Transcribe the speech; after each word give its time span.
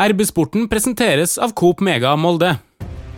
RB-sporten 0.00 0.64
presenteres 0.64 1.34
av 1.36 1.50
Coop 1.52 1.82
Mega 1.84 2.14
Molde. 2.16 2.54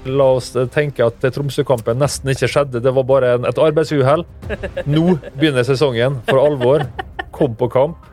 La 0.02 0.24
oss 0.34 0.48
tenke 0.74 1.04
at 1.06 1.22
Tromsø-kampen 1.22 2.00
nesten 2.02 2.32
ikke 2.32 2.48
skjedde. 2.50 2.80
Det 2.82 2.90
var 2.96 3.06
bare 3.06 3.36
et 3.38 3.60
arbeidsuhell. 3.62 4.24
Nå 4.90 5.04
begynner 5.36 5.62
sesongen 5.62 6.16
for 6.26 6.42
alvor. 6.42 6.82
Kom 7.30 7.54
på 7.54 7.68
kamp. 7.70 8.08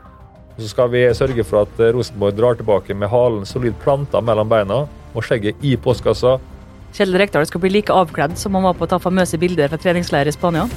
Og 0.54 0.62
så 0.62 0.70
skal 0.70 0.94
vi 0.94 1.02
sørge 1.18 1.47
for 1.50 1.63
at 1.66 1.82
Rosenborg 1.96 2.38
drar 2.38 2.60
tilbake 2.62 2.94
med 2.94 3.10
halen 3.10 3.50
solid 3.50 3.74
planta 3.82 4.21
mellom 4.21 4.54
beina 4.54 4.84
og 4.86 5.26
skjegget 5.26 5.66
i 5.66 5.74
postkassa. 5.82 6.38
Kjell 6.94 7.18
Rekdal 7.18 7.50
skal 7.50 7.66
bli 7.66 7.74
like 7.74 7.96
avkledd 7.96 8.38
som 8.38 8.54
han 8.54 8.70
var 8.70 8.78
på 8.78 8.86
å 8.86 8.94
ta 8.94 9.02
famøse 9.02 9.42
bilder 9.42 9.74
fra 9.74 9.82
treningsleir 9.82 10.30
i 10.30 10.36
Spania. 10.38 10.70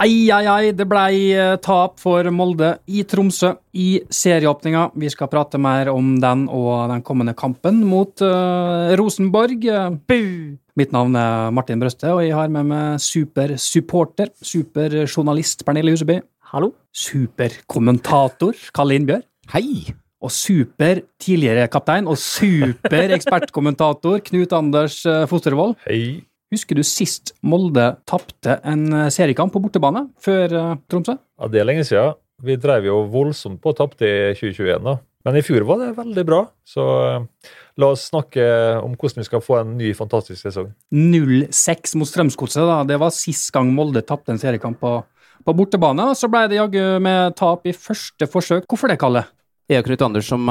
Ai, 0.00 0.30
ai, 0.32 0.46
ai, 0.48 0.72
det 0.72 0.86
blei 0.88 1.34
eh, 1.36 1.58
tap 1.62 1.98
for 2.00 2.24
Molde 2.32 2.70
i 2.88 3.02
Tromsø 3.04 3.52
i 3.76 4.00
serieåpninga. 4.08 4.86
Vi 4.98 5.10
skal 5.12 5.28
prate 5.30 5.60
mer 5.60 5.90
om 5.92 6.14
den 6.22 6.46
og 6.48 6.88
den 6.90 7.04
kommende 7.04 7.34
kampen 7.36 7.82
mot 7.86 8.24
uh, 8.24 8.94
Rosenborg. 8.98 9.68
Bu! 10.08 10.22
Mitt 10.80 10.96
navn 10.96 11.18
er 11.20 11.52
Martin 11.52 11.82
Brøste, 11.82 12.08
og 12.08 12.22
jeg 12.24 12.32
har 12.32 12.48
med 12.50 12.70
meg 12.72 13.04
supersupporter, 13.04 14.32
superjournalist 14.40 15.66
Pernille 15.68 15.92
Huseby. 15.92 16.22
Hallo? 16.54 16.72
Superkommentator 16.92 18.56
Kalle 18.72 18.96
Innbjørg. 18.96 19.28
Hei! 19.52 19.92
Og 20.22 20.32
super 20.32 21.02
tidligere 21.20 21.68
kaptein 21.70 22.08
og 22.08 22.18
super 22.20 23.12
ekspertkommentator 23.18 24.22
Knut 24.24 24.52
Anders 24.56 25.02
eh, 25.04 25.24
Fostervold. 25.28 25.76
Hei. 25.84 26.22
Husker 26.52 26.76
du 26.76 26.84
sist 26.84 27.32
Molde 27.40 27.94
tapte 28.08 28.58
en 28.68 28.84
eh, 28.92 29.08
seriekamp 29.12 29.54
på 29.54 29.62
bortebane 29.64 30.04
før 30.20 30.52
uh, 30.52 30.74
Tromsø? 30.90 31.16
Ja, 31.16 31.48
Det 31.48 31.62
er 31.62 31.68
lenge 31.68 31.86
siden. 31.88 32.18
Vi 32.42 32.58
drev 32.60 32.88
jo 32.88 32.98
voldsomt 33.08 33.60
på 33.62 33.72
og 33.72 33.78
tapte 33.78 34.04
i 34.04 34.34
2021, 34.36 34.82
da. 34.84 34.98
Men 35.22 35.38
i 35.38 35.44
fjor 35.46 35.64
var 35.64 35.78
det 35.80 35.92
veldig 35.96 36.24
bra. 36.28 36.42
Så 36.66 36.84
uh, 36.84 37.52
la 37.80 37.88
oss 37.94 38.04
snakke 38.10 38.44
om 38.82 38.98
hvordan 38.98 39.22
vi 39.22 39.28
skal 39.30 39.44
få 39.44 39.62
en 39.62 39.76
ny, 39.78 39.94
fantastisk 39.96 40.42
sesong. 40.44 40.68
0-6 40.92 41.96
mot 41.96 42.10
Strømsgodset, 42.10 42.66
da. 42.68 42.82
Det 42.90 43.00
var 43.00 43.16
sist 43.16 43.48
gang 43.54 43.72
Molde 43.72 44.04
tapte 44.04 44.34
en 44.34 44.42
seriekamp 44.42 44.82
på, 44.82 44.98
på 45.46 45.56
bortebane. 45.56 46.10
Så 46.18 46.28
ble 46.28 46.44
det 46.52 46.60
jaggu 46.60 46.82
med 47.00 47.38
tap 47.40 47.64
i 47.64 47.72
første 47.72 48.28
forsøk. 48.28 48.68
Hvorfor 48.68 48.92
det, 48.92 49.00
Kalle? 49.00 49.24
Jeg 49.72 49.80
og 49.80 49.88
Knut 49.88 50.04
Anders 50.04 50.28
som 50.28 50.50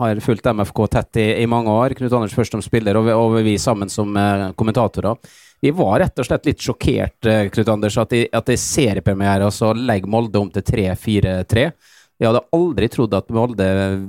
har 0.00 0.20
fulgt 0.24 0.48
MFK 0.50 0.80
tett 0.90 1.20
i, 1.20 1.28
i, 1.42 1.46
mange 1.50 1.70
år. 1.72 1.94
Knut 1.98 2.16
Anders 2.16 2.34
først 2.34 2.56
som 2.56 2.64
spiller, 2.64 2.98
og 2.98 3.10
og 3.12 3.38
vi 3.44 3.58
sammen 3.60 3.92
som 3.92 4.16
uh, 4.16 4.50
kommentatorer. 4.58 5.16
Vi 5.60 5.72
var 5.76 5.98
rett 6.00 6.18
og 6.18 6.26
slett 6.26 6.48
litt 6.48 6.64
sjokkert, 6.64 7.18
uh, 7.28 7.46
Knut 7.52 7.72
Anders, 7.72 7.98
at 8.00 8.14
i, 8.16 8.24
at 8.32 8.52
i 8.52 8.58
seriepremiere 8.60 9.50
så 9.54 9.72
legger 9.76 10.10
Molde 10.10 10.40
om 10.40 10.52
til 10.54 10.64
3-4-3. 10.66 11.66
Jeg 12.20 12.28
hadde 12.28 12.44
aldri 12.52 12.88
trodd 12.92 13.14
at 13.16 13.30
Molde 13.32 13.66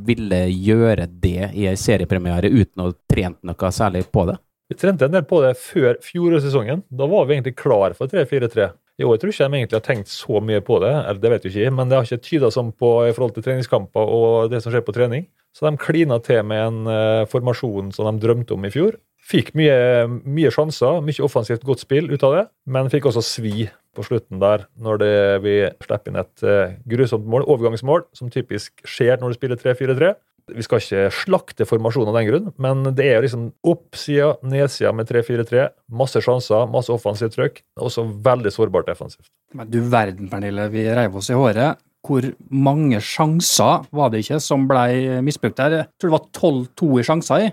ville 0.07 0.41
gjøre 0.51 1.07
det 1.07 1.53
i 1.55 1.67
en 1.71 1.79
seriepremiere 1.79 2.51
uten 2.51 2.83
å 2.83 2.93
trent 3.07 3.39
noe 3.47 3.71
særlig 3.71 4.03
på 4.11 4.25
det. 4.27 4.35
Vi 4.71 4.75
trente 4.79 5.07
en 5.07 5.15
del 5.15 5.23
på 5.27 5.39
det 5.43 5.53
før 5.59 5.97
fjorårssesongen. 6.03 6.85
Da 6.87 7.07
var 7.11 7.25
vi 7.27 7.37
egentlig 7.37 7.57
klar 7.59 7.95
for 7.95 8.11
3-4-3. 8.11 8.69
I 8.99 9.05
år 9.07 9.17
tror 9.17 9.31
ikke 9.31 9.47
de 9.47 9.59
egentlig 9.59 9.77
har 9.77 9.85
tenkt 9.85 10.11
så 10.11 10.41
mye 10.43 10.61
på 10.65 10.79
det, 10.83 10.91
eller 10.91 11.21
det 11.21 11.31
vet 11.33 11.45
vi 11.47 11.51
ikke, 11.53 11.75
men 11.77 11.89
det 11.89 11.97
har 11.97 12.07
ikke 12.07 12.27
tyda 12.27 12.49
sånn 12.53 12.73
på 12.75 12.89
i 13.07 13.13
forhold 13.15 13.37
til 13.37 13.45
treningskamper 13.45 14.11
og 14.17 14.51
det 14.51 14.59
som 14.63 14.73
skjer 14.73 14.83
på 14.85 14.95
trening. 14.95 15.25
Så 15.55 15.65
de 15.65 15.79
klina 15.79 16.19
til 16.23 16.43
med 16.47 16.61
en 16.63 16.91
uh, 16.91 17.29
formasjon 17.31 17.91
som 17.95 18.07
de 18.07 18.23
drømte 18.23 18.55
om 18.55 18.67
i 18.67 18.71
fjor. 18.73 18.97
Fikk 19.31 19.51
mye, 19.55 20.07
mye, 20.25 20.51
sjanser, 20.53 20.99
mye 21.05 21.23
offensivt 21.23 21.65
godt 21.67 21.83
spill 21.83 22.09
ut 22.11 22.23
av 22.25 22.35
det, 22.35 22.43
men 22.73 22.89
fikk 22.91 23.07
også 23.09 23.23
svi 23.25 23.67
på 23.95 24.05
slutten 24.07 24.39
der, 24.41 24.65
når 24.79 25.01
det, 25.01 25.13
vi 25.43 25.55
slipper 25.83 26.11
inn 26.11 26.21
et 26.21 26.45
uh, 26.47 26.75
grusomt 26.89 27.27
mål, 27.27 27.45
overgangsmål, 27.51 28.05
som 28.17 28.31
typisk 28.33 28.83
skjer 28.87 29.19
når 29.19 29.33
du 29.33 29.39
spiller 29.39 29.59
3-4-3. 29.61 30.13
Vi 30.55 30.65
skal 30.65 30.81
ikke 30.81 31.03
slakte 31.15 31.67
formasjonen 31.67 32.11
av 32.11 32.17
den 32.19 32.27
grunn, 32.29 32.49
men 32.61 32.83
det 32.97 33.07
er 33.07 33.17
jo 33.17 33.25
liksom 33.27 33.45
oppsida, 33.71 34.33
nedsida 34.47 34.91
med 34.95 35.09
3-4-3. 35.09 35.67
Masse 36.01 36.21
sjanser, 36.23 36.67
masse 36.71 36.93
offensivt 36.93 37.37
trøkk. 37.37 37.61
Også 37.81 38.05
veldig 38.25 38.53
sårbart 38.53 38.89
defensivt. 38.91 39.29
Men 39.57 39.71
du 39.71 39.79
verden, 39.91 40.29
Pernille. 40.31 40.69
Vi 40.73 40.85
reiv 40.87 41.17
oss 41.19 41.31
i 41.31 41.37
håret. 41.37 41.81
Hvor 42.01 42.25
mange 42.49 42.97
sjanser 43.05 43.85
var 43.93 44.09
det 44.09 44.23
ikke 44.23 44.39
som 44.41 44.63
ble 44.69 45.19
misbrukt 45.25 45.61
her? 45.61 45.81
Jeg 45.83 46.01
tror 46.01 46.11
det 46.11 46.17
var 46.17 46.29
12-2 46.39 46.91
i 46.97 47.05
sjanser 47.05 47.45
i. 47.45 47.51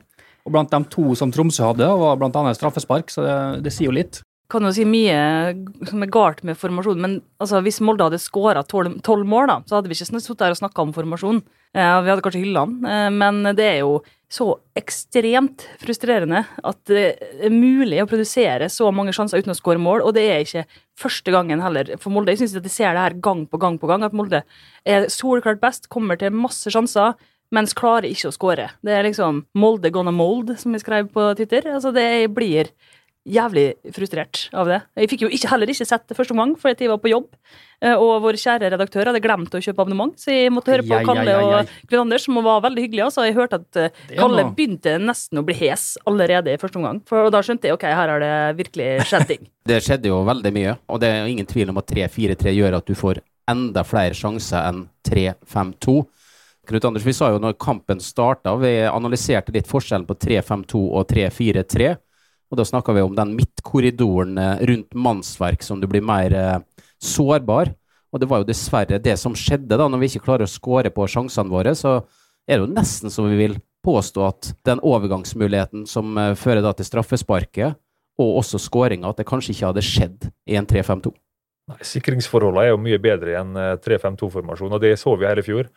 Og 0.49 0.55
blant 0.55 0.73
de 0.73 0.81
to 0.89 1.13
som 1.19 1.33
Tromsø 1.35 1.67
hadde, 1.67 1.85
var 2.01 2.23
annet 2.25 2.57
straffespark, 2.57 3.13
så 3.13 3.25
det, 3.27 3.37
det 3.67 3.75
sier 3.75 3.91
jo 3.91 3.99
litt 3.99 4.23
kan 4.49 4.65
jo 4.65 4.71
si 4.73 4.85
mye 4.89 5.17
som 5.89 6.03
er 6.05 6.13
galt 6.13 6.41
med 6.47 6.57
formasjon, 6.57 7.01
men 7.05 7.19
altså, 7.41 7.61
hvis 7.65 7.83
Molde 7.85 8.07
hadde 8.07 8.21
skåra 8.23 8.63
tolv 8.65 9.27
mål, 9.29 9.51
da, 9.51 9.57
så 9.69 9.77
hadde 9.77 9.91
vi 9.91 9.99
ikke 9.99 10.09
sittet 10.09 10.47
her 10.47 10.55
og 10.55 10.61
snakka 10.63 10.85
om 10.87 10.95
formasjon. 10.97 11.43
Eh, 11.77 11.97
vi 12.05 12.13
hadde 12.13 12.25
kanskje 12.25 12.45
hylla 12.47 12.65
den, 12.69 12.79
eh, 12.89 13.11
men 13.13 13.43
det 13.59 13.67
er 13.75 13.79
jo 13.83 13.99
så 14.33 14.51
ekstremt 14.77 15.65
frustrerende 15.81 16.43
at 16.65 16.81
det 16.89 17.05
er 17.45 17.53
mulig 17.53 18.01
å 18.03 18.09
produsere 18.09 18.69
så 18.73 18.91
mange 18.93 19.15
sjanser 19.17 19.41
uten 19.41 19.55
å 19.55 19.57
skåre 19.57 19.81
mål, 19.81 20.05
og 20.05 20.17
det 20.17 20.27
er 20.29 20.45
ikke 20.45 20.67
første 21.01 21.33
gangen 21.33 21.65
heller 21.65 21.95
for 22.01 22.13
Molde. 22.13 22.33
Jeg 22.33 22.43
syns 22.45 22.57
de 22.57 22.73
ser 22.73 22.97
det 22.97 23.05
her 23.05 23.21
gang 23.25 23.47
på 23.49 23.61
gang 23.61 23.81
på 23.81 23.89
gang, 23.89 24.05
at 24.05 24.17
Molde 24.17 24.45
er 24.85 25.09
soleklart 25.13 25.61
best, 25.61 25.89
kommer 25.93 26.21
til 26.21 26.33
masse 26.33 26.73
sjanser. 26.73 27.17
Mens 27.49 27.73
klarer 27.73 28.05
ikke 28.05 28.29
å 28.29 28.35
skåre. 28.35 28.67
Det 28.85 28.93
er 28.93 29.07
liksom 29.07 29.39
Molde 29.57 29.89
gonna 29.89 30.13
mold, 30.13 30.51
som 30.61 30.75
vi 30.75 30.83
skrev 30.83 31.07
på 31.15 31.31
Twitter. 31.39 31.65
Altså, 31.73 31.95
det 31.97 32.29
blir 32.37 32.69
jævlig 33.29 33.67
frustrert 33.95 34.47
av 34.57 34.71
det. 34.71 34.79
Jeg 34.99 35.11
fikk 35.13 35.25
jo 35.27 35.33
ikke, 35.33 35.51
heller 35.53 35.71
ikke 35.73 35.87
sett 35.89 36.07
det 36.09 36.17
første 36.19 36.35
omgang, 36.35 36.55
fordi 36.61 36.87
jeg 36.87 36.93
var 36.93 37.01
på 37.03 37.13
jobb. 37.13 37.29
Eh, 37.85 37.95
og 37.95 38.25
vår 38.25 38.39
kjære 38.41 38.73
redaktør 38.73 39.11
hadde 39.11 39.23
glemt 39.23 39.55
å 39.55 39.61
kjøpe 39.63 39.85
abonnement, 39.85 40.17
så 40.19 40.33
jeg 40.35 40.51
måtte 40.55 40.73
høre 40.75 40.87
på 40.87 40.97
ja, 40.97 41.05
Kalle 41.07 41.27
ja, 41.29 41.39
ja, 41.39 41.61
og 41.61 41.91
Glenn 41.91 42.07
Anders, 42.07 42.27
som 42.27 42.41
var 42.43 42.65
veldig 42.65 42.85
hyggelig. 42.87 43.05
Altså. 43.07 43.27
Jeg 43.29 43.37
hørte 43.39 43.61
at 43.61 43.69
Kalle 43.79 44.19
Kalle 44.19 44.47
begynte 44.57 44.97
nesten 45.03 45.41
å 45.41 45.45
bli 45.47 45.57
hes 45.59 45.91
allerede 46.09 46.55
i 46.55 46.61
første 46.61 46.81
omgang. 46.81 47.01
For 47.09 47.31
da 47.33 47.43
skjønte 47.45 47.71
jeg 47.71 47.79
ok, 47.79 47.89
her 47.89 48.15
har 48.15 48.23
det 48.25 48.35
virkelig 48.59 48.91
skjedd 49.09 49.29
ting. 49.31 49.49
det 49.71 49.81
skjedde 49.85 50.11
jo 50.11 50.23
veldig 50.29 50.55
mye, 50.55 50.77
og 50.89 51.03
det 51.03 51.11
er 51.15 51.31
ingen 51.31 51.49
tvil 51.49 51.73
om 51.73 51.81
at 51.83 51.91
3-4-3 51.91 52.55
gjør 52.57 52.79
at 52.81 52.89
du 52.89 52.97
får 52.99 53.23
enda 53.49 53.85
flere 53.87 54.17
sjanser 54.17 54.69
enn 54.69 54.87
3-5-2. 55.09 55.99
Knut 56.69 56.85
Anders, 56.85 57.07
vi 57.07 57.15
sa 57.17 57.31
jo 57.33 57.41
når 57.41 57.57
kampen 57.61 58.01
starta, 58.05 58.53
vi 58.61 58.75
analyserte 58.85 59.55
litt 59.55 59.71
forskjellen 59.71 60.05
på 60.09 60.19
3-5-2 60.21 60.83
og 60.85 61.07
3-4-3. 61.09 61.95
Og 62.49 62.59
da 62.61 62.65
snakker 62.65 62.97
vi 62.97 63.05
om 63.05 63.17
den 63.17 63.35
midtkorridoren 63.37 64.39
eh, 64.41 64.65
rundt 64.71 64.97
mannsverk 64.97 65.65
som 65.65 65.81
du 65.81 65.89
blir 65.91 66.05
mer 66.05 66.35
eh, 66.35 66.85
sårbar. 67.03 67.75
Og 68.13 68.23
det 68.23 68.29
var 68.31 68.41
jo 68.41 68.49
dessverre 68.49 69.01
det 69.05 69.19
som 69.21 69.37
skjedde 69.37 69.77
da, 69.77 69.85
når 69.85 70.01
vi 70.01 70.11
ikke 70.13 70.25
klarer 70.31 70.49
å 70.49 70.51
skåre 70.51 70.93
på 70.95 71.07
sjansene 71.11 71.53
våre. 71.53 71.75
Så 71.77 71.99
er 72.49 72.57
det 72.57 72.63
jo 72.65 72.73
nesten 72.73 73.13
som 73.13 73.29
vi 73.29 73.37
vil 73.37 73.59
påstå 73.85 74.25
at 74.25 74.51
den 74.67 74.81
overgangsmuligheten 74.81 75.85
som 75.89 76.17
eh, 76.17 76.35
fører 76.39 76.65
da 76.65 76.73
til 76.77 76.89
straffesparket, 76.89 77.79
og 78.19 78.41
også 78.41 78.59
skåringa, 78.59 79.13
at 79.13 79.21
det 79.21 79.29
kanskje 79.29 79.53
ikke 79.53 79.69
hadde 79.69 79.85
skjedd 79.87 80.25
i 80.51 80.57
en 80.59 80.67
3-5-2. 80.67 81.13
Nei, 81.69 81.77
Sikringsforholdene 81.87 82.65
er 82.65 82.73
jo 82.73 82.81
mye 82.83 82.99
bedre 82.99 83.31
i 83.31 83.37
en 83.39 83.53
3-5-2-formasjon, 83.85 84.73
og 84.75 84.83
det 84.83 84.97
så 84.99 85.13
vi 85.21 85.29
her 85.29 85.39
i 85.39 85.45
fjor. 85.47 85.69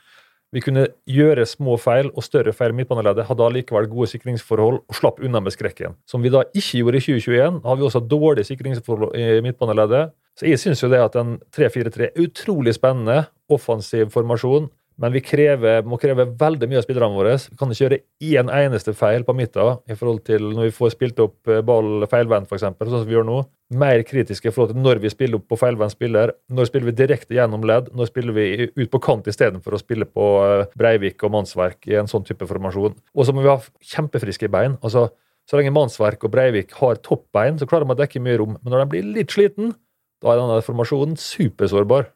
Vi 0.51 0.59
kunne 0.59 0.88
gjøre 1.07 1.45
små 1.47 1.78
feil 1.79 2.09
og 2.12 2.25
større 2.25 2.51
feil 2.51 2.73
i 2.73 2.75
midtbaneleddet, 2.81 3.23
hadde 3.29 3.45
allikevel 3.45 3.88
gode 3.88 4.09
sikringsforhold 4.12 4.81
og 4.81 4.97
slapp 4.97 5.22
unna 5.23 5.39
med 5.39 5.56
skrekken. 5.56 5.95
Som 6.03 6.25
vi 6.25 6.31
da 6.34 6.44
ikke 6.51 6.81
gjorde 6.81 7.00
i 7.00 7.06
2021, 7.06 7.62
har 7.63 7.79
vi 7.79 7.85
også 7.88 8.01
dårlige 8.03 8.50
sikringsforhold 8.50 9.16
i 9.16 9.39
midtbaneleddet. 9.45 10.12
Så 10.35 10.50
jeg 10.50 10.59
syns 10.59 10.84
jo 10.84 10.89
det 10.91 11.00
at 11.00 11.16
en 11.19 11.38
3-4-3 11.56 12.09
er 12.09 12.19
utrolig 12.19 12.75
spennende, 12.75 13.23
offensiv 13.51 14.12
formasjon. 14.12 14.67
Men 15.02 15.13
vi 15.16 15.22
krever, 15.24 15.85
må 15.88 15.97
kreve 16.02 16.28
veldig 16.38 16.68
mye 16.69 16.81
av 16.81 16.85
spillerne 16.85 17.16
våre. 17.16 17.38
Vi 17.50 17.57
kan 17.57 17.72
ikke 17.72 17.85
gjøre 17.85 18.00
én 18.28 18.52
eneste 18.53 18.94
feil 18.97 19.24
på 19.25 19.35
midten 19.38 19.79
i 19.90 19.97
forhold 19.97 20.22
til 20.28 20.52
når 20.52 20.68
vi 20.68 20.75
får 20.75 20.94
spilt 20.94 21.22
opp 21.24 21.50
eh, 21.50 21.63
ball 21.66 22.06
feilvendt, 22.12 22.52
f.eks., 22.52 22.68
sånn 22.68 22.91
som 22.91 23.07
vi 23.07 23.16
gjør 23.16 23.28
nå. 23.30 23.40
Mer 23.81 24.03
kritiske 24.06 24.51
i 24.51 24.53
forhold 24.53 24.75
til 24.75 24.84
når 24.84 25.01
vi 25.01 25.13
spiller 25.13 25.40
opp 25.40 25.47
på 25.50 25.57
feilvendt 25.62 25.96
spiller. 25.96 26.35
Når 26.51 26.69
spiller 26.69 26.91
vi 26.91 26.97
direkte 27.00 27.38
gjennom 27.38 27.66
ledd? 27.66 27.90
Når 27.97 28.12
spiller 28.12 28.35
vi 28.35 28.68
ut 28.68 28.91
på 28.91 29.01
kant 29.01 29.31
istedenfor 29.31 29.78
å 29.78 29.81
spille 29.81 30.09
på 30.09 30.30
eh, 30.46 30.68
Breivik 30.78 31.24
og 31.25 31.34
mannsverk 31.38 31.90
i 31.90 31.97
en 32.01 32.12
sånn 32.12 32.28
type 32.28 32.50
formasjon? 32.50 33.00
Og 33.16 33.28
så 33.28 33.35
må 33.35 33.46
vi 33.46 33.54
ha 33.54 33.60
kjempefriske 33.95 34.51
bein. 34.51 34.77
altså 34.81 35.10
så 35.50 35.57
lenge 35.57 35.74
Mannsverk 35.75 36.21
og 36.24 36.31
Breivik 36.31 36.75
har 36.80 37.00
toppbein, 37.04 37.57
så 37.60 37.68
klarer 37.68 37.88
de 37.88 37.95
å 37.95 38.00
dekke 38.00 38.21
mye 38.24 38.38
rom. 38.39 38.54
Men 38.62 38.71
når 38.71 38.83
de 38.83 38.92
blir 38.94 39.07
litt 39.18 39.33
sliten, 39.33 39.74
da 40.21 40.31
er 40.31 40.39
denne 40.39 40.62
formasjonen 40.63 41.18
supersårbar. 41.19 42.12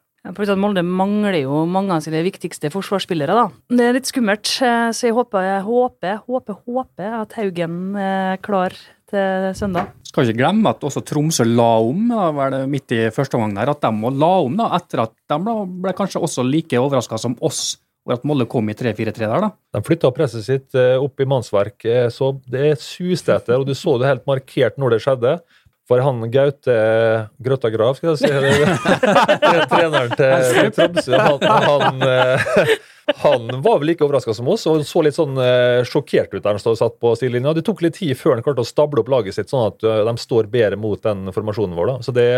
Molde 0.56 0.82
mangler 0.82 1.38
jo 1.42 1.64
mange 1.70 1.94
av 1.94 2.02
sine 2.04 2.22
viktigste 2.26 2.70
forsvarsspillere. 2.74 3.34
da. 3.34 3.48
Det 3.68 3.84
er 3.84 3.96
litt 3.96 4.10
skummelt, 4.10 4.46
eh, 4.62 4.90
så 4.90 5.06
jeg 5.06 5.14
håper, 5.14 5.62
håper, 5.62 6.20
håper, 6.26 6.54
håper 6.66 7.20
at 7.22 7.32
Haugen 7.38 7.96
er 7.96 8.36
klar 8.38 8.72
til 9.10 9.54
søndag. 9.54 9.92
Skal 10.02 10.26
ikke 10.26 10.40
glemme 10.40 10.70
at 10.70 10.80
også 10.86 11.02
Tromsø 11.06 11.44
la 11.44 11.78
om 11.78 12.08
da 12.08 12.30
var 12.34 12.50
det 12.50 12.62
midt 12.68 12.94
i 12.96 13.10
første 13.14 13.38
omgang 13.38 13.54
der, 13.54 13.70
at 13.70 13.82
de 13.84 13.90
må 13.94 14.10
la 14.10 14.32
om 14.42 14.56
da, 14.56 14.70
etter 14.78 15.04
at 15.04 15.12
de 15.28 15.38
ble, 15.42 15.56
ble 15.84 15.92
kanskje 15.96 16.22
også 16.22 16.46
like 16.46 16.78
overraska 16.80 17.18
som 17.20 17.36
oss 17.40 17.76
over 18.06 18.20
at 18.20 18.26
Molde 18.28 18.46
kom 18.46 18.68
i 18.70 18.74
3-4-3 18.78 19.26
der. 19.26 19.40
da. 19.42 19.50
De 19.74 19.82
flytta 19.82 20.12
presset 20.14 20.46
sitt 20.46 20.76
eh, 20.78 20.94
opp 21.02 21.20
i 21.20 21.26
mannsverk, 21.28 21.84
eh, 21.90 22.06
så 22.14 22.32
det 22.46 22.76
suste 22.82 23.34
etter, 23.34 23.58
og 23.58 23.66
du 23.66 23.74
så 23.74 23.96
det 23.98 24.10
helt 24.12 24.26
markert 24.30 24.78
når 24.78 24.94
det 24.94 25.00
skjedde. 25.04 25.32
For 25.86 26.02
han 26.02 26.24
Gaute 26.34 26.76
Grøtta 27.38 27.70
Grav, 27.70 27.94
skal 27.98 28.12
jeg 28.12 28.24
si, 28.24 28.30
treneren 29.72 30.14
til 30.18 30.72
Tromsø, 30.74 31.14
han, 31.14 31.46
han, 31.46 32.06
eh, 32.06 32.72
Han 33.22 33.62
var 33.62 33.78
vel 33.78 33.92
like 33.92 34.02
overraska 34.02 34.34
som 34.34 34.48
oss 34.50 34.64
og 34.66 34.82
så 34.86 35.02
litt 35.06 35.14
sånn 35.14 35.38
eh, 35.38 35.84
sjokkert 35.86 36.32
ut 36.34 36.42
der 36.42 36.56
han 36.56 36.76
satt 36.78 36.96
på 37.02 37.12
sidelinja. 37.18 37.52
Det 37.54 37.62
tok 37.66 37.84
litt 37.84 37.98
tid 38.00 38.18
før 38.18 38.34
han 38.34 38.42
klarte 38.42 38.64
å 38.64 38.66
stable 38.66 39.02
opp 39.02 39.12
laget 39.12 39.36
sitt 39.36 39.52
sånn 39.52 39.68
at 39.68 39.86
eh, 39.86 40.02
de 40.08 40.14
står 40.18 40.48
bedre 40.50 40.78
mot 40.80 40.98
den 41.02 41.30
formasjonen 41.34 41.76
vår. 41.78 41.92
da. 41.92 41.96
Så 42.02 42.14
det 42.16 42.28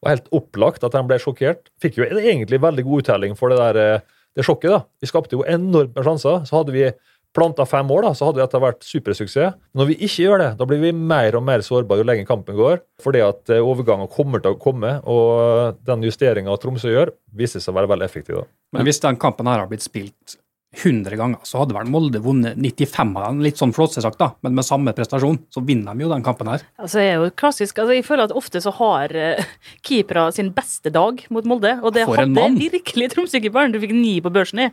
var 0.00 0.14
helt 0.14 0.30
opplagt 0.34 0.86
at 0.88 0.96
han 0.96 1.08
ble 1.10 1.20
sjokkert. 1.20 1.68
Fikk 1.84 2.00
jo 2.00 2.08
egentlig 2.08 2.62
veldig 2.64 2.86
god 2.86 3.04
uttelling 3.04 3.36
for 3.36 3.52
det 3.52 3.60
der 3.60 3.80
eh, 3.82 4.06
det 4.36 4.44
sjokket. 4.48 4.72
da. 4.72 4.80
Vi 5.00 5.10
skapte 5.10 5.36
jo 5.36 5.44
enormt 5.44 5.92
med 5.96 6.08
sjanser. 6.08 6.42
Så 6.48 6.62
hadde 6.62 6.72
vi 6.72 6.88
planta 7.36 7.66
fem 7.68 7.90
år, 7.92 8.08
da, 8.08 8.14
så 8.16 8.30
hadde 8.30 8.42
dette 8.42 8.62
vært 8.62 8.86
supersuksess. 8.86 9.56
Når 9.76 9.92
vi 9.92 9.98
ikke 10.08 10.26
gjør 10.26 10.42
det, 10.42 10.50
da 10.60 10.68
blir 10.68 10.82
vi 10.82 10.94
mer 10.96 11.36
og 11.38 11.44
mer 11.46 11.64
sårbare 11.64 12.02
jo 12.02 12.08
lenger 12.08 12.28
kampen 12.28 12.56
går. 12.58 12.80
Fordi 13.04 13.20
at 13.24 13.52
overgangen 13.56 13.76
overganger 13.76 14.12
kommer 14.12 14.42
til 14.42 14.54
å 14.54 14.60
komme, 14.60 14.96
og 15.04 15.78
den 15.86 16.02
justeringa 16.06 16.56
Tromsø 16.60 16.90
gjør, 16.92 17.14
viser 17.36 17.62
seg 17.62 17.74
å 17.74 17.78
være 17.80 17.92
veldig 17.94 18.08
effektiv. 18.08 18.42
da. 18.42 18.50
Men 18.76 18.86
hvis 18.86 19.00
den 19.00 19.16
kampen 19.16 19.46
her 19.46 19.62
har 19.62 19.70
blitt 19.70 19.84
spilt 19.84 20.36
100 20.76 21.16
ganger, 21.16 21.40
så 21.46 21.62
hadde 21.62 21.72
vel 21.72 21.88
Molde 21.88 22.20
vunnet 22.20 22.58
95 22.58 23.14
av 23.16 23.22
dem. 23.28 23.40
Litt 23.46 23.56
sånn 23.56 23.72
flåsete 23.72 24.02
sagt, 24.04 24.18
da, 24.20 24.34
men 24.44 24.56
med 24.58 24.66
samme 24.66 24.92
prestasjon, 24.92 25.38
så 25.48 25.62
vinner 25.64 25.96
de 25.96 26.04
jo 26.04 26.10
den 26.12 26.24
kampen 26.26 26.50
her. 26.52 26.66
Altså, 26.76 27.00
jeg 27.00 27.14
er 27.14 27.22
jo 27.22 27.30
klassisk, 27.32 27.78
altså, 27.80 27.96
jeg 27.96 28.04
føler 28.04 28.28
at 28.28 28.36
ofte 28.36 28.60
så 28.60 28.74
har 28.76 29.14
uh, 29.16 29.54
keepere 29.86 30.28
sin 30.36 30.52
beste 30.56 30.92
dag 30.92 31.22
mot 31.32 31.48
Molde, 31.48 31.78
og 31.80 31.96
det 31.96 32.04
hadde 32.10 32.50
virkelig 32.60 33.12
Tromsø-keeperen. 33.14 33.72
Du 33.72 33.80
fikk 33.80 33.96
ni 33.96 34.18
på 34.20 34.32
børsen 34.34 34.66
i. 34.66 34.70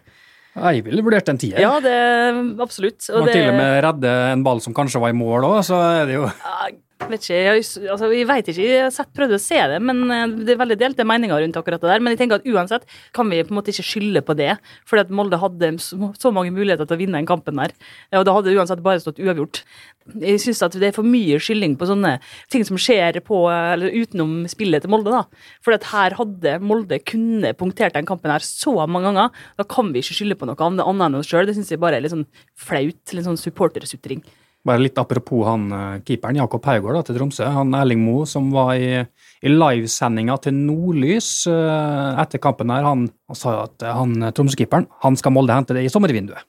Jeg 0.53 0.83
ville 0.85 1.01
vurdert 1.01 1.29
en 1.31 1.39
tier. 1.41 1.57
Ja, 1.61 1.79
det 1.81 1.93
absolutt. 2.61 3.07
Man 3.09 3.29
til 3.31 3.49
og 3.49 3.55
med 3.57 3.77
redde 3.87 4.11
en 4.35 4.43
ball 4.45 4.61
som 4.61 4.75
kanskje 4.77 5.01
var 5.01 5.13
i 5.13 5.17
mål 5.17 5.47
òg, 5.49 5.59
så 5.65 5.79
er 6.01 6.09
det 6.09 6.19
jo 6.19 6.27
vet 7.09 7.25
ikke, 7.25 7.37
jeg, 7.37 7.63
altså, 7.91 8.09
jeg 8.13 8.27
vet 8.29 8.49
ikke, 8.51 8.65
jeg 8.67 8.91
har 8.95 9.07
prøvd 9.17 9.35
å 9.35 9.39
se 9.41 9.59
det, 9.71 9.79
men 9.83 10.01
eh, 10.13 10.35
det 10.47 10.53
er 10.53 10.59
veldig 10.61 10.77
delte 10.79 11.05
meninger 11.07 11.41
rundt 11.43 11.57
akkurat 11.59 11.81
det 11.83 11.89
der. 11.91 12.03
Men 12.03 12.13
jeg 12.13 12.21
tenker 12.21 12.39
at 12.39 12.47
uansett 12.49 12.85
kan 13.15 13.29
vi 13.31 13.41
på 13.43 13.53
en 13.53 13.59
måte 13.59 13.73
ikke 13.73 13.85
skylde 13.87 14.23
på 14.25 14.35
det, 14.39 14.51
fordi 14.89 15.05
at 15.05 15.13
Molde 15.13 15.39
hadde 15.41 15.73
så, 15.83 16.31
mange 16.33 16.53
muligheter 16.55 16.87
til 16.87 16.97
å 16.97 17.01
vinne 17.01 17.19
den 17.19 17.29
kampen 17.29 17.59
der. 17.59 17.73
Og 18.19 18.27
da 18.27 18.35
hadde 18.37 18.51
det 18.51 18.57
uansett 18.59 18.83
bare 18.85 19.01
stått 19.03 19.21
uavgjort. 19.23 19.63
Jeg 20.19 20.41
syns 20.43 20.63
at 20.65 20.75
det 20.79 20.89
er 20.89 20.95
for 20.95 21.07
mye 21.07 21.39
skylding 21.43 21.77
på 21.79 21.87
sånne 21.87 22.17
ting 22.51 22.65
som 22.67 22.79
skjer 22.81 23.21
på, 23.23 23.45
eller 23.51 23.93
utenom 24.03 24.43
spillet 24.51 24.83
til 24.83 24.91
Molde. 24.93 25.13
da. 25.13 25.49
For 25.63 25.75
at 25.75 25.89
her 25.93 26.17
hadde 26.19 26.57
Molde 26.63 26.99
kunne 27.07 27.53
punktert 27.59 27.97
den 27.97 28.07
kampen 28.09 28.33
her 28.33 28.43
så 28.43 28.75
mange 28.83 29.11
ganger. 29.11 29.43
Da 29.59 29.67
kan 29.67 29.93
vi 29.93 30.03
ikke 30.03 30.19
skylde 30.19 30.39
på 30.39 30.49
noe 30.49 30.69
annet 30.69 30.87
enn 31.07 31.19
oss 31.19 31.31
sjøl. 31.31 31.47
Det 31.47 31.57
syns 31.57 31.71
jeg 31.71 31.83
bare 31.83 31.99
er 31.99 32.05
litt 32.05 32.15
sånn 32.15 32.27
flaut. 32.57 33.03
Litt 33.13 33.27
sånn 33.27 33.39
supportersutring. 33.39 34.23
Bare 34.63 34.79
litt 34.79 34.99
apropos 34.99 35.43
han 35.43 35.67
eh, 35.75 35.97
keeperen 36.07 36.39
Jakob 36.39 36.63
Haugård 36.69 36.95
da, 36.95 37.03
til 37.03 37.17
Tromsø. 37.17 37.43
Han 37.51 37.75
Erling 37.75 37.99
Moe 37.99 38.23
som 38.29 38.47
var 38.53 38.77
i, 38.79 39.01
i 39.43 39.51
livesendinga 39.51 40.37
til 40.45 40.55
Nordlys 40.55 41.43
uh, 41.51 42.15
etter 42.23 42.39
kampen 42.43 42.71
her, 42.71 42.87
han, 42.87 43.09
han 43.27 43.39
sa 43.39 43.57
at 43.65 43.83
eh, 43.83 43.91
han 43.91 44.31
Tromsø-keeperen 44.31 44.87
han 45.03 45.19
skal 45.19 45.35
Molde 45.35 45.57
hente 45.57 45.75
det 45.75 45.83
i 45.83 45.91
sommervinduet. 45.91 46.47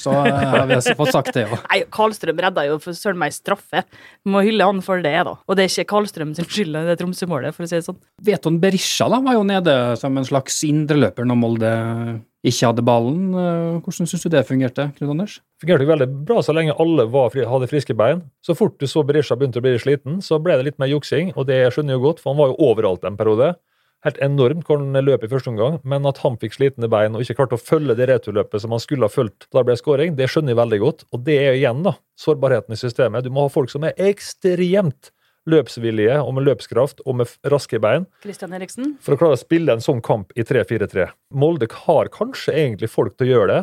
Så 0.00 0.14
uh, 0.14 0.24
har 0.24 0.64
vi 0.70 0.78
fått 0.96 1.12
sagt 1.12 1.34
det 1.36 1.44
òg. 1.50 1.58
Nei, 1.68 1.82
Karlstrøm 1.92 2.40
redda 2.46 2.64
jo 2.64 2.80
for 2.80 2.96
søren 2.96 3.20
meg 3.20 3.36
straffe. 3.36 3.84
Må 4.24 4.40
hylle 4.46 4.64
han 4.64 4.80
for 4.84 5.04
det, 5.04 5.12
da. 5.28 5.36
Og 5.44 5.58
det 5.58 5.66
er 5.66 5.74
ikke 5.74 5.90
Karlstrøm 5.92 6.32
sin 6.38 6.48
skyld, 6.48 6.80
det 6.80 6.96
er 6.96 7.02
Tromsø-målet, 7.02 7.52
for 7.52 7.68
å 7.68 7.68
si 7.68 7.76
det 7.76 7.84
sånn. 7.84 8.00
Veton 8.24 8.56
Berisha 8.62 9.10
da, 9.12 9.20
var 9.26 9.36
jo 9.36 9.44
nede 9.52 9.76
som 10.00 10.16
en 10.16 10.28
slags 10.32 10.62
indreløper 10.64 11.28
når 11.28 11.40
Molde 11.44 11.76
ikke 12.46 12.70
hadde 12.70 12.84
ballen. 12.86 13.34
Eh, 13.36 13.80
Hvordan 13.84 14.08
syns 14.08 14.24
du 14.24 14.30
det 14.32 14.46
fungerte, 14.48 14.90
Knut 14.96 15.10
Anders? 15.12 15.40
fungerte 15.60 15.84
jo 15.84 15.90
veldig 15.90 16.08
bra 16.24 16.40
så 16.40 16.54
lenge 16.56 16.76
alle 16.80 17.04
var 17.12 17.34
hadde 17.36 17.68
friske 17.68 17.96
bein. 17.96 18.22
Så 18.40 18.56
fort 18.56 18.78
du 18.80 18.86
så 18.88 19.04
Berisha 19.04 19.36
begynte 19.36 19.60
å 19.60 19.64
bli 19.64 19.76
sliten, 19.78 20.22
så 20.24 20.40
ble 20.40 20.56
det 20.56 20.70
litt 20.70 20.78
mer 20.80 20.88
juksing, 20.88 21.34
og 21.36 21.46
det 21.50 21.66
skjønner 21.74 21.94
jeg 21.94 22.00
jo 22.00 22.06
godt, 22.06 22.22
for 22.22 22.32
han 22.32 22.40
var 22.40 22.52
jo 22.52 22.70
overalt 22.70 23.04
en 23.04 23.18
periode. 23.20 23.54
Helt 24.00 24.16
enormt 24.24 24.64
hvor 24.64 24.80
han 24.80 24.96
løp 25.04 25.26
i 25.26 25.28
første 25.28 25.50
omgang, 25.52 25.76
men 25.84 26.06
at 26.08 26.22
han 26.22 26.38
fikk 26.40 26.56
slitne 26.56 26.88
bein 26.88 27.12
og 27.12 27.20
ikke 27.20 27.36
klarte 27.42 27.58
å 27.58 27.60
følge 27.60 27.98
det 27.98 28.08
returløpet 28.08 28.62
som 28.62 28.72
han 28.72 28.80
skulle 28.80 29.04
ha 29.04 29.12
fulgt 29.12 29.44
da 29.50 29.60
det 29.60 29.66
ble 29.68 29.76
skåring, 29.76 30.16
det 30.16 30.30
skjønner 30.32 30.54
jeg 30.54 30.60
veldig 30.62 30.80
godt. 30.80 31.04
Og 31.12 31.26
det 31.26 31.36
er 31.36 31.58
igjen 31.58 31.82
da, 31.84 31.98
sårbarheten 32.16 32.72
i 32.72 32.80
systemet. 32.80 33.26
Du 33.26 33.34
må 33.34 33.44
ha 33.44 33.52
folk 33.52 33.68
som 33.68 33.84
er 33.84 33.92
ekstremt 34.00 35.12
løpsvillige 35.48 36.20
og 36.20 36.34
med 36.36 36.46
løpskraft 36.48 37.02
og 37.06 37.20
med 37.20 37.32
raske 37.48 37.80
bein 37.80 38.06
for 38.20 39.14
å 39.14 39.18
klare 39.20 39.36
å 39.36 39.40
spille 39.40 39.76
en 39.76 39.84
sånn 39.84 40.02
kamp 40.04 40.34
i 40.36 40.44
3-4-3. 40.46 41.08
Molde 41.32 41.70
har 41.86 42.10
kanskje 42.12 42.56
egentlig 42.56 42.90
folk 42.92 43.16
til 43.16 43.30
å 43.30 43.32
gjøre 43.34 43.52
det. 43.54 43.60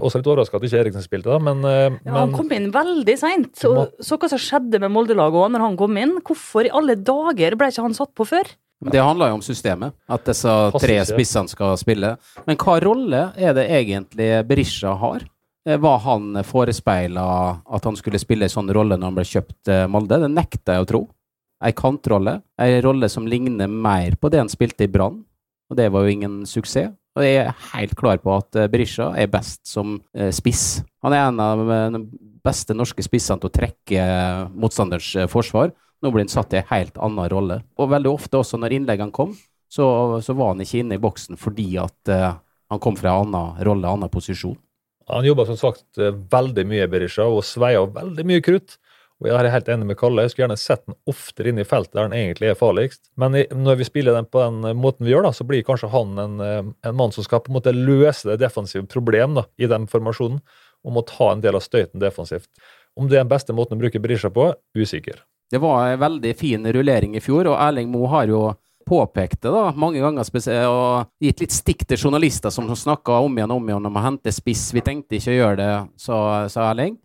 Også 0.00 0.20
litt 0.20 0.30
overraska 0.32 0.56
at 0.56 0.64
ikke 0.64 0.80
Eriksen 0.80 1.04
spilte, 1.04 1.28
da, 1.28 1.36
men, 1.44 1.60
ja, 1.60 1.90
men 2.06 2.16
han 2.16 2.32
kom 2.32 2.52
inn 2.56 2.70
veldig 2.72 3.16
seint. 3.20 3.50
Så, 3.60 3.72
så 4.00 4.16
hva 4.16 4.30
som 4.32 4.40
skjedde 4.40 4.80
med 4.80 4.92
Molde-laget 4.94 5.42
òg 5.42 5.52
når 5.52 5.64
han 5.66 5.76
kom 5.80 5.98
inn. 6.00 6.16
Hvorfor 6.24 6.68
i 6.68 6.72
alle 6.72 6.96
dager 6.96 7.56
ble 7.60 7.68
ikke 7.72 7.84
han 7.84 7.96
satt 7.96 8.14
på 8.16 8.28
før? 8.28 8.48
Men 8.80 8.94
det 8.94 9.02
handler 9.04 9.28
jo 9.28 9.36
om 9.36 9.44
systemet, 9.44 9.92
at 10.08 10.24
disse 10.24 10.52
tre 10.80 10.96
spissene 11.04 11.52
skal 11.52 11.76
spille. 11.80 12.14
Men 12.46 12.56
hva 12.60 12.78
rolle 12.80 13.26
er 13.36 13.52
det 13.56 13.66
egentlig 13.76 14.30
Berisha 14.48 14.94
har? 15.02 15.26
Eh, 15.68 15.78
Var 15.78 15.98
han 15.98 16.44
forespeila 16.44 17.24
at 17.66 17.84
han 17.84 17.96
skulle 17.98 18.20
spille 18.20 18.46
en 18.48 18.52
sånn 18.52 18.72
rolle 18.72 18.96
når 18.96 19.10
han 19.10 19.18
ble 19.18 19.26
kjøpt 19.28 19.72
eh, 19.72 19.86
Molde? 19.90 20.20
Det 20.22 20.30
nekter 20.32 20.78
jeg 20.78 20.84
å 20.84 20.88
tro. 20.88 21.02
Ei 21.60 21.74
kantrolle. 21.76 22.38
Ei 22.60 22.78
rolle 22.80 23.10
som 23.12 23.26
ligner 23.28 23.68
mer 23.68 24.16
på 24.16 24.30
det 24.32 24.40
han 24.40 24.52
spilte 24.52 24.86
i 24.86 24.92
Brann, 24.92 25.20
og 25.68 25.76
det 25.76 25.90
var 25.92 26.06
jo 26.06 26.14
ingen 26.14 26.40
suksess. 26.48 26.94
Og 27.18 27.24
jeg 27.26 27.40
er 27.42 27.56
helt 27.74 27.96
klar 27.98 28.20
på 28.22 28.32
at 28.38 28.56
eh, 28.56 28.70
Berisha 28.70 29.10
er 29.18 29.28
best 29.28 29.66
som 29.68 29.98
spiss. 30.32 30.80
Han 31.04 31.12
er 31.12 31.26
en 31.26 31.40
av 31.42 31.62
de 31.96 32.00
beste 32.40 32.72
norske 32.72 33.02
spissene 33.04 33.42
til 33.42 33.50
å 33.50 33.52
trekke 33.52 34.04
motstanders 34.54 35.10
forsvar. 35.28 35.74
Nå 36.00 36.12
blir 36.14 36.24
han 36.24 36.32
satt 36.32 36.54
i 36.54 36.60
en 36.62 36.70
helt 36.70 36.96
annen 36.96 37.28
rolle. 37.28 37.58
Og 37.76 37.90
veldig 37.92 38.12
ofte 38.14 38.38
også 38.40 38.56
når 38.62 38.78
innleggene 38.78 39.12
kom, 39.12 39.34
så, 39.68 39.84
så 40.24 40.32
var 40.38 40.54
han 40.54 40.62
ikke 40.64 40.80
inne 40.80 40.96
i 40.96 41.02
boksen 41.02 41.36
fordi 41.36 41.66
at 41.82 42.14
han 42.14 42.80
kom 42.80 42.96
fra 42.96 43.18
en 43.18 43.26
annen 43.28 43.60
rolle, 43.66 43.84
en 43.84 43.98
annen 43.98 44.12
posisjon. 44.12 44.56
Han 45.10 45.26
jobba 45.26 45.46
som 45.48 45.58
sagt 45.58 45.98
eh, 45.98 46.14
veldig 46.32 46.64
mye, 46.70 46.86
Berisha, 46.90 47.26
og 47.26 47.44
sveia 47.46 47.82
veldig 47.90 48.26
mye 48.28 48.44
krutt. 48.44 48.78
Og 49.20 49.28
jeg 49.28 49.36
er 49.36 49.52
helt 49.52 49.68
enig 49.68 49.86
med 49.90 49.98
Kalle. 50.00 50.22
Jeg 50.24 50.32
skulle 50.32 50.46
gjerne 50.46 50.60
sett 50.60 50.86
den 50.86 50.96
oftere 51.10 51.50
inn 51.50 51.60
i 51.60 51.66
feltet 51.68 51.92
der 51.92 52.06
han 52.06 52.14
egentlig 52.16 52.48
er 52.48 52.56
farligst. 52.56 53.02
Men 53.20 53.36
når 53.36 53.76
vi 53.82 53.88
spiller 53.88 54.16
den 54.16 54.28
på 54.30 54.40
den 54.40 54.70
eh, 54.70 54.76
måten 54.76 55.04
vi 55.04 55.12
gjør, 55.12 55.26
da, 55.28 55.34
så 55.36 55.44
blir 55.48 55.66
kanskje 55.66 55.90
han 55.92 56.16
en, 56.22 56.38
eh, 56.44 56.62
en 56.88 56.96
mann 56.96 57.12
som 57.12 57.26
skal 57.26 57.42
på 57.44 57.52
en 57.52 57.58
måte 57.58 57.74
løse 57.76 58.30
det 58.30 58.38
defensive 58.40 58.88
problemet 58.88 59.42
da, 59.42 59.46
i 59.60 59.68
den 59.70 59.84
formasjonen, 59.90 60.40
og 60.80 60.96
må 60.96 61.04
ta 61.04 61.34
en 61.34 61.44
del 61.44 61.58
av 61.58 61.66
støyten 61.66 62.00
defensivt. 62.00 62.48
Om 62.96 63.10
det 63.10 63.18
er 63.18 63.26
den 63.26 63.34
beste 63.34 63.54
måten 63.56 63.76
å 63.76 63.82
bruke 63.82 64.00
Berisha 64.00 64.32
på, 64.32 64.48
usikker. 64.78 65.20
Det 65.50 65.60
var 65.60 65.90
en 65.90 66.00
veldig 66.00 66.32
fin 66.38 66.64
rullering 66.72 67.18
i 67.18 67.22
fjor, 67.22 67.50
og 67.50 67.58
Erling 67.60 67.90
Moe 67.92 68.08
har 68.08 68.30
jo 68.30 68.44
påpekt 68.90 69.44
det 69.44 69.52
da, 69.54 69.68
mange 69.78 70.02
ganger 70.02 70.26
og 70.66 71.12
gitt 71.22 71.44
litt 71.44 71.54
stikk 71.54 71.84
til 71.86 72.00
journalister 72.08 72.50
som 72.50 72.66
snakka 72.66 73.20
om 73.22 73.38
igjen 73.38 73.54
om 73.54 73.68
igjen 73.70 73.86
om 73.86 74.00
å 74.00 74.02
hente 74.02 74.34
spiss. 74.34 74.70
Vi 74.74 74.82
tenkte 74.82 75.18
ikke 75.18 75.30
å 75.30 75.38
gjøre 75.38 75.60
det, 75.60 75.70
sa, 76.02 76.18
Erling. 76.66 76.98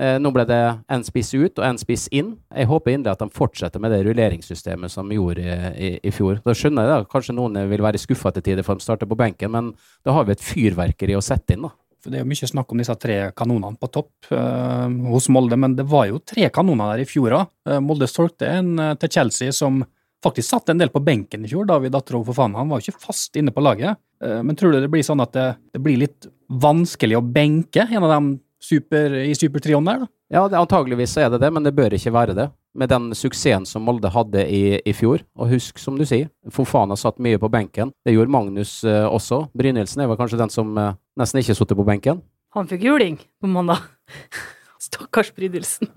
Eh, 0.00 0.16
nå 0.20 0.30
ble 0.32 0.46
det 0.48 0.60
en 0.88 1.02
spiss 1.04 1.32
ut 1.34 1.58
og 1.58 1.64
en 1.66 1.80
spiss 1.80 2.06
inn. 2.16 2.34
Jeg 2.52 2.68
håper 2.70 2.94
inderlig 2.94 3.18
at 3.18 3.24
de 3.24 3.36
fortsetter 3.36 3.82
med 3.82 3.92
det 3.92 4.02
rulleringssystemet 4.06 4.92
som 4.92 5.08
de 5.08 5.18
gjorde 5.18 5.44
i, 5.44 5.58
i, 5.72 5.90
i 6.08 6.12
fjor. 6.14 6.40
Da 6.44 6.54
skjønner 6.56 6.86
jeg 6.86 6.92
da, 6.92 7.08
kanskje 7.10 7.36
noen 7.36 7.58
vil 7.72 7.84
være 7.84 8.00
skuffa 8.00 8.32
til 8.36 8.46
tider 8.46 8.66
for 8.66 8.80
de 8.80 8.86
starter 8.86 9.10
på 9.10 9.18
benken, 9.20 9.52
men 9.52 9.72
da 10.06 10.16
har 10.16 10.28
vi 10.28 10.36
et 10.36 10.44
fyrverkeri 10.44 11.18
å 11.18 11.24
sette 11.24 11.56
inn, 11.56 11.68
da. 11.68 11.74
For 12.00 12.08
Det 12.08 12.16
er 12.16 12.24
jo 12.24 12.30
mye 12.30 12.48
snakk 12.48 12.70
om 12.72 12.80
disse 12.80 12.96
tre 12.96 13.16
kanonene 13.36 13.76
på 13.76 13.90
topp 13.92 14.30
eh, 14.32 14.98
hos 15.12 15.28
Molde, 15.32 15.60
men 15.60 15.76
det 15.76 15.84
var 15.88 16.08
jo 16.08 16.22
tre 16.24 16.48
kanoner 16.52 16.94
der 16.94 17.04
i 17.04 17.08
fjor 17.08 17.36
òg. 17.36 17.56
Molde 17.84 18.08
solgte 18.08 18.48
en 18.48 18.76
eh, 18.80 18.94
til 19.02 19.12
Chelsea 19.18 19.52
som 19.52 19.82
faktisk 20.24 20.52
satt 20.52 20.72
en 20.72 20.80
del 20.80 20.92
på 20.92 21.02
benken 21.04 21.44
i 21.44 21.50
fjor. 21.50 21.66
David 21.68 21.96
Atrov 21.96 22.26
for 22.28 22.36
faen, 22.36 22.56
han 22.58 22.70
var 22.70 22.80
jo 22.80 22.90
ikke 22.90 23.06
fast 23.08 23.36
inne 23.40 23.54
på 23.54 23.64
laget. 23.64 24.00
Eh, 24.24 24.40
men 24.44 24.56
tror 24.58 24.74
du 24.74 24.80
det 24.82 24.92
blir 24.92 25.06
sånn 25.06 25.22
at 25.24 25.34
det, 25.36 25.48
det 25.74 25.82
blir 25.82 26.00
litt 26.02 26.28
vanskelig 26.50 27.18
å 27.18 27.24
benke 27.24 27.86
en 27.88 28.04
av 28.04 28.14
dem 28.16 28.32
super, 28.60 29.14
i 29.24 29.34
supertrioen 29.34 29.86
der? 29.88 30.04
da? 30.04 30.10
Ja, 30.30 30.44
det, 30.48 30.58
antageligvis 30.60 31.16
er 31.18 31.30
det 31.32 31.40
det, 31.42 31.50
men 31.50 31.64
det 31.66 31.74
bør 31.74 31.96
ikke 31.96 32.12
være 32.14 32.36
det. 32.38 32.46
Med 32.78 32.92
den 32.92 33.08
suksessen 33.18 33.64
som 33.66 33.82
Molde 33.82 34.12
hadde 34.14 34.44
i, 34.46 34.78
i 34.86 34.92
fjor. 34.94 35.24
Og 35.40 35.50
husk, 35.56 35.80
som 35.82 35.96
du 35.98 36.04
sier, 36.06 36.28
Fofana 36.54 36.94
satt 36.98 37.18
mye 37.22 37.40
på 37.40 37.50
benken. 37.50 37.90
Det 38.06 38.14
gjorde 38.14 38.30
Magnus 38.30 38.76
eh, 38.86 39.06
også. 39.08 39.48
Brynildsen 39.58 40.04
er 40.04 40.12
vel 40.12 40.20
kanskje 40.20 40.38
den 40.38 40.52
som 40.54 40.70
eh, 40.78 40.94
nesten 41.18 41.42
ikke 41.42 41.56
satt 41.58 41.74
på 41.74 41.88
benken. 41.88 42.22
Han 42.54 42.70
fikk 42.70 42.86
juling 42.86 43.18
på 43.42 43.50
mandag. 43.50 43.82
Stakkars 44.86 45.32
Brydilsen. 45.34 45.90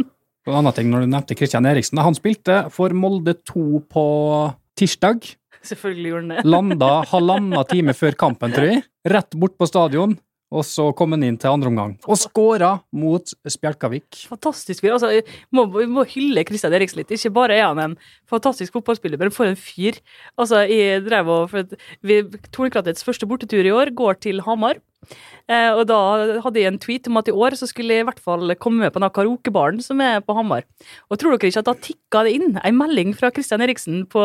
En 0.47 0.57
annen 0.59 0.75
ting 0.75 0.89
når 0.91 1.05
du 1.05 1.11
nevnte 1.13 1.37
Christian 1.39 1.67
Eriksen. 1.69 2.01
Han 2.03 2.17
spilte 2.17 2.65
for 2.73 2.91
Molde 2.97 3.35
2 3.47 3.83
på 3.91 4.05
tirsdag. 4.79 5.23
Selvfølgelig 5.63 6.11
gjorde 6.11 6.23
han 6.25 6.33
det. 6.35 6.43
Landa 6.51 6.91
halvannen 7.13 7.69
time 7.69 7.95
før 7.95 8.17
kampen, 8.19 8.51
tror 8.55 8.71
jeg. 8.73 8.83
Rett 9.07 9.37
bort 9.39 9.55
på 9.59 9.69
stadion. 9.69 10.17
Og 10.53 10.61
så 10.67 10.83
kom 10.93 11.15
han 11.15 11.23
inn 11.25 11.37
til 11.41 11.49
andre 11.49 11.71
omgang. 11.71 11.95
Og 12.05 12.19
skåra 12.21 12.75
mot 12.93 13.31
Spjelkavik. 13.49 14.19
Fantastisk. 14.29 14.85
Altså, 14.85 15.09
jeg 15.15 15.25
må, 15.55 15.65
vi 15.73 15.87
må 15.89 16.03
hylle 16.11 16.43
Kristian 16.45 16.75
Eriksen 16.77 17.01
litt. 17.01 17.13
Ikke 17.15 17.31
bare 17.33 17.57
er 17.57 17.65
han 17.65 17.81
en 17.81 17.95
fantastisk 18.29 18.75
fotballspiller, 18.75 19.17
men 19.17 19.33
for 19.33 19.49
en 19.49 19.57
fyr. 19.57 19.97
Altså, 20.37 20.61
jeg 20.69 21.01
drev 21.07 21.31
og 21.33 21.55
Tornkratets 22.53 23.07
første 23.07 23.29
bortetur 23.29 23.65
i 23.65 23.73
år 23.73 23.95
går 23.97 24.21
til 24.27 24.43
Hamar. 24.45 24.77
Eh, 25.51 25.71
og 25.75 25.83
da 25.89 25.99
hadde 26.45 26.61
jeg 26.61 26.71
en 26.71 26.79
tweet 26.79 27.07
om 27.11 27.19
at 27.19 27.27
i 27.27 27.35
år 27.35 27.57
så 27.59 27.67
skulle 27.67 27.97
jeg 27.97 28.05
i 28.05 28.07
hvert 28.07 28.21
fall 28.23 28.53
komme 28.61 28.85
med 28.85 28.93
på 28.95 29.01
den 29.03 29.11
karaokebaren 29.17 29.81
som 29.83 29.99
er 30.03 30.21
på 30.23 30.35
Hamar. 30.37 30.63
Og 31.11 31.19
tror 31.19 31.35
dere 31.35 31.51
ikke 31.51 31.63
at 31.63 31.69
da 31.69 31.75
tikka 31.87 32.23
det 32.27 32.35
inn 32.37 32.59
ei 32.63 32.71
melding 32.75 33.11
fra 33.17 33.31
Christian 33.33 33.63
Eriksen 33.65 34.05
på 34.11 34.23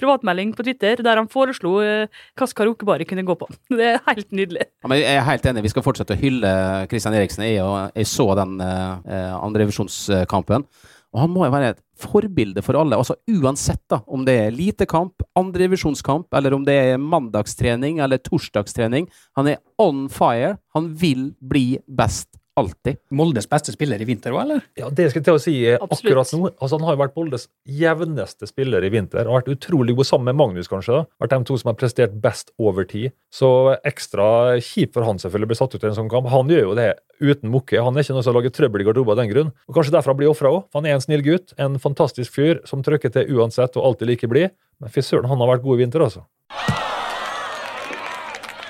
privatmelding 0.00 0.52
på 0.56 0.66
Twitter, 0.66 1.00
der 1.04 1.20
han 1.20 1.30
foreslo 1.32 1.78
eh, 1.84 2.20
hvilken 2.36 2.60
karaokebar 2.60 3.04
jeg 3.04 3.10
kunne 3.12 3.26
gå 3.28 3.38
på. 3.38 3.48
Det 3.78 3.94
er 3.94 4.04
helt 4.08 4.32
nydelig. 4.34 4.68
Ja, 4.82 4.94
jeg 4.98 5.16
er 5.16 5.26
helt 5.28 5.46
enig, 5.46 5.64
vi 5.64 5.72
skal 5.72 5.84
fortsette 5.86 6.16
å 6.16 6.20
hylle 6.20 6.52
Christian 6.90 7.16
Eriksen. 7.16 7.46
Jeg, 7.46 7.90
jeg 7.94 8.10
så 8.10 8.28
den 8.38 8.58
eh, 8.64 9.34
andrevisjonskampen. 9.38 10.66
Og 11.14 11.22
han 11.22 11.32
må 11.32 11.46
jo 11.46 11.52
være 11.54 11.72
et 11.72 11.82
forbilde 11.98 12.62
for 12.64 12.78
alle. 12.78 12.96
altså 12.96 13.16
Uansett 13.32 13.82
da, 13.90 14.00
om 14.06 14.24
det 14.26 14.34
er 14.36 14.50
elitekamp, 14.52 15.24
andrevisjonskamp, 15.38 16.28
eller 16.36 16.56
om 16.56 16.66
det 16.68 16.76
er 16.76 17.00
mandagstrening 17.00 18.02
eller 18.04 18.20
torsdagstrening. 18.22 19.08
Han 19.38 19.48
er 19.54 19.62
on 19.80 20.06
fire. 20.12 20.56
Han 20.76 20.92
vil 21.00 21.32
bli 21.40 21.78
best 21.88 22.37
alltid. 22.58 22.98
Moldes 23.14 23.46
beste 23.50 23.72
spiller 23.74 24.00
i 24.02 24.06
vinter 24.08 24.34
òg, 24.34 24.40
eller? 24.44 24.62
Ja, 24.78 24.88
Det 24.90 25.08
skal 25.10 25.20
jeg 25.22 25.26
til 25.28 25.36
å 25.38 25.42
si 25.42 25.54
eh, 25.66 25.78
Absolutt. 25.80 26.02
akkurat 26.12 26.32
nå. 26.34 26.50
Altså, 26.60 26.78
Han 26.78 26.86
har 26.88 26.96
jo 26.96 27.00
vært 27.04 27.16
Moldes 27.16 27.46
jevneste 27.66 28.48
spiller 28.50 28.84
i 28.84 28.90
vinter. 28.92 29.24
Har 29.26 29.40
Vært 29.42 29.52
utrolig 29.56 29.94
god 29.96 30.08
sammen 30.10 30.30
med 30.32 30.36
Magnus, 30.40 30.68
kanskje. 30.70 30.98
da. 31.00 31.04
Vært 31.26 31.34
de 31.36 31.44
to 31.50 31.56
som 31.62 31.70
har 31.72 31.78
prestert 31.80 32.16
best 32.20 32.50
over 32.58 32.84
tid. 32.84 33.12
Så 33.30 33.50
ekstra 33.84 34.58
kjipt 34.60 34.92
for 34.94 35.04
han 35.08 35.18
selvfølgelig 35.22 35.48
å 35.48 35.52
bli 35.54 35.60
satt 35.62 35.74
ut 35.74 35.84
i 35.84 35.86
en 35.90 35.94
sånn 35.98 36.10
kamp. 36.10 36.28
Han 36.28 36.48
gjør 36.48 36.62
jo 36.68 36.74
det 36.74 36.88
uten 37.20 37.50
mukke. 37.50 37.82
Han 37.82 37.96
er 37.96 38.02
ikke 38.06 38.14
noe 38.14 38.22
som 38.26 38.34
lager 38.34 38.50
trøbbel 38.54 38.80
i 38.82 38.84
garderoben 38.88 39.14
av 39.16 39.20
den 39.22 39.30
grunn. 39.32 39.52
Og 39.68 39.74
Kanskje 39.74 39.92
derfor 39.96 40.12
han 40.14 40.20
blir 40.20 40.30
ofra 40.30 40.52
òg. 40.52 40.64
Han 40.74 40.86
er 40.86 40.94
en 40.98 41.00
snill 41.04 41.22
gutt, 41.22 41.54
en 41.58 41.78
fantastisk 41.78 42.32
fyr 42.32 42.60
som 42.68 42.82
trykker 42.82 43.12
til 43.12 43.30
uansett 43.38 43.76
og 43.76 43.84
alltid 43.92 44.08
like 44.12 44.28
blid. 44.30 44.50
Men 44.80 44.90
fy 44.94 45.00
søren, 45.02 45.26
han 45.28 45.38
har 45.42 45.48
vært 45.56 45.62
god 45.64 45.78
i 45.78 45.82
vinter, 45.84 46.04
altså. 46.04 46.24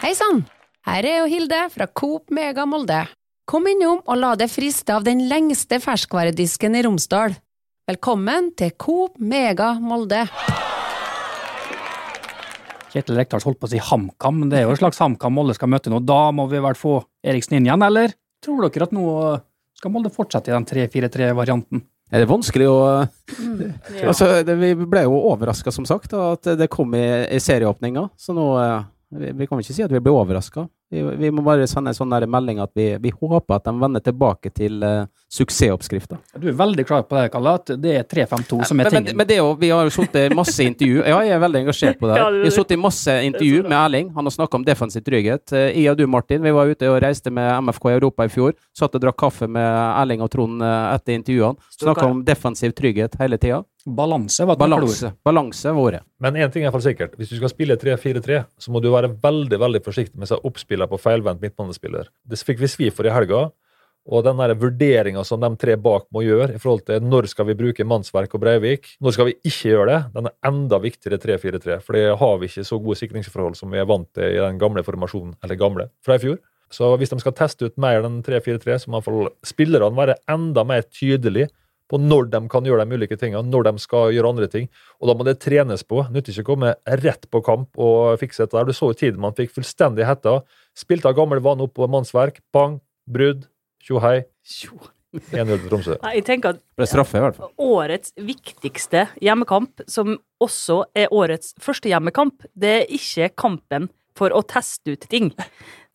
Hei 0.03 0.15
sann! 0.17 0.45
Her 0.89 1.05
er 1.05 1.17
jo 1.21 1.27
Hilde 1.29 1.59
fra 1.75 1.87
Coop 1.91 2.31
Mega 2.33 2.65
Molde. 2.65 3.03
Kom 3.49 3.65
innom 3.65 4.03
og 4.05 4.19
la 4.21 4.35
deg 4.37 4.51
friste 4.53 4.93
av 4.93 5.07
den 5.07 5.23
lengste 5.31 5.79
ferskvaredisken 5.81 6.75
i 6.77 6.83
Romsdal. 6.85 7.33
Velkommen 7.89 8.51
til 8.61 8.75
Coop 8.77 9.15
Mega 9.25 9.71
Molde. 9.81 10.27
Kjetil 12.93 13.17
Rekdal 13.17 13.41
holdt 13.47 13.57
på 13.63 13.65
å 13.65 13.73
si 13.73 13.81
HamKam, 13.81 14.43
men 14.43 14.53
det 14.53 14.59
er 14.59 14.67
jo 14.67 14.75
en 14.75 14.81
slags 14.83 15.01
HamKam 15.01 15.33
Molde 15.33 15.57
skal 15.57 15.73
møte 15.73 15.89
nå. 15.89 16.03
Da 16.05 16.27
må 16.37 16.45
vi 16.53 16.61
vel 16.61 16.77
få 16.77 16.99
Eriksen 17.25 17.57
inn 17.57 17.71
igjen, 17.71 17.87
eller? 17.89 18.13
Tror 18.45 18.69
dere 18.69 18.91
at 18.91 18.93
nå 18.93 19.07
skal 19.81 19.97
Molde 19.97 20.13
fortsette 20.13 20.53
i 20.53 20.57
den 20.59 20.69
3-4-3-varianten? 20.69 21.87
Er 22.13 22.25
det 22.27 22.29
vanskelig 22.29 22.69
å 22.69 22.79
Ja. 22.85 23.09
Altså, 24.13 24.43
det, 24.45 24.61
Vi 24.61 24.75
ble 24.85 25.07
jo 25.09 25.23
overraska, 25.33 25.73
som 25.73 25.89
sagt, 25.89 26.13
at 26.13 26.53
det 26.61 26.69
kom 26.69 26.93
i, 27.01 27.07
i 27.33 27.41
serieåpninga. 27.41 28.11
Så 28.21 28.37
nå 28.37 28.51
eh, 28.61 28.89
vi, 29.17 29.33
vi 29.41 29.49
kan 29.49 29.65
ikke 29.65 29.73
si 29.73 29.89
at 29.89 29.97
vi 29.97 30.05
ble 30.05 30.13
overraska. 30.13 30.69
Vi, 30.91 31.03
vi 31.21 31.29
må 31.31 31.43
bare 31.45 31.67
sende 31.69 31.93
en 31.93 31.97
sånn 31.99 32.13
der 32.15 32.25
melding 32.31 32.63
at 32.65 32.71
vi, 32.73 32.87
vi 33.03 33.11
håper 33.13 33.59
at 33.59 33.67
de 33.69 33.75
vender 33.77 34.01
tilbake 34.01 34.49
til 34.57 34.81
uh, 34.81 35.03
suksessoppskrifta. 35.29 36.17
Du 36.41 36.49
er 36.49 36.57
veldig 36.57 36.85
klar 36.89 37.03
på 37.05 37.17
det, 37.19 37.27
Kalle, 37.35 37.53
at 37.61 37.73
det 37.83 37.93
er 37.99 38.07
3-5-2 38.09 38.65
som 38.71 38.81
er 38.81 38.89
tingen. 38.91 39.11
men, 39.11 39.19
men 39.21 39.29
det 39.29 39.37
er 39.37 39.43
jo, 39.43 39.51
vi 39.61 39.71
har 39.73 39.85
jo 39.89 39.93
sittet 39.93 40.35
masse 40.37 40.65
intervju. 40.65 41.03
Ja, 41.05 41.19
jeg 41.27 41.35
er 41.37 41.43
veldig 41.45 41.63
engasjert 41.65 42.01
på 42.01 42.09
det. 42.09 42.17
her. 42.19 42.39
Vi 42.41 42.49
har 42.49 42.57
sittet 42.57 42.77
i 42.79 42.81
masse 42.81 43.17
intervju 43.29 43.63
med 43.69 43.77
Erling. 43.79 44.11
Han 44.17 44.31
har 44.31 44.37
snakka 44.39 44.61
om 44.61 44.65
defensiv 44.67 45.05
trygghet. 45.07 45.53
Eh, 45.53 45.69
Jeg 45.79 45.93
og 45.93 45.99
du, 46.01 46.07
Martin, 46.11 46.43
vi 46.43 46.55
var 46.57 46.73
ute 46.73 46.89
og 46.91 47.01
reiste 47.05 47.31
med 47.31 47.51
MFK 47.69 47.91
i 47.93 47.97
Europa 47.99 48.25
i 48.25 48.33
fjor. 48.33 48.57
Satt 48.77 48.97
og 48.97 49.05
drakk 49.05 49.19
kaffe 49.21 49.49
med 49.49 49.69
Erling 49.69 50.25
og 50.25 50.31
Trond 50.33 50.63
eh, 50.65 50.95
etter 50.97 51.19
intervjuene. 51.21 51.61
Snakka 51.77 52.09
om 52.09 52.25
defensiv 52.25 52.73
trygghet 52.79 53.19
hele 53.21 53.37
tida. 53.41 53.61
Balanse 53.97 54.47
var. 54.49 54.59
Balanse. 54.61 55.13
Balanse 55.25 55.73
var 55.73 55.91
ordet. 55.91 56.03
Men 56.23 56.37
én 56.37 56.53
ting 56.53 56.63
er 56.63 56.67
i 56.67 56.71
hvert 56.71 56.77
fall 56.79 56.87
sikkert. 56.89 57.17
Hvis 57.19 57.33
du 57.33 57.39
skal 57.39 57.53
spille 57.53 57.79
3-4-3, 57.81 58.43
så 58.59 58.75
må 58.75 58.83
du 58.85 58.91
være 58.93 59.13
veldig 59.23 59.61
veldig 59.61 59.83
forsiktig 59.87 60.21
med 60.21 60.31
seg 60.31 60.45
oppspiller 60.47 60.91
på 60.91 61.01
feilvendt 61.01 61.43
midtbanespiller. 61.45 62.11
Det 62.29 62.41
fikk 62.41 62.63
vi 62.63 62.71
svi 62.71 62.91
for 62.95 63.09
i 63.09 63.15
helga. 63.15 63.49
Og 64.09 64.25
den 64.25 64.39
vurderinga 64.57 65.21
som 65.27 65.41
de 65.43 65.51
tre 65.61 65.75
bak 65.77 66.07
må 66.15 66.23
gjøre 66.25 66.55
i 66.57 66.61
forhold 66.61 66.87
til 66.89 67.05
når 67.05 67.29
skal 67.29 67.49
vi 67.51 67.57
bruke 67.59 67.85
Mannsverk 67.85 68.39
og 68.39 68.41
Breivik, 68.41 68.95
når 69.05 69.15
skal 69.15 69.29
vi 69.29 69.35
ikke 69.43 69.75
gjøre 69.75 69.89
det, 69.91 69.99
den 70.15 70.31
er 70.31 70.49
enda 70.49 70.79
viktigere 70.81 71.21
3-4-3. 71.21 71.81
For 71.85 71.99
det 71.99 72.07
har 72.23 72.39
vi 72.41 72.49
ikke 72.49 72.65
så 72.65 72.79
gode 72.81 72.97
sikringsforhold 73.03 73.59
som 73.59 73.75
vi 73.75 73.83
er 73.83 73.89
vant 73.89 74.09
til 74.17 74.33
i 74.33 74.41
den 74.41 74.61
gamle 74.61 74.85
formasjonen, 74.87 75.37
eller 75.45 75.61
gamle, 75.61 75.91
fra 76.05 76.17
i 76.17 76.25
fjor. 76.25 76.41
Så 76.73 76.89
hvis 77.01 77.13
de 77.13 77.21
skal 77.21 77.37
teste 77.37 77.69
ut 77.69 77.77
mer 77.81 78.01
den 78.05 78.23
3-4-3, 78.25 78.81
så 78.81 78.89
må 78.89 78.97
i 78.97 79.03
hvert 79.03 79.09
fall 79.09 79.31
spillerne 79.47 79.97
være 79.97 80.19
enda 80.33 80.65
mer 80.69 80.89
tydelige 80.89 81.53
på 81.89 82.01
når 82.01 82.29
de 82.33 82.41
kan 82.53 82.67
gjøre 82.69 82.85
de 82.85 82.99
ulike 82.99 83.17
tingene, 83.21 83.45
når 83.49 83.69
de 83.71 83.83
skal 83.83 84.13
gjøre 84.15 84.33
andre 84.35 84.49
ting. 84.53 84.69
Og 85.01 85.11
da 85.11 85.17
må 85.17 85.27
det 85.27 85.39
trenes 85.45 85.85
på. 85.89 86.03
Nytter 86.13 86.35
ikke 86.35 86.47
å 86.47 86.51
komme 86.53 86.75
rett 87.03 87.25
på 87.33 87.43
kamp 87.47 87.81
og 87.81 88.19
fikse 88.21 88.45
dette. 88.45 88.57
der. 88.59 88.69
Du 88.69 88.77
så 88.77 88.93
jo 88.93 88.99
tiden 88.99 89.23
man 89.25 89.37
fikk 89.39 89.55
fullstendig 89.57 90.07
hetta. 90.09 90.41
Spilte 90.77 91.11
av 91.11 91.17
gammel 91.19 91.41
vane 91.45 91.65
opp 91.67 91.75
på 91.79 91.89
mannsverk. 91.91 92.43
Bang, 92.55 92.79
brudd, 93.09 93.49
tjohei. 93.85 94.23
1-0 95.17 95.55
til 95.55 95.69
Tromsø. 95.71 95.97
Nei, 96.05 96.15
Jeg 96.19 96.27
tenker 96.29 96.57
at 96.57 96.61
er 96.85 96.91
straffe, 96.91 97.17
i 97.17 97.23
hvert 97.25 97.39
fall. 97.39 97.53
årets 97.57 98.13
viktigste 98.21 99.07
hjemmekamp, 99.25 99.81
som 99.89 100.19
også 100.45 100.83
er 100.99 101.09
årets 101.15 101.55
første 101.63 101.89
hjemmekamp, 101.91 102.45
det 102.55 102.75
er 102.83 102.93
ikke 102.99 103.31
kampen 103.41 103.89
for 104.19 104.35
å 104.35 104.45
teste 104.47 104.97
ut 104.97 105.07
ting. 105.11 105.31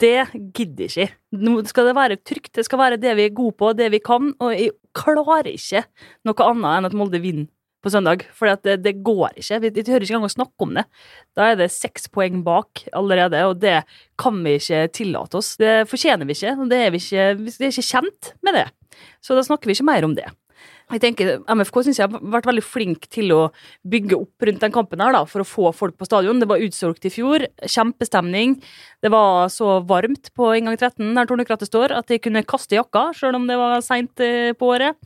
Det 0.02 0.30
gidder 0.56 0.88
ikke. 0.88 1.10
Nå 1.44 1.58
skal 1.70 1.90
det 1.90 1.98
være 1.98 2.22
trygt, 2.26 2.54
det 2.58 2.66
skal 2.68 2.82
være 2.82 3.02
det 3.02 3.14
vi 3.20 3.28
er 3.28 3.36
gode 3.36 3.58
på, 3.60 3.74
det 3.78 3.92
vi 3.94 4.02
kan, 4.04 4.32
og 4.42 4.56
jeg 4.56 4.74
klarer 4.98 5.52
ikke 5.54 5.84
noe 6.28 6.48
annet 6.50 6.72
enn 6.78 6.90
at 6.90 6.98
Molde 6.98 7.22
vinner 7.24 7.50
på 7.84 7.92
søndag, 7.92 8.24
for 8.32 8.48
det, 8.64 8.78
det 8.86 8.94
går 9.04 9.34
ikke. 9.42 9.60
Vi, 9.66 9.72
vi 9.76 9.84
hører 9.92 10.06
ikke 10.06 10.16
engang 10.16 10.30
å 10.30 10.32
snakke 10.32 10.66
om 10.66 10.78
det. 10.78 10.86
Da 11.36 11.50
er 11.52 11.58
det 11.60 11.68
seks 11.74 12.08
poeng 12.14 12.40
bak 12.46 12.86
allerede, 12.96 13.42
og 13.50 13.60
det 13.60 13.82
kan 14.20 14.40
vi 14.46 14.56
ikke 14.60 14.86
tillate 14.96 15.42
oss. 15.42 15.54
Det 15.60 15.82
fortjener 15.92 16.30
vi 16.30 16.38
ikke, 16.38 16.56
og 16.64 16.72
det 16.72 16.80
er 16.80 16.94
vi 16.96 17.02
ikke, 17.04 17.28
vi 17.44 17.52
er 17.52 17.74
ikke 17.74 17.90
kjent 17.90 18.32
med 18.46 18.60
det. 18.62 18.66
Så 19.24 19.36
da 19.36 19.44
snakker 19.44 19.68
vi 19.68 19.76
ikke 19.76 19.90
mer 19.90 20.08
om 20.08 20.16
det. 20.16 20.30
Jeg 20.94 21.02
tenker, 21.02 21.30
MFK 21.50 21.80
synes 21.88 22.00
jeg 22.00 22.10
har 22.10 22.26
vært 22.36 22.46
veldig 22.46 22.64
flink 22.66 23.08
til 23.14 23.32
å 23.34 23.42
bygge 23.90 24.18
opp 24.20 24.46
rundt 24.46 24.62
den 24.62 24.74
kampen 24.76 25.02
her 25.02 25.16
da, 25.16 25.24
for 25.30 25.42
å 25.42 25.48
få 25.48 25.72
folk 25.74 25.98
på 25.98 26.06
stadion. 26.06 26.42
Det 26.42 26.50
var 26.52 26.62
utsolgt 26.62 27.08
i 27.10 27.12
fjor, 27.14 27.48
kjempestemning. 27.66 28.60
Det 29.02 29.12
var 29.14 29.50
så 29.54 29.80
varmt 29.90 30.30
på 30.38 30.52
inngang 30.58 30.78
13 30.78 31.16
der 31.18 31.30
Tornekrattet 31.30 31.72
står, 31.72 31.96
at 31.98 32.14
jeg 32.14 32.22
kunne 32.24 32.46
kaste 32.46 32.78
jakka, 32.78 33.08
selv 33.18 33.40
om 33.40 33.48
det 33.50 33.58
var 33.58 33.82
seint 33.86 34.14
på 34.60 34.70
året. 34.70 35.00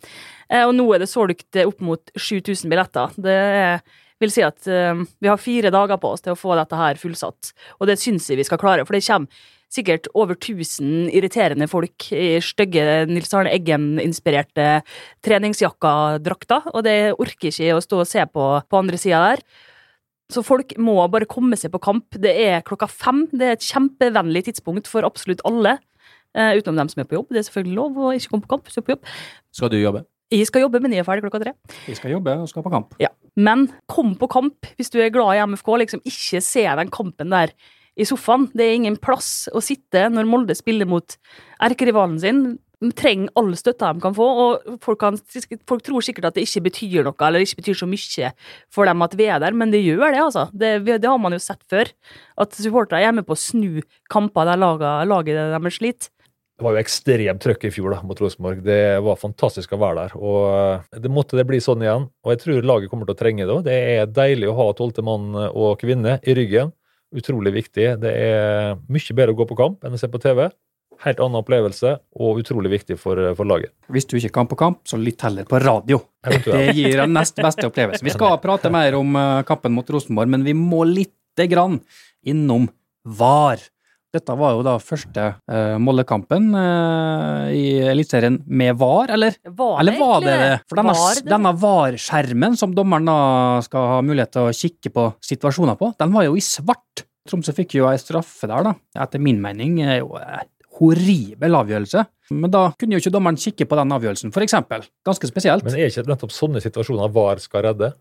Eh, 0.50 0.66
Og 0.68 0.76
nå 0.76 0.88
er 0.94 1.04
det 1.04 1.12
solgt 1.12 1.56
eh, 1.56 1.68
opp 1.68 1.80
mot 1.84 2.12
7000 2.16 2.72
billetter. 2.72 3.16
Det 3.16 3.38
vil 4.20 4.34
si 4.34 4.44
at 4.46 4.68
eh, 4.68 5.04
vi 5.22 5.30
har 5.32 5.40
fire 5.42 5.72
dager 5.74 6.00
på 6.02 6.14
oss 6.16 6.24
til 6.26 6.36
å 6.36 6.40
få 6.40 6.56
dette 6.60 6.80
her 6.80 7.00
fullsatt, 7.00 7.54
og 7.80 7.88
det 7.90 8.00
syns 8.02 8.28
jeg 8.30 8.40
vi 8.40 8.48
skal 8.48 8.60
klare, 8.62 8.86
for 8.88 8.98
det 8.98 9.06
kommer 9.08 9.46
sikkert 9.74 10.08
over 10.16 10.38
1000 10.38 11.10
irriterende 11.12 11.68
folk 11.68 12.08
i 12.16 12.38
stygge 12.44 13.06
Nils 13.10 13.34
Arne 13.36 13.52
Eggen-inspirerte 13.52 14.82
treningsjakkadrakter, 15.26 16.70
og 16.74 16.86
det 16.88 16.98
orker 17.18 17.50
ikke 17.52 17.76
å 17.76 17.82
stå 17.84 18.02
og 18.04 18.10
se 18.10 18.24
på 18.32 18.46
på 18.68 18.80
andre 18.80 19.00
sida 19.02 19.20
der. 19.32 19.44
Så 20.32 20.44
folk 20.44 20.74
må 20.80 20.96
bare 21.12 21.28
komme 21.30 21.56
seg 21.60 21.72
på 21.72 21.80
kamp. 21.84 22.18
Det 22.20 22.34
er 22.36 22.64
klokka 22.68 22.90
fem. 22.92 23.26
Det 23.32 23.46
er 23.48 23.56
et 23.56 23.64
kjempevennlig 23.64 24.44
tidspunkt 24.50 24.90
for 24.92 25.08
absolutt 25.08 25.44
alle. 25.48 25.78
eh, 26.36 26.54
utenom 26.60 26.76
dem 26.78 26.90
som 26.92 27.00
er 27.02 27.08
på 27.08 27.16
jobb. 27.16 27.30
Det 27.32 27.40
er 27.40 27.48
selvfølgelig 27.48 27.76
lov 27.76 27.96
å 27.98 28.10
ikke 28.14 28.30
komme 28.30 28.44
på 28.44 28.52
kamp. 28.52 28.66
hvis 28.68 28.76
du 28.76 28.82
er 28.82 28.86
på 28.86 28.94
jobb. 28.98 29.06
Skal 29.56 29.70
du 29.70 29.78
jobbe? 29.80 30.06
Jeg 30.30 30.46
skal 30.46 30.62
jobbe, 30.62 30.82
men 30.84 30.92
jeg 30.92 31.00
er 31.00 31.08
ferdig 31.08 31.24
klokka 31.24 31.40
tre. 31.40 31.54
Jeg 31.88 31.96
skal 31.96 32.12
jobbe 32.12 32.34
og 32.44 32.50
skal 32.52 32.64
på 32.66 32.70
kamp. 32.74 32.94
Ja. 33.00 33.08
Men 33.40 33.70
kom 33.88 34.16
på 34.20 34.28
kamp 34.30 34.68
hvis 34.76 34.92
du 34.92 35.00
er 35.00 35.10
glad 35.10 35.38
i 35.38 35.42
MFK. 35.48 35.72
Liksom 35.80 36.04
ikke 36.04 36.42
se 36.44 36.66
den 36.68 36.92
kampen 36.92 37.32
der 37.32 37.54
i 37.98 38.06
sofaen. 38.08 38.48
Det 38.54 38.66
er 38.66 38.78
ingen 38.78 38.98
plass 39.02 39.50
å 39.56 39.64
sitte 39.64 40.08
når 40.14 40.30
Molde 40.30 40.56
spiller 40.58 40.90
mot 40.90 41.18
erkerivalen 41.64 42.18
sin. 42.22 42.42
De 42.78 42.92
trenger 42.94 43.32
all 43.40 43.56
støtta 43.58 43.90
de 43.90 44.04
kan 44.04 44.14
få, 44.14 44.26
og 44.44 44.82
folk, 44.86 45.00
kan, 45.02 45.16
folk 45.70 45.82
tror 45.86 46.04
sikkert 46.06 46.28
at 46.30 46.36
det 46.38 46.44
ikke 46.46 46.68
betyr 46.68 47.08
noe, 47.08 47.18
eller 47.26 47.42
ikke 47.42 47.64
betyr 47.64 47.80
så 47.80 47.88
mye 47.90 48.30
for 48.74 48.86
dem 48.86 49.02
at 49.02 49.16
vi 49.18 49.26
er 49.34 49.42
der, 49.42 49.58
men 49.58 49.74
det 49.74 49.82
gjør 49.82 50.12
det, 50.14 50.20
altså. 50.22 50.44
Det, 50.54 50.76
det 50.86 51.10
har 51.10 51.18
man 51.22 51.34
jo 51.34 51.42
sett 51.42 51.64
før. 51.72 51.90
At 52.38 52.54
supportere 52.54 53.02
er 53.02 53.18
med 53.18 53.26
på 53.26 53.34
å 53.34 53.42
snu 53.42 53.82
kamper 54.14 54.52
der 54.52 54.62
laget, 54.62 55.10
laget 55.10 55.42
deres 55.56 55.80
sliter. 55.82 56.14
Det 56.58 56.66
var 56.66 56.74
jo 56.74 56.82
ekstremt 56.82 57.42
trøkk 57.44 57.68
i 57.70 57.70
fjor 57.70 57.94
da, 57.94 58.00
mot 58.06 58.18
Rosenborg. 58.18 58.64
Det 58.66 58.98
var 59.06 59.20
fantastisk 59.22 59.76
å 59.76 59.82
være 59.82 60.08
der. 60.08 60.16
og 60.18 60.46
eh, 60.50 61.02
Det 61.04 61.12
måtte 61.14 61.38
det 61.38 61.46
bli 61.46 61.60
sånn 61.62 61.84
igjen. 61.86 62.08
og 62.26 62.34
Jeg 62.34 62.42
tror 62.42 62.66
laget 62.66 62.90
kommer 62.90 63.06
til 63.06 63.14
å 63.14 63.20
trenge 63.20 63.46
det. 63.46 63.58
Det 63.68 63.76
er 63.92 64.10
deilig 64.10 64.50
å 64.50 64.56
ha 64.58 64.66
tolvte 64.78 65.06
mann 65.06 65.38
og 65.38 65.78
kvinne 65.84 66.18
i 66.26 66.34
ryggen. 66.38 66.74
Utrolig 67.16 67.54
viktig. 67.56 67.86
Det 68.02 68.12
er 68.12 68.80
mye 68.92 69.16
bedre 69.16 69.36
å 69.36 69.38
gå 69.38 69.48
på 69.48 69.58
kamp 69.60 69.86
enn 69.88 69.96
å 69.96 70.00
se 70.00 70.10
på 70.12 70.20
TV. 70.24 70.48
Helt 71.04 71.20
annen 71.22 71.38
opplevelse 71.40 71.92
og 72.18 72.40
utrolig 72.42 72.72
viktig 72.74 72.98
for, 73.00 73.20
for 73.38 73.48
laget. 73.48 73.72
Hvis 73.94 74.08
du 74.10 74.16
ikke 74.18 74.34
kan 74.40 74.50
på 74.50 74.58
kamp, 74.60 74.82
så 74.90 74.98
lytt 75.00 75.22
heller 75.28 75.46
på 75.48 75.60
radio. 75.62 76.02
Det 76.26 76.64
gir 76.74 76.98
den 77.04 77.14
nest 77.16 77.38
beste 77.38 77.68
opplevelse. 77.70 78.04
Vi 78.04 78.16
skal 78.16 78.40
prate 78.44 78.72
mer 78.74 78.98
om 78.98 79.14
eh, 79.16 79.44
kampen 79.48 79.76
mot 79.78 79.90
Rosenborg, 79.94 80.32
men 80.34 80.44
vi 80.48 80.56
må 80.58 80.82
lite 80.90 81.46
grann 81.52 81.78
innom 82.28 82.66
VAR. 83.06 83.62
Dette 84.18 84.34
var 84.40 84.56
jo 84.56 84.64
da 84.66 84.76
første 84.82 85.26
uh, 85.38 85.76
Molde-kampen 85.82 86.50
eh, 86.58 87.52
i 87.54 87.66
Eliteserien 87.92 88.40
med 88.50 88.78
VAR, 88.80 89.14
eller? 89.14 89.38
Var 89.46 89.76
Eller 89.84 90.00
var 90.00 90.24
det 90.26 90.36
det? 90.42 90.50
For 90.66 90.82
denne, 90.82 90.96
Var 90.98 91.20
det 91.20 91.34
denne 91.36 91.54
VAR-skjermen 91.62 92.58
som 92.58 92.74
dommeren 92.74 93.10
da 93.10 93.20
skal 93.66 93.92
ha 93.94 94.02
mulighet 94.06 94.34
til 94.34 94.50
å 94.50 94.56
kikke 94.56 94.94
på 94.96 95.08
situasjoner 95.30 95.78
på, 95.78 95.92
den 96.02 96.16
var 96.16 96.26
jo 96.26 96.38
i 96.40 96.44
svart. 96.44 97.06
Tromsø 97.28 97.54
fikk 97.54 97.78
jo 97.78 97.90
ei 97.92 98.00
straffe 98.02 98.50
der, 98.50 98.72
da. 98.72 98.74
Etter 99.04 99.22
min 99.22 99.42
mening 99.44 99.82
er 99.86 100.00
jo 100.00 100.16
en 100.18 100.50
horribel 100.80 101.58
avgjørelse. 101.62 102.06
Men 102.34 102.52
da 102.54 102.68
kunne 102.78 102.98
jo 102.98 103.04
ikke 103.04 103.14
dommeren 103.14 103.40
kikke 103.40 103.68
på 103.70 103.78
den 103.80 103.94
avgjørelsen, 103.96 104.34
eksempel. 104.44 104.86
Ganske 105.08 105.30
spesielt. 105.30 105.66
Men 105.66 105.78
er 105.78 105.92
ikke 105.92 106.08
nettopp 106.10 106.34
sånne 106.36 106.62
situasjoner 106.64 107.14
VAR 107.14 107.42
skal 107.44 107.70
redde? 107.70 107.94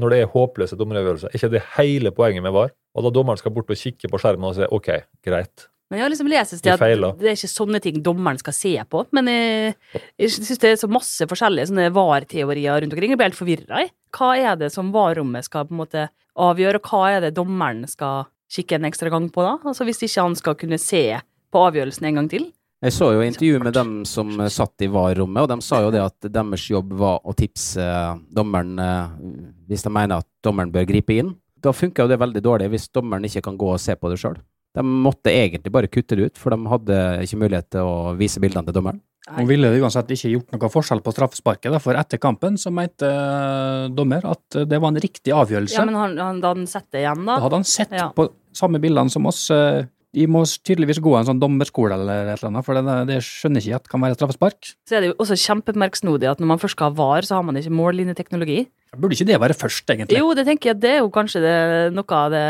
Når 0.00 0.10
det 0.10 0.18
er 0.22 0.32
håpløse 0.32 0.78
dommeravgjørelser, 0.78 1.30
er 1.30 1.38
ikke 1.38 1.52
det 1.52 1.62
hele 1.76 2.10
poenget 2.14 2.42
med 2.42 2.54
VAR? 2.54 2.72
Og 2.94 3.06
da 3.06 3.12
dommeren 3.14 3.38
skal 3.38 3.54
bort 3.54 3.70
og 3.70 3.78
kikke 3.78 4.10
på 4.10 4.18
skjermen 4.18 4.50
og 4.50 4.56
si 4.56 4.66
OK, 4.74 4.90
greit. 5.22 5.68
Men 5.90 6.00
jeg 6.00 6.04
har 6.04 6.10
liksom 6.10 6.30
lest 6.32 6.54
det 6.64 6.72
at 6.72 6.80
det 7.20 7.28
er 7.28 7.36
ikke 7.36 7.50
sånne 7.52 7.78
ting 7.82 8.00
dommeren 8.02 8.40
skal 8.40 8.56
se 8.56 8.72
på. 8.90 9.04
Men 9.14 9.28
jeg, 9.30 9.74
jeg 10.18 10.32
syns 10.34 10.62
det 10.62 10.72
er 10.72 10.80
så 10.80 10.88
masse 10.90 11.28
forskjellige 11.30 11.70
sånne 11.70 11.90
VAR-teorier 11.94 12.82
rundt 12.82 12.96
omkring. 12.96 13.12
Jeg 13.12 13.20
blir 13.20 13.30
helt 13.30 13.38
forvirra 13.38 13.84
i. 13.84 13.90
Hva 14.16 14.32
er 14.40 14.58
det 14.58 14.72
som 14.74 14.90
VAR-rommet 14.94 15.46
skal 15.46 15.68
på 15.68 15.76
en 15.76 15.82
måte 15.84 16.08
avgjøre, 16.34 16.80
og 16.80 16.90
hva 16.90 17.02
er 17.12 17.26
det 17.26 17.34
dommeren 17.36 17.84
skal 17.90 18.26
kikke 18.50 18.80
en 18.80 18.88
ekstra 18.88 19.12
gang 19.14 19.28
på 19.30 19.44
da? 19.44 19.54
Altså 19.62 19.86
Hvis 19.86 20.02
ikke 20.02 20.26
han 20.26 20.34
skal 20.40 20.58
kunne 20.58 20.80
se 20.82 21.04
på 21.54 21.66
avgjørelsen 21.68 22.10
en 22.10 22.18
gang 22.22 22.32
til. 22.32 22.48
Jeg 22.84 22.92
så 22.92 23.06
jo 23.14 23.22
intervju 23.24 23.60
med 23.64 23.72
dem 23.72 23.92
som 24.04 24.34
eh, 24.44 24.50
satt 24.52 24.82
i 24.84 24.90
VAR-rommet, 24.92 25.46
og 25.46 25.48
de 25.54 25.64
sa 25.64 25.78
jo 25.80 25.92
det 25.94 26.02
at 26.04 26.26
deres 26.28 26.66
jobb 26.68 26.90
var 27.00 27.22
å 27.24 27.32
tipse 27.36 27.80
eh, 27.80 28.18
dommeren 28.36 28.74
eh, 28.76 29.14
hvis 29.70 29.86
de 29.86 29.92
mener 29.94 30.20
at 30.20 30.28
dommeren 30.44 30.72
bør 30.74 30.84
gripe 30.90 31.16
inn. 31.16 31.30
Da 31.64 31.72
funker 31.72 32.04
jo 32.04 32.12
det 32.12 32.20
veldig 32.20 32.42
dårlig 32.44 32.68
hvis 32.74 32.90
dommeren 32.92 33.24
ikke 33.24 33.46
kan 33.46 33.56
gå 33.56 33.70
og 33.72 33.80
se 33.80 33.96
på 33.96 34.10
det 34.12 34.18
sjøl. 34.20 34.36
De 34.76 34.84
måtte 34.84 35.32
egentlig 35.32 35.72
bare 35.72 35.88
kutte 35.88 36.18
det 36.18 36.28
ut, 36.28 36.36
for 36.36 36.52
de 36.52 36.68
hadde 36.68 37.00
ikke 37.24 37.40
mulighet 37.40 37.70
til 37.72 37.88
å 37.88 38.12
vise 38.18 38.42
bildene 38.42 38.68
til 38.68 38.76
dommeren. 38.76 39.00
Hun 39.32 39.48
ville 39.48 39.70
det 39.72 39.80
uansett 39.80 40.10
ikke 40.12 40.34
gjort 40.34 40.52
noe 40.52 40.68
forskjell 40.68 41.00
på 41.00 41.12
straffesparket, 41.14 41.78
for 41.80 41.96
etter 41.96 42.20
kampen 42.20 42.58
så 42.60 42.68
mente 42.74 43.08
dommer 43.96 44.26
at 44.28 44.58
det 44.68 44.76
var 44.82 44.92
en 44.92 45.00
riktig 45.00 45.32
avgjørelse. 45.32 45.78
Ja, 45.78 45.86
Men 45.88 45.96
han, 45.96 46.18
han, 46.20 46.42
da 46.44 46.52
han 46.52 46.66
setter 46.68 47.00
igjen, 47.00 47.24
da? 47.24 47.38
Da 47.38 47.46
hadde 47.46 47.62
han 47.62 47.70
sett 47.70 47.96
Ja. 47.96 48.10
på 48.12 48.28
samme 48.52 48.82
bildene 48.82 49.08
som 49.14 49.24
oss. 49.30 49.46
De 50.14 50.26
må 50.30 50.44
tydeligvis 50.46 51.00
gå 51.02 51.12
en 51.18 51.26
sånn 51.28 51.40
dommerskole 51.42 51.96
eller 51.98 52.30
et 52.32 52.38
eller 52.38 52.52
annet, 52.52 52.66
for 52.66 52.78
det, 52.78 52.94
det 53.10 53.18
skjønner 53.26 53.62
ikke 53.62 53.72
jeg 53.72 53.80
at 53.80 53.90
kan 53.90 54.04
være 54.04 54.18
straffespark. 54.18 54.70
Så 54.88 54.96
er 54.96 55.04
det 55.04 55.10
jo 55.10 55.16
også 55.24 55.38
kjempemerksnodig 55.42 56.30
at 56.30 56.42
når 56.42 56.52
man 56.54 56.62
først 56.62 56.78
skal 56.78 56.92
ha 56.92 56.96
VAR, 57.00 57.26
så 57.26 57.38
har 57.38 57.46
man 57.48 57.58
ikke 57.60 57.74
mållinjeteknologi. 57.74 58.62
Burde 58.94 59.18
ikke 59.18 59.28
det 59.32 59.40
være 59.42 59.58
først, 59.58 59.90
egentlig? 59.90 60.20
Jo, 60.20 60.30
det 60.38 60.46
tenker 60.46 60.72
jeg 60.72 60.80
det 60.84 60.94
er 60.96 61.02
jo 61.02 61.10
kanskje 61.14 61.42
det, 61.42 61.56
noe 61.96 62.20
av 62.20 62.30
det, 62.34 62.44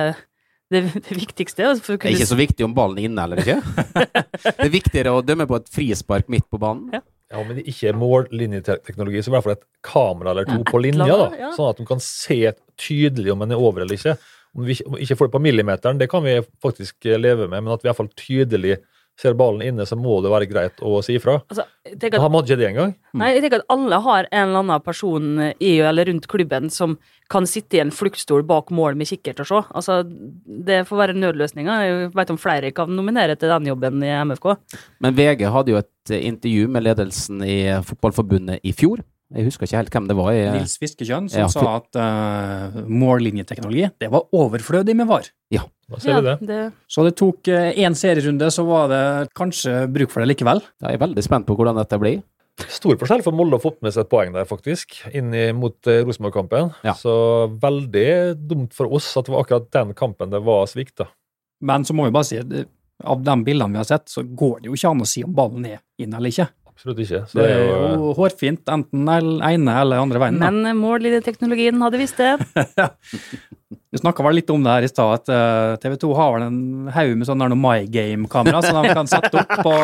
det, 0.75 0.85
det 1.09 1.16
viktigste. 1.16 1.64
altså, 1.71 1.87
For 1.87 1.97
å 1.97 2.02
Det 2.02 2.12
er 2.12 2.18
ikke 2.18 2.33
så 2.35 2.40
viktig 2.42 2.68
om 2.68 2.76
ballen 2.76 3.00
er 3.00 3.09
inne 3.09 3.25
eller 3.25 3.40
ikke. 3.40 3.59
Det 4.44 4.68
er 4.68 4.73
viktigere 4.73 5.16
å 5.16 5.25
dømme 5.25 5.49
på 5.49 5.56
et 5.56 5.73
frispark 5.73 6.28
midt 6.33 6.47
på 6.52 6.61
banen. 6.61 6.92
Ja. 6.99 7.04
Ja, 7.35 7.40
men 7.42 7.59
ikke 7.64 7.90
mållinjeteknologi, 7.99 9.23
så 9.25 9.30
i 9.30 9.35
hvert 9.35 9.47
fall 9.47 9.56
et 9.56 9.64
kamera 9.85 10.35
eller 10.35 10.47
to 10.47 10.59
Ja, 10.61 10.66
på 10.68 10.80
linja, 10.83 11.06
da, 11.09 11.28
ja. 11.40 11.50
sånn 11.56 11.71
at 11.73 11.80
de 11.80 11.87
kan 11.88 12.02
se 12.04 12.37
tydelig 12.78 13.33
om 13.33 13.42
en 13.42 13.54
er 13.56 13.62
over 13.62 13.83
eller 13.83 13.97
ikke. 13.97 14.14
Om 14.54 14.64
vi 14.64 14.75
ikke- 14.75 15.16
får 15.18 15.26
det 15.26 15.34
på 15.34 15.42
millimeteren, 15.42 15.99
det 15.99 16.11
kan 16.11 16.23
vi 16.23 16.40
faktisk 16.62 17.06
eh, 17.06 17.18
leve 17.18 17.49
med, 17.49 17.62
men 17.64 17.73
at 17.73 17.82
vi 17.82 17.88
i 17.88 17.92
hvert 17.92 17.96
fall 18.02 18.12
tydelig 18.14 18.78
ser 19.16 19.34
ballen 19.38 19.62
inne, 19.62 19.84
så 19.87 19.94
må 19.94 20.16
det 20.25 20.30
være 20.32 20.49
greit 20.50 20.80
å 20.82 20.99
si 21.04 21.14
ifra. 21.14 21.37
altså, 21.49 21.62
at 21.87 22.14
Han 22.18 22.32
hadde 22.34 22.49
ikke 22.49 22.58
det 22.58 22.68
engang. 22.73 22.94
Nei, 23.14 23.28
jeg 23.34 23.44
tenker 23.44 23.61
at 23.62 23.70
alle 23.70 24.00
har 24.02 24.26
en 24.32 24.49
eller 24.49 24.58
annen 24.64 24.82
person 24.82 25.52
i 25.61 25.78
eller 25.78 26.06
rundt 26.11 26.26
klubben 26.26 26.68
som 26.70 26.99
kan 27.30 27.46
sitte 27.46 27.78
i 27.78 27.80
en 27.80 27.92
fluktstol 27.94 28.42
bak 28.42 28.70
mål 28.75 28.96
med 28.96 29.06
kikkert 29.06 29.40
og 29.40 29.46
se. 29.46 29.61
Altså, 29.73 30.00
det 30.66 30.87
får 30.88 30.96
være 30.99 31.14
nødløsninger. 31.14 31.87
Jeg 31.87 32.11
vet 32.14 32.30
om 32.34 32.40
flere 32.42 32.73
kan 32.75 32.90
nominere 32.90 33.38
til 33.38 33.49
den 33.54 33.70
jobben 33.70 34.02
i 34.02 34.11
MFK. 34.25 34.56
Men 35.00 35.14
VG 35.14 35.46
hadde 35.46 35.70
jo 35.70 35.78
et 35.78 36.11
intervju 36.18 36.68
med 36.68 36.82
ledelsen 36.82 37.42
i 37.46 37.58
Fotballforbundet 37.87 38.61
i 38.64 38.73
fjor. 38.73 38.99
Jeg 39.32 39.46
husker 39.48 39.66
ikke 39.66 39.80
helt 39.80 39.94
hvem 39.96 40.08
det 40.10 40.16
var. 40.18 40.32
Jeg, 40.36 40.50
Nils 40.52 40.76
Fiskekjønn 40.82 41.30
som 41.32 41.40
Ja, 41.40 41.48
sa 41.50 41.78
at 41.78 41.96
uh, 41.96 42.82
mållinjeteknologi 42.84 43.88
det 44.02 44.10
var 44.12 44.28
overflødig 44.36 44.94
med 44.98 45.08
VAR. 45.10 45.30
Da 45.54 45.98
ser 46.00 46.16
vi 46.16 46.28
det. 46.30 46.36
det. 46.48 46.60
Så 46.88 47.02
det 47.04 47.12
tok 47.20 47.48
én 47.52 47.96
serierunde, 47.98 48.46
så 48.52 48.62
var 48.64 48.86
det 48.88 49.02
kanskje 49.36 49.82
bruk 49.92 50.12
for 50.12 50.24
det 50.24 50.30
likevel. 50.30 50.62
Jeg 50.80 50.96
er 50.96 51.02
veldig 51.02 51.24
spent 51.26 51.44
på 51.48 51.56
hvordan 51.58 51.76
dette 51.76 51.98
blir. 52.00 52.22
Stor 52.70 52.94
forskjell 53.00 53.24
for 53.26 53.34
Molde 53.34 53.58
å 53.58 53.62
få 53.62 53.72
med 53.82 53.94
seg 53.94 54.04
et 54.04 54.10
poeng 54.12 54.34
der, 54.34 54.46
faktisk, 54.46 54.94
inn 55.10 55.32
mot 55.58 55.90
eh, 55.90 56.04
Rosenborg-kampen. 56.06 56.70
Ja. 56.86 56.94
Så 56.94 57.14
veldig 57.60 58.36
dumt 58.38 58.76
for 58.76 58.94
oss 58.94 59.08
at 59.18 59.26
det 59.26 59.34
var 59.34 59.42
akkurat 59.42 59.66
den 59.74 59.94
kampen 59.98 60.30
det 60.30 60.40
var 60.46 60.68
svikt, 60.70 60.96
da. 61.02 61.08
Men 61.64 61.86
så 61.86 61.96
må 61.96 62.06
vi 62.06 62.14
bare 62.14 62.28
si 62.28 62.38
av 62.38 63.24
de 63.26 63.34
bildene 63.46 63.74
vi 63.74 63.80
har 63.80 63.88
sett, 63.88 64.06
så 64.10 64.22
går 64.22 64.62
det 64.62 64.70
jo 64.70 64.78
ikke 64.78 64.92
an 64.94 65.02
å 65.02 65.08
si 65.08 65.24
om 65.26 65.34
ballen 65.34 65.66
er 65.66 65.80
inn 65.98 66.14
eller 66.14 66.30
ikke. 66.30 66.46
Absolutt 66.74 66.98
ikke. 67.04 67.20
Så 67.30 67.38
Det 67.38 67.50
er 67.54 67.60
jo 67.94 68.12
hårfint 68.18 68.66
enten 68.74 69.04
den 69.06 69.28
ene 69.46 69.74
eller 69.80 70.02
andre 70.02 70.18
veien. 70.18 70.40
da. 70.42 70.50
Men 70.50 70.76
mållinjeteknologien 70.80 71.78
hadde 71.84 72.00
visst 72.00 72.18
det. 72.18 72.32
Vi 73.94 73.98
snakka 74.00 74.24
vel 74.26 74.34
litt 74.40 74.50
om 74.50 74.62
det 74.62 74.72
her 74.74 74.84
i 74.87 74.90
stad, 74.90 75.20
at 75.20 75.30
eh, 75.30 75.76
TV 75.82 75.94
2 76.02 76.08
har 76.18 76.32
vel 76.34 76.44
en 76.48 76.88
haug 76.94 77.12
med 77.20 77.28
sånne 77.28 77.46
My 77.58 77.87
Game-kamera 77.90 78.58
som 78.62 78.80
de 78.82 78.90
kan 78.94 79.06
sette 79.10 79.38
opp 79.38 79.52
på, 79.62 79.74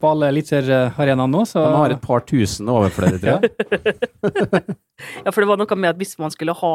på 0.00 0.08
alle 0.08 0.30
eliteseriearenaene 0.32 1.28
nå. 1.32 1.44
Så 1.48 1.60
De 1.60 1.74
har 1.76 1.92
et 1.92 2.00
par 2.04 2.24
tusen 2.28 2.72
overflødige, 2.72 3.20
tror 3.20 3.44
jeg. 3.44 4.64
Ja, 5.26 5.32
for 5.34 5.42
det 5.42 5.48
var 5.50 5.58
noe 5.58 5.76
med 5.82 5.90
at 5.90 5.98
hvis 5.98 6.12
man 6.20 6.30
skulle 6.30 6.54
ha 6.54 6.72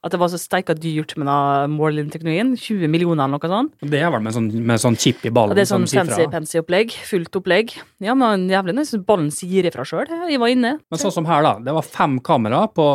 At 0.00 0.14
det 0.14 0.20
var 0.22 0.30
så 0.32 0.38
steika 0.40 0.72
dyrt 0.72 1.12
med 1.20 1.74
Morlin-teknologien. 1.74 2.54
20 2.56 2.88
millioner 2.88 3.26
eller 3.26 3.36
noe 3.36 3.50
sånt. 3.52 3.74
det 3.92 4.00
er 4.00 4.08
vel 4.14 4.22
med 4.24 4.32
sånn, 4.32 4.48
med 4.64 4.80
sånn 4.80 4.96
chip 4.96 5.20
i 5.28 5.32
ballen? 5.34 5.52
Ja, 5.52 5.60
det 5.60 5.66
er 5.66 5.72
sånn 5.74 5.84
sier 5.90 6.06
fra. 6.08 6.16
fancy-pansy 6.16 6.62
opplegg. 6.62 6.94
Fullt 7.04 7.36
opplegg. 7.36 7.74
Ja, 8.00 8.14
men 8.16 8.46
jævlig 8.48 8.78
nice. 8.78 8.96
Ballen 9.04 9.28
sier 9.34 9.68
ifra 9.68 9.84
sjøl. 9.84 10.08
Jeg 10.30 10.40
var 10.40 10.48
inne. 10.54 10.78
Men 10.88 11.02
sånn 11.02 11.12
som 11.12 11.28
her, 11.28 11.44
da. 11.44 11.58
Det 11.68 11.74
var 11.76 11.84
fem 11.84 12.18
kamera 12.24 12.64
på 12.72 12.88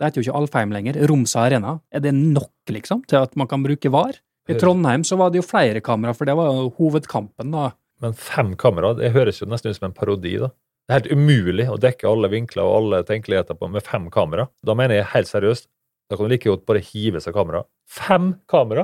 Det 0.00 0.06
heter 0.08 0.22
jo 0.22 0.30
ikke 0.30 0.38
Alfheim 0.38 0.70
lenger. 0.72 0.96
Romsa 1.08 1.42
Arena. 1.44 1.74
Er 1.92 2.00
det 2.00 2.14
nok, 2.16 2.52
liksom, 2.72 3.02
til 3.04 3.18
at 3.20 3.34
man 3.36 3.48
kan 3.48 3.60
bruke 3.64 3.90
VAR? 3.92 4.16
I 4.48 4.54
Trondheim 4.56 5.04
så 5.04 5.18
var 5.20 5.28
det 5.30 5.42
jo 5.42 5.44
flere 5.44 5.82
kamera, 5.84 6.14
for 6.16 6.24
det 6.24 6.36
var 6.38 6.48
jo 6.56 6.70
hovedkampen, 6.78 7.52
da. 7.52 7.66
Men 8.00 8.14
fem 8.16 8.54
kamera, 8.56 8.94
det 8.96 9.12
høres 9.12 9.42
jo 9.42 9.48
nesten 9.50 9.70
ut 9.70 9.76
som 9.76 9.90
en 9.90 9.96
parodi, 9.96 10.38
da. 10.40 10.48
Det 10.88 10.94
er 10.94 11.02
helt 11.02 11.12
umulig 11.20 11.66
å 11.68 11.76
dekke 11.78 12.08
alle 12.08 12.30
vinkler 12.32 12.64
og 12.64 12.78
alle 12.80 13.02
tenkeligheter 13.06 13.54
på 13.60 13.68
med 13.70 13.84
fem 13.84 14.08
kamera. 14.10 14.48
Da 14.64 14.74
mener 14.74 14.96
jeg 15.02 15.10
helt 15.12 15.28
seriøst, 15.28 15.68
da 16.10 16.16
kan 16.18 16.26
du 16.26 16.32
like 16.32 16.50
godt 16.50 16.66
bare 16.66 16.82
hive 16.82 17.22
seg 17.22 17.36
kamera. 17.36 17.62
Fem 17.86 18.32
kamera? 18.50 18.82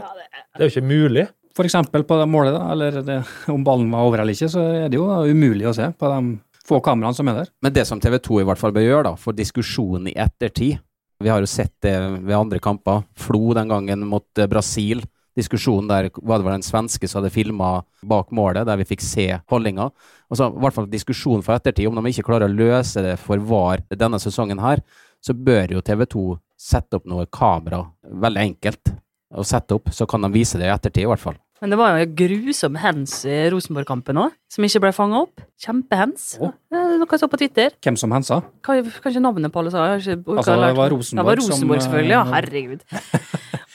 Det 0.55 0.63
er 0.63 0.69
jo 0.69 0.75
ikke 0.77 0.87
mulig. 0.87 1.27
For 1.57 1.67
eksempel 1.67 2.05
på 2.07 2.19
det 2.21 2.27
målet, 2.29 2.55
da, 2.55 2.67
eller 2.71 2.99
det, 3.03 3.17
om 3.51 3.65
ballen 3.67 3.89
var 3.91 4.07
over 4.07 4.23
eller 4.23 4.37
ikke, 4.37 4.51
så 4.53 4.63
er 4.85 4.91
det 4.93 5.01
jo 5.01 5.09
umulig 5.09 5.67
å 5.67 5.75
se 5.75 5.89
på 5.97 6.11
de 6.13 6.37
få 6.67 6.81
kameraene 6.85 7.17
som 7.17 7.31
er 7.31 7.41
der. 7.41 7.51
Men 7.65 7.75
det 7.75 7.87
som 7.89 8.03
TV 8.03 8.19
2 8.23 8.43
i 8.43 8.47
hvert 8.47 8.61
fall 8.61 8.75
bør 8.77 8.85
gjøre, 8.85 9.05
da, 9.09 9.15
for 9.19 9.37
diskusjonen 9.37 10.11
i 10.13 10.19
ettertid 10.19 10.83
Vi 11.25 11.31
har 11.33 11.41
jo 11.41 11.49
sett 11.49 11.73
det 11.81 11.95
ved 11.97 12.37
andre 12.37 12.59
kamper. 12.61 13.07
Flo 13.17 13.55
den 13.57 13.71
gangen 13.73 14.03
mot 14.05 14.27
eh, 14.37 14.45
Brasil. 14.53 15.01
Diskusjonen 15.33 15.89
der 15.89 16.11
var 16.13 16.43
det 16.43 16.45
var 16.45 16.59
en 16.59 16.65
svenske 16.65 17.09
som 17.09 17.23
hadde 17.23 17.33
filma 17.33 17.71
bak 18.05 18.35
målet, 18.37 18.67
der 18.69 18.77
vi 18.77 18.85
fikk 18.85 19.01
se 19.01 19.25
holdninga. 19.49 19.87
Altså, 20.29 20.51
I 20.53 20.61
hvert 20.61 20.77
fall 20.77 20.91
diskusjonen 20.93 21.45
for 21.47 21.57
ettertid. 21.57 21.89
Om 21.89 22.03
de 22.03 22.13
ikke 22.13 22.27
klarer 22.29 22.51
å 22.51 22.53
løse 22.53 23.01
det 23.01 23.15
for 23.23 23.41
VAR 23.41 23.81
denne 23.89 24.21
sesongen 24.21 24.61
her, 24.61 24.85
så 25.25 25.33
bør 25.33 25.73
jo 25.73 25.81
TV 25.81 26.05
2 26.05 26.27
sette 26.57 26.99
opp 26.99 27.09
noe 27.09 27.27
kamera. 27.33 27.85
Veldig 28.03 28.45
enkelt 28.51 28.95
å 29.37 29.45
sette 29.47 29.77
opp, 29.77 29.91
så 29.93 30.07
kan 30.09 30.25
de 30.25 30.33
vise 30.35 30.59
det 30.61 30.69
i 30.69 30.73
ettertid, 30.73 31.05
i 31.05 31.11
hvert 31.11 31.23
fall. 31.23 31.37
Men 31.63 31.73
det 31.73 31.79
var 31.81 31.95
jo 31.97 32.09
grusom 32.19 32.75
hens 32.77 33.15
i 33.25 33.37
Rosenborg-kampen 33.53 34.19
òg, 34.21 34.35
som 34.53 34.65
ikke 34.67 34.83
ble 34.85 34.91
fanga 34.93 35.23
opp. 35.25 35.41
Kjempehens. 35.65 36.35
Oh. 36.45 36.53
Noe 36.73 37.09
jeg 37.09 37.23
så 37.23 37.29
på 37.33 37.41
Twitter. 37.41 37.73
Hvem 37.85 37.97
som 37.97 38.13
hensa? 38.13 38.43
Kanskje 38.67 39.01
kan 39.01 39.25
navnet 39.25 39.55
på 39.55 39.63
alle 39.63 39.73
sa. 39.73 39.87
Ikke 39.97 40.19
Altså, 40.37 40.59
det 40.61 40.75
var. 40.77 40.93
Rosenborg 40.93 41.23
Det 41.23 41.27
var 41.31 41.41
Rosenborg, 41.41 41.81
som, 41.81 41.87
selvfølgelig. 41.89 42.13
Ja, 42.13 42.21
eh, 42.27 42.35
herregud. 42.35 42.85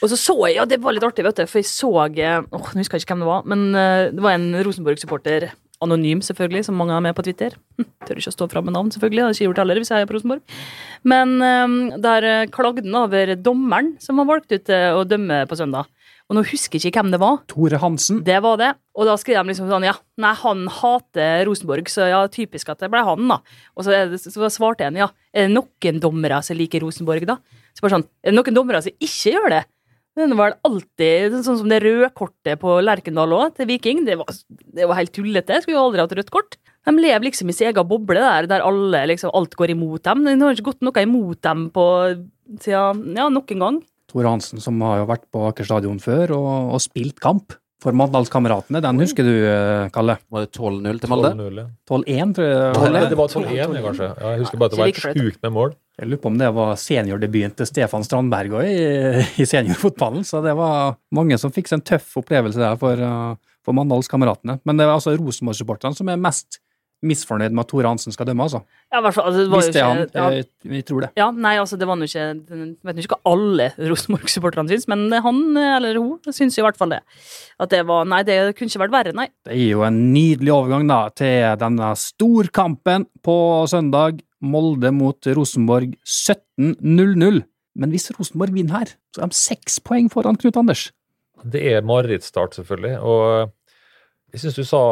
Og 0.02 0.10
så 0.10 0.18
så 0.18 0.36
jeg, 0.46 0.56
ja, 0.60 0.66
det 0.66 0.78
var 0.82 0.94
litt 0.94 1.06
artig, 1.06 1.26
vet 1.26 1.42
du, 1.42 1.44
for 1.50 1.58
jeg 1.58 1.68
så 1.70 1.90
eh, 2.10 2.38
Åh, 2.42 2.70
nå 2.74 2.82
husker 2.82 2.98
jeg 2.98 3.04
ikke 3.04 3.14
hvem 3.16 3.22
det 3.22 3.30
var, 3.32 3.44
men 3.50 3.66
eh, 3.74 4.06
det 4.14 4.24
var 4.24 4.38
en 4.38 4.48
Rosenborg-supporter. 4.66 5.50
Anonym, 5.82 6.22
selvfølgelig, 6.24 6.66
som 6.68 6.78
mange 6.78 6.94
er 6.96 7.04
med 7.04 7.16
på 7.16 7.24
Twitter. 7.26 7.56
Hm, 7.78 7.88
Tør 8.06 8.20
ikke 8.20 8.32
å 8.32 8.36
stå 8.36 8.48
fram 8.52 8.68
med 8.68 8.76
navn, 8.76 8.92
selvfølgelig. 8.94 9.20
Det 9.20 9.26
hadde 9.26 9.38
ikke 9.38 9.48
gjort 9.48 9.62
heller 9.62 9.80
hvis 9.82 9.92
jeg 9.92 10.04
er 10.04 10.10
på 10.10 10.16
Rosenborg. 10.16 10.60
Men 11.12 11.34
um, 11.42 11.74
der 12.04 12.28
eh, 12.28 12.44
klagde 12.52 12.84
han 12.86 13.00
over 13.02 13.34
dommeren 13.40 13.96
som 14.02 14.22
var 14.22 14.30
valgt 14.30 14.54
ut 14.54 14.64
til 14.68 15.00
å 15.00 15.02
dømme 15.08 15.42
på 15.50 15.58
søndag. 15.58 15.90
Og 16.30 16.38
nå 16.38 16.44
husker 16.48 16.78
jeg 16.78 16.92
ikke 16.92 17.02
hvem 17.02 17.10
det 17.12 17.20
var. 17.20 17.40
Tore 17.50 17.80
Hansen. 17.82 18.22
Det 18.24 18.38
var 18.44 18.56
det. 18.60 18.70
Og 18.96 19.08
da 19.08 19.18
skrev 19.20 19.42
de 19.42 19.52
liksom 19.52 19.68
sånn, 19.68 19.84
ja, 19.84 19.92
nei, 20.22 20.30
han 20.40 20.62
hater 20.80 21.42
Rosenborg, 21.48 21.90
så 21.92 22.06
ja, 22.08 22.22
typisk 22.32 22.70
at 22.72 22.80
det 22.80 22.88
ble 22.92 23.02
han, 23.04 23.26
da. 23.28 23.40
Og 23.76 23.84
så, 23.84 23.98
så 24.22 24.48
svarte 24.52 24.86
en, 24.86 24.96
ja, 25.02 25.10
er 25.34 25.48
det 25.48 25.56
noen 25.56 26.00
dommere 26.00 26.38
som 26.46 26.56
liker 26.56 26.84
Rosenborg, 26.86 27.26
da? 27.28 27.36
Så 27.72 27.84
bare 27.84 27.98
sånn, 27.98 28.06
er 28.24 28.32
det 28.32 28.38
noen 28.38 28.56
dommere 28.56 28.80
som 28.84 28.96
ikke 28.96 29.34
gjør 29.34 29.52
det? 29.52 29.62
Det 30.12 30.28
var 30.36 30.58
alltid 30.66 31.38
sånn 31.40 31.60
som 31.62 31.70
det 31.70 31.80
røde 31.84 32.10
kortet 32.12 32.60
på 32.60 32.74
Lerkendal 32.84 33.32
òg, 33.32 33.54
til 33.56 33.68
Viking. 33.70 34.02
Det 34.04 34.18
var, 34.20 34.28
det 34.76 34.88
var 34.88 34.98
helt 34.98 35.14
tullete. 35.16 35.62
Skulle 35.62 35.78
jo 35.78 35.86
aldri 35.86 36.04
hatt 36.04 36.12
rødt 36.18 36.32
kort. 36.34 36.58
De 36.84 36.92
lever 36.98 37.28
liksom 37.28 37.48
i 37.48 37.54
sin 37.56 37.70
egen 37.70 37.88
boble 37.88 38.20
der, 38.20 38.48
der 38.50 38.64
alle, 38.66 39.06
liksom, 39.12 39.32
alt 39.38 39.56
går 39.56 39.72
imot 39.76 40.04
dem. 40.04 40.26
Det 40.26 40.36
har 40.42 40.58
ikke 40.58 40.68
gått 40.72 40.84
noe 40.84 41.06
imot 41.06 41.40
dem 41.46 41.68
på 41.72 41.86
siden, 42.60 43.02
ja, 43.16 43.28
nok 43.32 43.54
en 43.54 43.64
gang. 43.64 43.80
Tore 44.12 44.28
Hansen, 44.28 44.60
som 44.60 44.80
har 44.84 45.00
jo 45.00 45.08
vært 45.08 45.24
på 45.32 45.46
Aker 45.48 45.68
stadion 45.68 46.00
før 46.02 46.34
og, 46.36 46.52
og 46.76 46.82
spilt 46.84 47.22
kamp 47.22 47.54
for 47.82 47.96
Mandalskameratene. 47.98 48.82
Den 48.84 49.00
husker 49.02 49.26
du, 49.26 49.32
eh, 49.48 49.88
Kalle? 49.94 50.18
Var 50.30 50.44
det 50.44 50.52
12-0 50.54 51.00
til 51.02 51.10
Molde? 51.10 51.32
12-0, 51.38 51.62
ja. 51.62 51.66
12-1, 51.88 52.34
tror 52.36 52.50
jeg. 52.50 53.08
Det 53.10 53.18
var 53.18 53.32
12-1, 53.32 53.80
kanskje. 53.86 54.10
Ja, 54.10 54.34
jeg 54.34 54.44
husker 54.44 54.60
bare 54.60 54.70
at 54.70 54.76
det 54.76 54.82
var 54.82 54.92
helt 54.92 55.02
sjukt 55.22 55.40
med 55.42 55.56
mål. 55.56 55.74
Jeg 56.02 56.10
lurer 56.10 56.18
på 56.24 56.30
om 56.32 56.38
det 56.40 56.48
var 56.50 56.72
seniordebuten 56.82 57.52
til 57.60 57.68
Stefan 57.68 58.02
Strandberg 58.02 58.56
i, 58.66 59.22
i 59.38 59.44
seniorfotballen, 59.46 60.24
så 60.26 60.40
det 60.42 60.56
var 60.58 60.96
mange 61.14 61.38
som 61.38 61.52
fikk 61.54 61.70
seg 61.70 61.78
en 61.78 61.84
tøff 61.92 62.16
opplevelse 62.18 62.58
der 62.58 62.74
for, 62.80 62.98
uh, 62.98 63.52
for 63.62 63.78
Mandalskameratene. 63.78 64.56
Men 64.66 64.80
det 64.80 64.88
er 64.88 64.96
altså 64.96 65.14
Rosenborg-supporterne 65.14 65.94
som 65.94 66.10
er 66.10 66.18
mest 66.18 66.58
misfornøyd 67.02 67.54
med 67.54 67.64
at 67.64 67.70
Tore 67.72 67.90
Hansen 67.90 68.14
skal 68.14 68.28
dømme, 68.28 68.46
altså. 68.46 68.60
Ja, 68.92 69.00
hvert 69.02 69.16
fall, 69.16 69.26
altså, 69.30 69.42
det 69.42 69.50
var 69.52 69.62
Hvis 69.62 69.74
det 69.74 69.82
er 69.82 69.88
han. 69.88 70.02
Vi 70.02 70.18
ja, 70.18 70.26
Jeg, 70.36 70.46
jeg 70.76 70.86
tror 70.88 71.04
det. 71.04 71.10
ja, 71.18 71.28
nei, 71.34 71.54
altså, 71.58 71.78
det 71.80 71.88
var 71.90 71.98
nå 71.98 72.06
ikke 72.06 72.22
Jeg 72.22 72.68
vet 72.88 73.02
ikke 73.02 73.16
hva 73.16 73.32
alle 73.32 73.68
Rosenborg-supporterne 73.90 74.70
syns, 74.72 74.88
men 74.92 75.06
han, 75.26 75.40
eller 75.58 75.98
hun, 75.98 76.32
syns 76.32 76.58
i 76.58 76.64
hvert 76.64 76.78
fall 76.78 76.94
det. 76.94 77.02
At 77.62 77.72
det 77.74 77.82
var 77.88 78.06
Nei, 78.08 78.22
det 78.28 78.38
kunne 78.58 78.70
ikke 78.70 78.84
vært 78.84 78.96
verre, 78.96 79.14
nei. 79.16 79.28
Det 79.46 79.56
er 79.56 79.72
jo 79.72 79.86
en 79.86 80.00
nydelig 80.14 80.52
overgang 80.54 80.86
da 80.90 81.00
til 81.16 81.56
denne 81.62 81.92
storkampen 81.98 83.08
på 83.24 83.38
søndag. 83.70 84.22
Molde 84.42 84.90
mot 84.90 85.28
Rosenborg 85.38 85.92
17-0-0. 86.02 87.42
Men 87.78 87.92
hvis 87.94 88.10
Rosenborg 88.16 88.52
vinner 88.56 88.82
her, 88.82 88.90
så 89.14 89.22
er 89.24 89.30
de 89.30 89.38
seks 89.38 89.78
poeng 89.84 90.10
foran 90.12 90.36
Knut 90.40 90.58
Anders. 90.60 90.88
Det 91.42 91.62
er 91.72 91.86
marerittstart, 91.86 92.58
selvfølgelig. 92.58 92.98
Og 93.00 93.52
jeg 94.32 94.42
syns 94.42 94.56
du 94.56 94.64
sa 94.66 94.82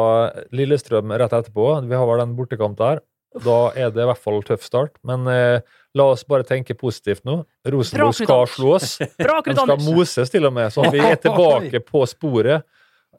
Lillestrøm 0.55 1.13
rett 1.17 1.33
etterpå. 1.33 1.71
Vi 1.87 1.97
har 1.97 2.09
vel 2.09 2.23
en 2.23 2.35
bortekamp 2.37 2.77
der. 2.79 3.01
Da 3.45 3.71
er 3.79 3.93
det 3.95 4.03
i 4.03 4.09
hvert 4.09 4.19
fall 4.19 4.41
tøff 4.43 4.65
start. 4.67 4.97
Men 5.07 5.25
eh, 5.31 5.63
la 5.97 6.09
oss 6.11 6.25
bare 6.27 6.45
tenke 6.47 6.75
positivt 6.77 7.23
nå. 7.27 7.41
Rosenborg 7.67 8.17
skal 8.19 8.45
slås. 8.51 8.97
Bra, 9.21 9.39
De 9.45 9.55
skal 9.55 9.81
moses 9.85 10.33
til 10.33 10.45
og 10.49 10.53
med, 10.57 10.71
så 10.73 10.85
vi 10.91 10.99
er 11.03 11.17
tilbake 11.25 11.81
på 11.87 12.03
sporet. 12.11 12.67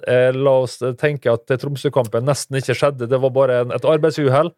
Eh, 0.06 0.30
la 0.36 0.54
oss 0.64 0.78
tenke 1.00 1.32
at 1.32 1.48
Tromsø-kampen 1.62 2.26
nesten 2.28 2.60
ikke 2.60 2.76
skjedde. 2.76 3.08
Det 3.10 3.20
var 3.24 3.32
bare 3.34 3.62
en, 3.64 3.74
et 3.74 3.88
arbeidsuhell. 3.88 4.52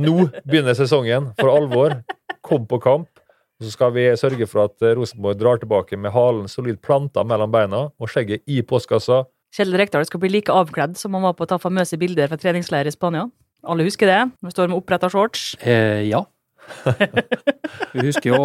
Nå 0.00 0.16
begynner 0.46 0.76
sesongen 0.78 1.30
for 1.40 1.52
alvor. 1.54 2.00
Kom 2.46 2.66
på 2.68 2.80
kamp. 2.82 3.10
Og 3.56 3.64
så 3.64 3.72
skal 3.72 3.94
vi 3.94 4.04
sørge 4.20 4.48
for 4.48 4.66
at 4.66 4.84
eh, 4.84 4.96
Rosenborg 4.96 5.38
drar 5.40 5.60
tilbake 5.60 5.96
med 6.00 6.12
halen 6.16 6.48
solid 6.48 6.80
planta 6.84 7.24
mellom 7.24 7.52
beina 7.52 7.86
og 7.88 8.12
skjegget 8.12 8.44
i 8.52 8.60
postkassa. 8.64 9.22
Kjell 9.54 9.72
Rekdal 9.78 10.04
skal 10.08 10.20
bli 10.22 10.30
like 10.36 10.52
avkledd 10.52 10.96
som 10.98 11.14
han 11.16 11.22
var 11.28 11.36
på 11.38 11.46
å 11.46 11.50
ta 11.54 11.58
famøse 11.62 11.96
bilder 12.00 12.28
fra 12.32 12.38
treningsleir 12.40 12.88
i 12.90 12.94
Spania. 12.94 13.26
Alle 13.66 13.86
husker 13.86 14.06
det. 14.10 14.22
Når 14.44 14.52
står 14.54 14.68
med 14.72 14.78
oppretta 14.78 15.08
shorts. 15.10 15.54
Eh, 15.64 16.04
ja. 16.10 16.24
Vi 17.94 18.02
husker 18.08 18.32
jo 18.32 18.38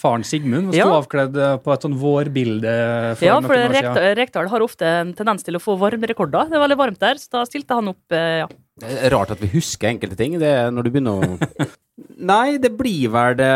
faren 0.00 0.24
Sigmund 0.26 0.72
sto 0.72 0.78
Ja. 0.80 0.88
avkledd 0.98 1.36
eh, 1.38 1.54
på 1.62 1.72
et 1.74 1.84
sånn 1.86 1.94
vårbilde. 1.98 2.74
for 3.18 3.26
Ja, 3.28 3.36
for. 3.40 3.54
Rekdal, 3.54 4.08
Rekdal 4.18 4.50
har 4.50 4.64
ofte 4.66 4.90
en 5.00 5.14
tendens 5.14 5.46
til 5.46 5.54
å 5.56 5.62
få 5.62 5.76
varmerekorder. 5.78 6.50
Det 6.50 6.58
var 6.58 6.66
veldig 6.66 6.80
varmt 6.82 7.00
der, 7.02 7.14
så 7.22 7.30
da 7.38 7.44
stilte 7.48 7.78
han 7.78 7.88
opp, 7.94 8.02
eh, 8.12 8.42
ja. 8.42 8.48
Det 8.82 8.90
er 9.06 9.14
rart 9.14 9.30
at 9.30 9.38
vi 9.40 9.52
husker 9.54 9.92
enkelte 9.92 10.16
ting. 10.18 10.34
Det 10.42 10.50
er 10.50 10.70
når 10.74 10.82
du 10.88 10.90
begynner 10.90 11.22
å 11.22 11.68
Nei, 12.26 12.56
det 12.58 12.72
blir 12.74 13.06
vel 13.14 13.36
det 13.38 13.50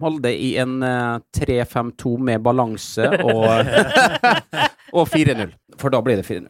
Molde 0.00 0.30
i 0.32 0.54
en 0.56 0.78
eh, 0.82 1.18
3-5-2 1.36 2.14
med 2.18 2.40
balanse 2.44 3.10
og, 3.20 3.44
og 4.94 5.10
4-0. 5.10 5.52
For 5.80 5.92
da 5.92 6.00
blir 6.04 6.20
det 6.20 6.26
4-0. 6.28 6.48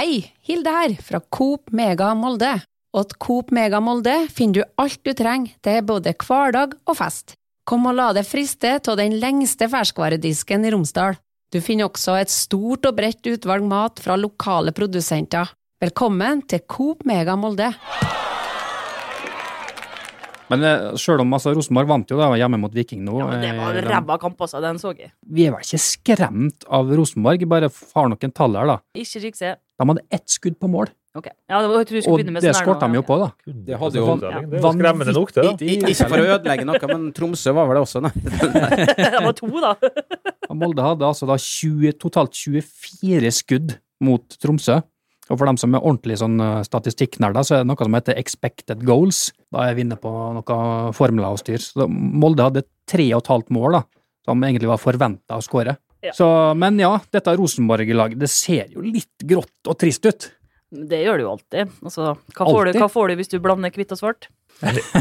Hei, 0.00 0.32
Hilde 0.48 0.72
her, 0.72 0.96
fra 1.04 1.20
Coop 1.28 1.72
Mega 1.76 2.14
Molde. 2.16 2.54
Og 2.96 3.04
at 3.04 3.12
Coop 3.22 3.52
Mega 3.54 3.78
Molde 3.84 4.16
finner 4.32 4.62
du 4.62 4.80
alt 4.80 5.02
du 5.06 5.12
trenger 5.14 5.52
til 5.62 5.84
både 5.86 6.14
hverdag 6.16 6.72
og 6.88 6.96
fest. 6.98 7.36
Kom 7.68 7.84
og 7.86 7.94
la 7.98 8.08
deg 8.16 8.26
friste 8.26 8.78
av 8.80 8.96
den 8.98 9.18
lengste 9.22 9.68
ferskvaredisken 9.70 10.64
i 10.66 10.72
Romsdal. 10.74 11.20
Du 11.52 11.60
finner 11.62 11.90
også 11.90 12.16
et 12.18 12.32
stort 12.32 12.86
og 12.88 12.96
bredt 12.96 13.26
utvalg 13.26 13.66
mat 13.66 14.00
fra 14.02 14.16
lokale 14.18 14.72
produsenter. 14.74 15.52
Velkommen 15.82 16.42
til 16.50 16.64
Coop 16.70 17.04
Mega 17.06 17.36
Molde. 17.38 17.70
Men 20.50 20.64
sjøl 20.98 20.98
selv 20.98 21.24
om 21.24 21.32
altså, 21.36 21.54
Rosenborg 21.54 21.88
vant 21.90 22.10
jo 22.10 22.18
da 22.18 22.30
hjemme 22.34 22.58
mot 22.60 22.74
Viking 22.74 23.04
nå. 23.06 23.18
ja 23.20 23.26
men 23.30 23.40
det 23.44 23.50
var 23.56 23.72
eh, 23.74 23.78
en 23.78 23.84
de- 23.86 23.90
ræva 23.94 24.18
kamp 24.20 24.40
også, 24.46 24.60
den 24.64 24.78
så 24.82 24.92
jeg. 24.98 25.12
Vi 25.26 25.46
er 25.46 25.52
vel 25.54 25.62
ikke 25.66 25.78
skremt 25.84 26.64
av 26.68 26.90
Rosenborg, 26.90 27.44
bare 27.48 27.70
har 27.70 28.08
noen 28.10 28.32
tall 28.34 28.56
her, 28.58 28.66
da. 28.66 28.78
Ikke 28.98 29.22
rikse. 29.22 29.56
De 29.80 29.86
hadde 29.88 30.02
ett 30.12 30.26
skudd 30.28 30.58
på 30.60 30.68
mål, 30.70 30.90
Ok. 31.10 31.26
Ja, 31.50 31.58
det 31.58 31.66
var, 31.72 31.80
jeg 31.82 32.04
skulle 32.04 32.12
og 32.14 32.20
det 32.38 32.52
sånn 32.54 32.54
skårte 32.62 32.86
de 32.86 32.94
jo 32.94 33.02
på, 33.02 33.16
da. 33.18 33.26
Det 33.66 33.78
hadde 33.80 33.98
jo- 33.98 34.12
Det 34.20 34.60
er 34.60 34.62
skremmende 34.62 35.14
nok, 35.16 35.32
det. 35.34 35.42
da. 35.42 35.54
Ikke 35.58 36.06
for 36.06 36.18
å 36.22 36.28
ødelegge 36.36 36.66
noe, 36.68 36.86
men 36.86 37.08
Tromsø 37.12 37.52
var 37.56 37.66
vel 37.66 37.74
det 37.74 37.82
også, 37.82 38.02
nei. 38.04 38.12
det 39.10 39.22
var 39.24 39.32
to, 39.34 39.48
da. 39.58 39.72
Og 40.48 40.56
Molde 40.60 40.84
hadde 40.86 41.02
altså 41.08 41.26
da 41.26 41.34
20, 41.34 41.96
totalt 41.98 42.30
24 42.38 43.32
skudd 43.34 43.74
mot 44.06 44.22
Tromsø. 44.38 44.78
Og 45.30 45.38
for 45.38 45.46
dem 45.46 45.58
som 45.60 45.74
er 45.76 45.84
ordentlig 45.84 46.18
sånn 46.20 46.40
eh, 46.42 46.62
statistikknerder, 46.66 47.46
så 47.46 47.56
er 47.56 47.62
det 47.62 47.70
noe 47.70 47.86
som 47.86 47.96
heter 47.96 48.18
expected 48.18 48.82
goals. 48.86 49.28
Da 49.54 49.68
er 49.68 49.78
vi 49.78 49.86
inne 49.86 49.98
på 50.00 50.10
noe 50.10 50.58
formler 50.96 51.30
og 51.30 51.40
styr. 51.42 51.62
Så 51.62 51.86
Molde 51.90 52.48
hadde 52.48 52.66
tre 52.90 53.06
og 53.14 53.22
et 53.22 53.30
halvt 53.30 53.54
mål, 53.54 53.78
da, 53.78 53.84
som 54.26 54.42
egentlig 54.46 54.72
var 54.72 54.82
forventa 54.82 55.38
å 55.38 55.46
skåre. 55.46 55.76
Ja. 56.02 56.14
Så, 56.16 56.26
men 56.56 56.80
ja, 56.80 56.94
dette 57.12 57.36
Rosenborg-laget, 57.36 58.18
det 58.20 58.30
ser 58.32 58.70
jo 58.72 58.82
litt 58.82 59.26
grått 59.28 59.68
og 59.68 59.78
trist 59.78 60.06
ut. 60.08 60.30
Det 60.70 61.00
gjør 61.02 61.18
det 61.18 61.24
jo 61.26 61.32
alltid. 61.34 61.72
Altså, 61.82 62.12
hva, 62.14 62.44
får 62.46 62.70
du, 62.70 62.78
hva 62.78 62.88
får 62.90 63.10
du 63.10 63.18
hvis 63.20 63.32
du 63.32 63.40
blander 63.42 63.74
hvitt 63.74 63.92
og 63.94 64.00
svart? 64.00 64.30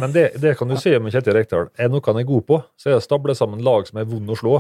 Men 0.02 0.12
det, 0.16 0.26
det 0.42 0.56
kan 0.60 0.70
du 0.70 0.76
si 0.80 0.92
om 0.98 1.08
Kjetil 1.12 1.36
Rekdal. 1.36 1.70
Er 1.78 1.92
noe 1.92 2.04
han 2.06 2.20
er 2.22 2.28
god 2.28 2.46
på, 2.48 2.60
så 2.80 2.90
er 2.90 2.96
det 2.96 3.02
å 3.04 3.06
stable 3.06 3.36
sammen 3.38 3.64
lag 3.66 3.88
som 3.88 4.00
er 4.02 4.08
vond 4.10 4.30
å 4.34 4.38
slå. 4.40 4.60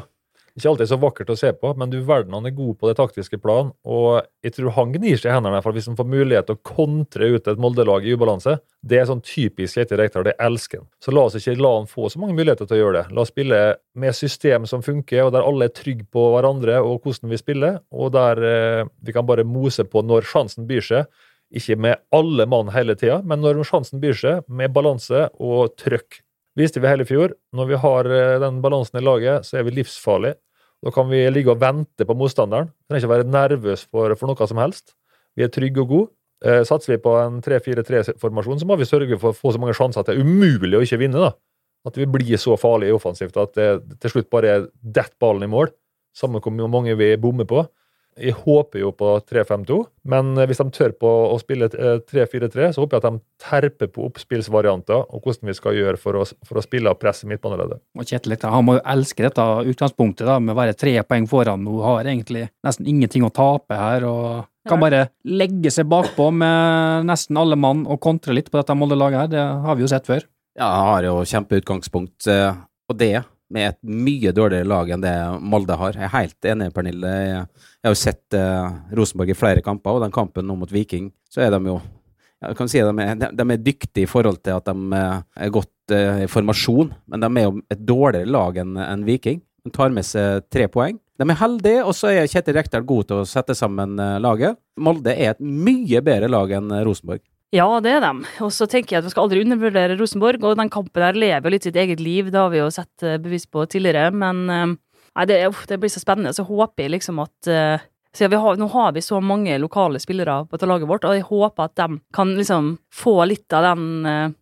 Ikke 0.57 0.71
alltid 0.71 0.89
så 0.91 0.97
vakkert 0.99 1.31
å 1.33 1.38
se 1.39 1.51
på, 1.55 1.71
men 1.77 1.91
du 1.91 1.99
verden 2.05 2.35
han 2.35 2.47
er 2.47 2.55
god 2.55 2.77
på 2.79 2.89
det 2.89 2.97
taktiske 2.99 3.39
plan. 3.41 3.71
Og 3.88 4.21
jeg 4.45 4.55
tror 4.55 4.73
han 4.77 4.93
gnir 4.95 5.19
seg 5.19 5.31
i 5.31 5.35
hendene 5.35 5.62
for 5.65 5.75
hvis 5.75 5.89
han 5.91 5.97
får 5.99 6.09
mulighet 6.09 6.49
til 6.49 6.57
å 6.57 6.63
kontre 6.65 7.29
ut 7.35 7.49
et 7.49 7.62
Molde-lag 7.62 8.05
i 8.07 8.15
ubalanse. 8.15 8.57
Det 8.81 8.99
er 8.99 9.07
sånn 9.09 9.23
typisk 9.25 9.77
Kjetil 9.77 9.99
Rekdal. 10.01 10.27
Det 10.29 10.38
elsker 10.41 10.81
han. 10.81 10.89
Så 11.03 11.13
la 11.15 11.25
oss 11.27 11.38
ikke 11.39 11.57
la 11.59 11.73
han 11.77 11.89
få 11.89 12.09
så 12.12 12.21
mange 12.21 12.38
muligheter 12.38 12.69
til 12.69 12.79
å 12.79 12.81
gjøre 12.83 12.99
det. 12.99 13.15
La 13.15 13.25
oss 13.25 13.33
spille 13.33 13.62
med 13.99 14.17
system 14.17 14.67
som 14.69 14.85
funker, 14.85 15.25
og 15.25 15.33
der 15.35 15.47
alle 15.47 15.69
er 15.69 15.75
trygge 15.75 16.07
på 16.12 16.29
hverandre 16.35 16.79
og 16.83 17.03
hvordan 17.03 17.33
vi 17.33 17.41
spiller, 17.41 17.81
og 17.91 18.13
der 18.15 18.45
eh, 18.49 18.85
vi 19.05 19.15
kan 19.15 19.27
bare 19.27 19.47
mose 19.47 19.85
på 19.88 20.03
når 20.05 20.27
sjansen 20.29 20.69
byr 20.69 20.85
seg. 20.85 21.19
Ikke 21.49 21.79
med 21.81 21.97
alle 22.13 22.45
mann 22.45 22.69
hele 22.75 22.93
tida, 22.97 23.23
men 23.25 23.41
når 23.41 23.63
sjansen 23.65 24.01
byr 24.01 24.17
seg, 24.17 24.43
med 24.47 24.73
balanse 24.73 25.27
og 25.41 25.73
trøkk. 25.81 26.21
Viste 26.59 26.81
vi 26.83 26.91
hele 26.91 27.07
fjor. 27.07 27.33
Når 27.55 27.69
vi 27.69 27.79
har 27.79 28.11
eh, 28.11 28.37
den 28.43 28.61
balansen 28.63 28.99
i 28.99 29.05
laget, 29.05 29.47
så 29.47 29.59
er 29.59 29.67
vi 29.67 29.77
livsfarlige. 29.79 30.39
Da 30.83 30.91
kan 30.95 31.09
vi 31.11 31.25
ligge 31.31 31.51
og 31.53 31.59
vente 31.59 32.07
på 32.07 32.15
motstanderen. 32.15 32.69
Vi 32.71 32.91
trenger 32.91 33.05
ikke 33.05 33.15
være 33.15 33.31
nervøs 33.31 33.83
for, 33.87 34.15
for 34.19 34.31
noe 34.31 34.47
som 34.47 34.61
helst. 34.61 34.95
Vi 35.35 35.43
er 35.45 35.51
trygge 35.53 35.83
og 35.83 35.91
gode. 35.91 36.11
Eh, 36.45 36.61
satser 36.67 36.95
vi 36.95 37.01
på 37.03 37.13
en 37.19 37.41
3-4-3-formasjon, 37.43 38.61
så 38.61 38.67
må 38.67 38.77
vi 38.79 38.87
sørge 38.87 39.17
for 39.19 39.33
å 39.33 39.35
få 39.35 39.51
så 39.51 39.59
mange 39.59 39.75
sjanser 39.75 40.01
at 40.01 40.11
det 40.11 40.15
er 40.15 40.23
umulig 40.23 40.77
å 40.77 40.83
ikke 40.85 41.01
vinne. 41.01 41.19
da. 41.19 41.33
At 41.87 41.99
vi 41.99 42.07
blir 42.11 42.39
så 42.39 42.55
farlige 42.59 42.95
offensivt 42.95 43.37
at 43.39 43.55
det 43.55 43.67
til 44.03 44.13
slutt 44.13 44.31
bare 44.31 44.51
er 44.51 44.65
dett 44.83 45.15
ballen 45.19 45.47
i 45.47 45.51
mål. 45.51 45.71
Samme 46.15 46.41
hvor 46.43 46.55
mange 46.55 46.95
vi 46.99 47.13
bommer 47.19 47.47
på. 47.47 47.63
Jeg 48.19 48.36
håper 48.36 48.82
jo 48.82 48.91
på 48.95 49.13
3-5-2, 49.29 49.77
men 50.12 50.34
hvis 50.49 50.60
de 50.60 50.65
tør 50.75 50.93
på 50.99 51.10
å 51.29 51.38
spille 51.41 51.69
eh, 51.71 52.01
3-4-3, 52.03 52.69
så 52.75 52.84
håper 52.84 52.97
jeg 52.97 53.03
at 53.03 53.08
de 53.08 53.45
terper 53.45 53.91
på 53.93 54.05
oppspillsvarianter 54.10 55.05
og 55.08 55.23
hvordan 55.23 55.51
vi 55.51 55.55
skal 55.58 55.77
gjøre 55.77 56.01
for 56.01 56.19
å, 56.19 56.25
for 56.47 56.60
å 56.60 56.65
spille 56.65 56.91
og 56.91 56.99
presse 57.01 57.29
midtbaneleddet. 57.29 57.82
Og 57.95 58.10
Kjetil 58.10 58.36
han 58.43 58.67
må 58.67 58.77
jo 58.77 58.86
elske 58.93 59.25
dette 59.25 59.47
utgangspunktet 59.71 60.27
da, 60.27 60.38
med 60.43 60.55
å 60.55 60.60
være 60.60 60.77
tre 60.79 60.95
poeng 61.08 61.27
foran 61.32 61.63
nå. 61.63 61.79
Har 61.86 62.08
egentlig 62.08 62.47
nesten 62.65 62.89
ingenting 62.89 63.25
å 63.27 63.34
tape 63.34 63.77
her. 63.79 64.05
og 64.10 64.69
Kan 64.69 64.84
bare 64.84 65.08
legge 65.23 65.71
seg 65.73 65.89
bakpå 65.89 66.29
med 66.36 67.08
nesten 67.10 67.39
alle 67.39 67.58
mann 67.60 67.86
og 67.88 68.01
kontre 68.03 68.36
litt 68.36 68.51
på 68.51 68.60
dette 68.60 68.75
Molde-laget 68.77 69.23
her. 69.23 69.34
Det 69.34 69.47
har 69.67 69.79
vi 69.79 69.86
jo 69.88 69.91
sett 69.91 70.10
før. 70.10 70.27
Ja, 70.60 70.67
han 70.67 70.89
har 70.93 71.08
jo 71.08 71.19
kjempeutgangspunkt, 71.29 72.27
på 72.27 72.89
og 72.89 72.97
det 72.97 73.21
med 73.53 73.71
et 73.71 73.79
mye 73.81 74.33
dårligere 74.35 74.67
lag 74.67 74.89
enn 74.93 75.03
det 75.03 75.13
Molde 75.41 75.77
har. 75.79 75.97
Jeg 75.97 76.05
er 76.07 76.15
helt 76.15 76.49
enig, 76.51 76.69
Pernille. 76.75 77.13
Jeg, 77.25 77.45
har 77.85 77.95
jo 77.95 77.99
sett 77.99 78.38
eh, 78.38 78.75
Rosenborg 78.97 79.33
i 79.33 79.38
flere 79.38 79.63
kamper, 79.65 79.97
og 79.97 80.05
den 80.05 80.13
kampen 80.15 80.47
nå 80.47 80.57
mot 80.59 80.73
Viking, 80.73 81.09
så 81.31 81.45
er 81.45 81.55
de 81.55 81.63
jo 81.71 81.79
jeg 82.39 82.55
kan 82.55 82.69
si 82.71 82.79
at 82.79 82.88
de 82.95 83.03
er, 83.03 83.17
de, 83.35 83.43
er 83.51 83.59
dyktige 83.59 84.05
i 84.05 84.07
forhold 84.07 84.38
til 84.47 84.55
at 84.55 84.69
de 84.69 84.95
eh, 84.95 85.15
er 85.43 85.51
godt 85.51 85.95
eh, 85.95 86.21
i 86.23 86.29
formasjon, 86.31 86.93
men 87.12 87.25
de 87.25 87.29
er 87.29 87.47
jo 87.49 87.57
et 87.67 87.81
dårligere 87.83 88.31
lag 88.31 88.59
enn 88.62 88.77
en 88.79 89.03
Viking. 89.07 89.41
De 89.65 89.73
tar 89.75 89.91
med 89.91 90.07
seg 90.07 90.45
tre 90.47 90.69
poeng. 90.71 91.01
De 91.19 91.27
er 91.27 91.39
heldige, 91.41 91.83
og 91.83 91.91
så 91.97 92.13
er 92.13 92.29
Kjetil 92.31 92.55
Rekdal 92.55 92.85
god 92.88 93.09
til 93.09 93.19
å 93.19 93.27
sette 93.27 93.57
sammen 93.57 93.99
laget. 94.23 94.55
Molde 94.79 95.12
er 95.12 95.33
et 95.33 95.43
mye 95.43 95.99
bedre 96.05 96.29
lag 96.31 96.53
enn 96.55 96.71
Rosenborg. 96.88 97.25
Ja, 97.55 97.65
det 97.81 97.95
er 97.97 98.03
dem. 98.03 98.21
Og 98.45 98.51
så 98.53 98.67
tenker 98.69 98.93
jeg 98.95 99.01
at 99.01 99.07
vi 99.07 99.12
skal 99.15 99.25
aldri 99.25 99.41
undervurdere 99.41 99.97
Rosenborg, 99.97 100.43
og 100.45 100.59
den 100.59 100.69
kampen 100.69 101.01
der 101.01 101.17
lever 101.17 101.53
litt 101.53 101.65
sitt 101.65 101.77
eget 101.81 102.01
liv. 102.03 102.29
Det 102.29 102.38
har 102.38 102.51
vi 102.53 102.62
jo 102.62 102.67
sett 102.73 103.05
eh, 103.05 103.17
bevis 103.21 103.47
på 103.49 103.63
tidligere, 103.65 104.12
men 104.13 104.43
eh, 104.53 104.75
nei, 105.17 105.25
det, 105.29 105.39
uff, 105.49 105.63
det 105.69 105.79
blir 105.81 105.89
så 105.89 106.01
spennende. 106.03 106.35
Så 106.38 106.45
håper 106.45 106.85
jeg 106.85 106.93
liksom 106.93 107.23
at 107.25 107.49
eh, 107.49 107.88
har, 108.19 108.59
Nå 108.62 108.67
har 108.73 108.93
vi 108.93 109.01
så 109.05 109.17
mange 109.21 109.57
lokale 109.62 110.01
spillere 110.01 110.43
på 110.45 110.57
dette 110.57 110.69
laget 110.69 110.89
vårt, 110.89 111.09
og 111.09 111.17
jeg 111.17 111.25
håper 111.25 111.65
at 111.65 111.75
de 111.81 111.99
kan 112.13 112.35
liksom 112.38 112.75
få 112.93 113.17
litt 113.29 113.53
av 113.53 113.71
den 113.71 114.35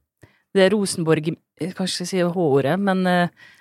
det 0.56 0.70
Rosenborg 0.72 1.28
Jeg 1.60 1.76
kan 1.78 1.88
si 1.88 2.22
H-ordet, 2.24 2.78
men 2.80 3.04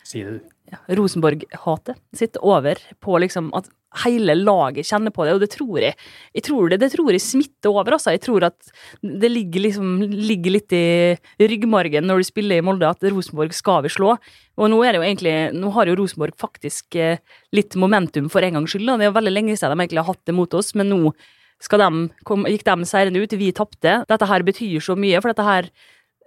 Si 0.07 0.23
det, 0.23 0.39
du. 0.39 0.56
Rosenborg-hatet 0.89 1.99
sitt 2.17 2.39
over 2.43 2.81
på 3.03 3.19
liksom 3.23 3.53
at 3.57 3.69
hele 4.05 4.35
laget 4.37 4.89
kjenner 4.89 5.13
på 5.15 5.25
det, 5.25 5.35
og 5.37 5.43
det 5.43 5.51
tror 5.55 5.79
jeg. 5.81 5.97
Jeg 6.37 6.45
tror 6.49 6.71
det, 6.71 6.81
det 6.83 6.91
tror 6.93 7.13
jeg 7.15 7.25
smitter 7.25 7.73
over, 7.73 7.97
altså. 7.97 8.13
Jeg 8.15 8.23
tror 8.27 8.49
at 8.51 8.73
det 9.01 9.31
ligger, 9.31 9.65
liksom, 9.69 9.95
ligger 10.11 10.57
litt 10.57 10.75
i 10.77 11.17
ryggmargen 11.41 12.07
når 12.09 12.21
du 12.21 12.29
spiller 12.29 12.61
i 12.61 12.67
Molde, 12.67 12.91
at 12.91 13.07
Rosenborg 13.07 13.55
skal 13.57 13.85
vi 13.87 13.93
slå. 13.95 14.17
Og 14.57 14.73
nå 14.73 14.83
er 14.83 14.95
det 14.95 15.01
jo 15.01 15.07
egentlig, 15.07 15.37
nå 15.57 15.73
har 15.77 15.89
jo 15.89 15.97
Rosenborg 16.01 16.37
faktisk 16.41 16.99
eh, 17.01 17.23
litt 17.57 17.79
momentum 17.81 18.29
for 18.33 18.45
en 18.45 18.61
gangs 18.61 18.75
skyld. 18.75 18.91
Det 18.97 19.07
er 19.07 19.13
jo 19.13 19.19
veldig 19.19 19.35
lenge 19.35 19.57
siden 19.57 19.77
de 19.77 19.87
egentlig 19.87 20.05
har 20.05 20.13
hatt 20.13 20.29
det 20.29 20.37
mot 20.37 20.61
oss, 20.61 20.75
men 20.77 20.93
nå 20.93 21.17
de, 21.57 21.91
kom, 22.29 22.45
gikk 22.45 22.67
de 22.67 22.85
seirende 22.85 23.23
ut, 23.23 23.33
vi 23.33 23.53
tapte. 23.53 24.03
Dette 24.09 24.29
her 24.29 24.45
betyr 24.45 24.83
så 24.85 24.97
mye, 24.99 25.21
for 25.23 25.33
dette 25.33 25.47
her 25.47 25.71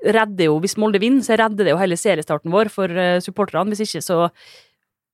redder 0.05 0.49
jo, 0.49 0.57
hvis 0.63 0.77
Molde 0.79 1.01
vinner, 1.01 1.25
så 1.25 1.38
redder 1.39 1.67
det 1.67 1.73
jo 1.73 1.79
hele 1.81 1.97
seriestarten 1.99 2.53
vår 2.53 2.71
for 2.73 2.91
uh, 2.91 3.19
supporterne. 3.23 3.71
Hvis 3.73 3.83
ikke, 3.88 4.03
så 4.05 4.27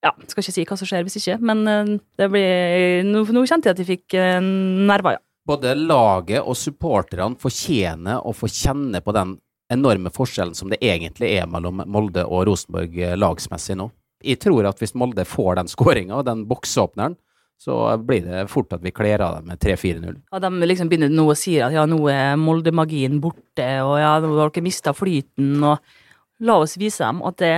ja, 0.05 0.11
skal 0.27 0.43
ikke 0.43 0.53
si 0.53 0.65
hva 0.67 0.77
som 0.77 0.89
skjer 0.89 1.05
hvis 1.05 1.17
ikke, 1.21 1.39
men 1.49 1.63
eh, 1.69 1.95
det 2.19 2.27
blir 2.29 3.07
Nå, 3.07 3.23
nå 3.33 3.45
kjente 3.49 3.71
jeg 3.71 3.75
at 3.75 3.81
jeg 3.81 3.89
fikk 3.89 4.17
uh, 4.19 4.37
nerver, 4.41 5.17
ja. 5.17 5.23
Både 5.45 5.75
laget 5.77 6.41
og 6.41 6.57
supporterne 6.57 7.37
fortjener 7.37 8.23
å 8.25 8.31
få 8.33 8.49
kjenne 8.49 9.01
på 9.05 9.13
den 9.13 9.35
enorme 9.73 10.09
forskjellen 10.13 10.55
som 10.57 10.71
det 10.71 10.79
egentlig 10.81 11.35
er 11.37 11.45
mellom 11.49 11.83
Molde 11.89 12.23
og 12.25 12.47
Rosenborg 12.49 12.97
eh, 12.97 13.13
lagsmessig 13.17 13.77
nå. 13.77 13.91
Jeg 14.25 14.39
tror 14.41 14.65
at 14.69 14.81
hvis 14.81 14.95
Molde 14.97 15.25
får 15.27 15.59
den 15.59 15.69
skåringa 15.69 16.17
og 16.17 16.25
den 16.25 16.45
boksåpneren, 16.49 17.17
så 17.61 17.97
blir 18.03 18.25
det 18.25 18.45
fort 18.51 18.73
at 18.75 18.83
vi 18.83 18.93
kler 18.93 19.23
av 19.25 19.39
dem 19.39 19.49
med 19.51 19.61
3-4-0. 19.63 20.17
Ja, 20.31 20.41
de 20.43 20.69
liksom 20.69 20.91
begynner 20.91 21.11
nå 21.11 21.29
å 21.31 21.37
si 21.39 21.55
at 21.63 21.73
ja, 21.75 21.85
nå 21.89 21.99
er 22.11 22.35
Molde-magien 22.39 23.21
borte, 23.23 23.67
og 23.85 23.97
ja, 24.01 24.15
nå 24.21 24.33
har 24.35 24.51
dere 24.51 24.65
mista 24.65 24.93
flyten, 24.95 25.57
og 25.63 26.45
la 26.45 26.59
oss 26.61 26.77
vise 26.81 27.05
dem 27.05 27.23
at 27.25 27.39
det 27.41 27.55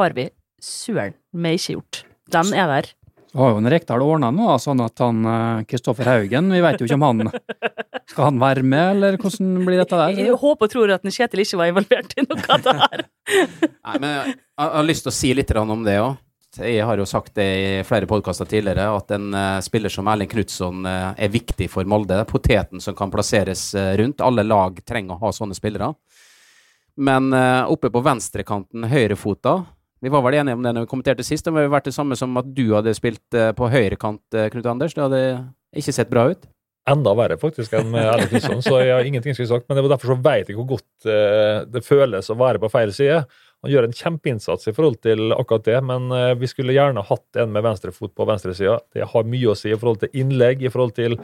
har 0.00 0.16
vi 0.16 0.30
søren 0.60 1.16
meg 1.32 1.60
ikke 1.60 1.78
gjort. 1.78 2.02
Den 2.30 2.54
er 2.54 2.70
der. 2.70 2.90
Har 3.30 3.52
jo 3.52 3.60
en 3.60 3.70
Rekdal 3.70 4.02
ordna 4.02 4.32
nå, 4.34 4.48
sånn 4.58 4.80
at 4.82 4.98
han 4.98 5.20
Kristoffer 5.70 6.08
Haugen 6.10 6.48
Vi 6.50 6.58
vet 6.64 6.80
jo 6.82 6.88
ikke 6.88 6.96
om 6.98 7.04
han 7.06 7.28
Skal 8.10 8.24
han 8.26 8.40
være 8.42 8.64
med, 8.66 8.96
eller 8.96 9.18
hvordan 9.22 9.52
blir 9.68 9.78
dette 9.78 10.00
der? 10.00 10.16
Jeg 10.18 10.34
håper 10.40 10.66
og 10.66 10.72
tror 10.72 10.92
at 10.96 11.06
Kjetil 11.06 11.44
ikke 11.44 11.60
var 11.60 11.70
involvert 11.70 12.16
i 12.18 12.24
noe 12.26 12.48
av 12.50 12.64
det 12.64 12.74
her. 12.80 13.04
Nei, 13.30 13.94
men 13.94 14.08
jeg, 14.10 14.34
jeg 14.34 14.74
har 14.74 14.88
lyst 14.88 15.06
til 15.06 15.12
å 15.12 15.14
si 15.14 15.30
litt 15.38 15.54
om 15.62 15.86
det 15.86 15.94
òg. 16.02 16.18
Jeg 16.58 16.82
har 16.82 16.98
jo 16.98 17.06
sagt 17.06 17.36
det 17.38 17.46
i 17.46 17.82
flere 17.86 18.08
podkaster 18.10 18.48
tidligere, 18.50 18.88
at 18.90 19.12
en 19.14 19.28
uh, 19.30 19.60
spiller 19.62 19.92
som 19.92 20.08
Erling 20.10 20.26
Knutson 20.32 20.82
uh, 20.82 21.12
er 21.14 21.30
viktig 21.30 21.68
for 21.70 21.86
Molde. 21.86 22.18
Poteten 22.26 22.82
som 22.82 22.96
kan 22.98 23.12
plasseres 23.12 23.68
uh, 23.78 23.92
rundt. 24.00 24.24
Alle 24.26 24.42
lag 24.42 24.80
trenger 24.82 25.14
å 25.14 25.28
ha 25.28 25.30
sånne 25.34 25.54
spillere. 25.54 25.92
Men 27.00 27.30
oppe 27.70 27.88
på 27.88 28.00
venstrekanten, 28.04 28.82
høyrefota 28.90 29.52
Vi 30.02 30.10
var 30.12 30.24
vel 30.26 30.34
enige 30.40 30.58
om 30.58 30.64
det 30.64 30.72
når 30.74 30.84
vi 30.84 30.88
kommenterte 30.90 31.24
sist. 31.24 31.46
Det 31.46 31.54
hadde 31.54 31.70
vært 31.72 31.86
det 31.86 31.94
samme 31.94 32.18
som 32.18 32.34
at 32.36 32.48
du 32.52 32.74
hadde 32.74 32.92
spilt 32.98 33.36
på 33.56 33.68
høyrekant, 33.72 34.20
Knut 34.52 34.66
Anders. 34.68 34.96
Det 34.96 35.04
hadde 35.06 35.20
ikke 35.80 35.94
sett 35.94 36.10
bra 36.10 36.26
ut. 36.34 36.44
Enda 36.90 37.14
verre 37.16 37.38
faktisk 37.40 37.78
enn 37.78 37.94
Erling 37.94 38.28
Knutson, 38.34 38.60
så 38.66 38.82
jeg 38.82 38.92
har 38.92 39.06
ingenting 39.06 39.38
skulle 39.38 39.48
sagt. 39.48 39.68
Men 39.70 39.78
det 39.78 39.86
var 39.86 39.94
derfor 39.94 40.12
så 40.12 40.18
vet 40.26 40.50
jeg 40.50 40.58
hvor 40.58 40.68
godt 40.74 41.08
det 41.72 41.84
føles 41.86 42.28
å 42.28 42.36
være 42.42 42.60
på 42.60 42.72
feil 42.74 42.92
side. 42.96 43.22
Han 43.60 43.72
gjør 43.74 43.86
en 43.86 43.96
kjempeinnsats 43.96 44.70
i 44.70 44.74
forhold 44.76 45.00
til 45.04 45.34
akkurat 45.36 45.66
det, 45.66 45.76
men 45.84 46.08
uh, 46.14 46.32
vi 46.38 46.48
skulle 46.48 46.76
gjerne 46.76 47.04
hatt 47.04 47.40
en 47.40 47.52
med 47.52 47.64
venstrefot 47.66 48.14
på 48.16 48.26
venstresida. 48.28 48.78
Det 48.96 49.08
har 49.12 49.28
mye 49.28 49.52
å 49.52 49.56
si 49.58 49.72
i 49.72 49.78
forhold 49.78 50.00
til 50.04 50.22
innlegg, 50.22 50.64
i 50.64 50.72
forhold 50.72 50.96
til 50.96 51.18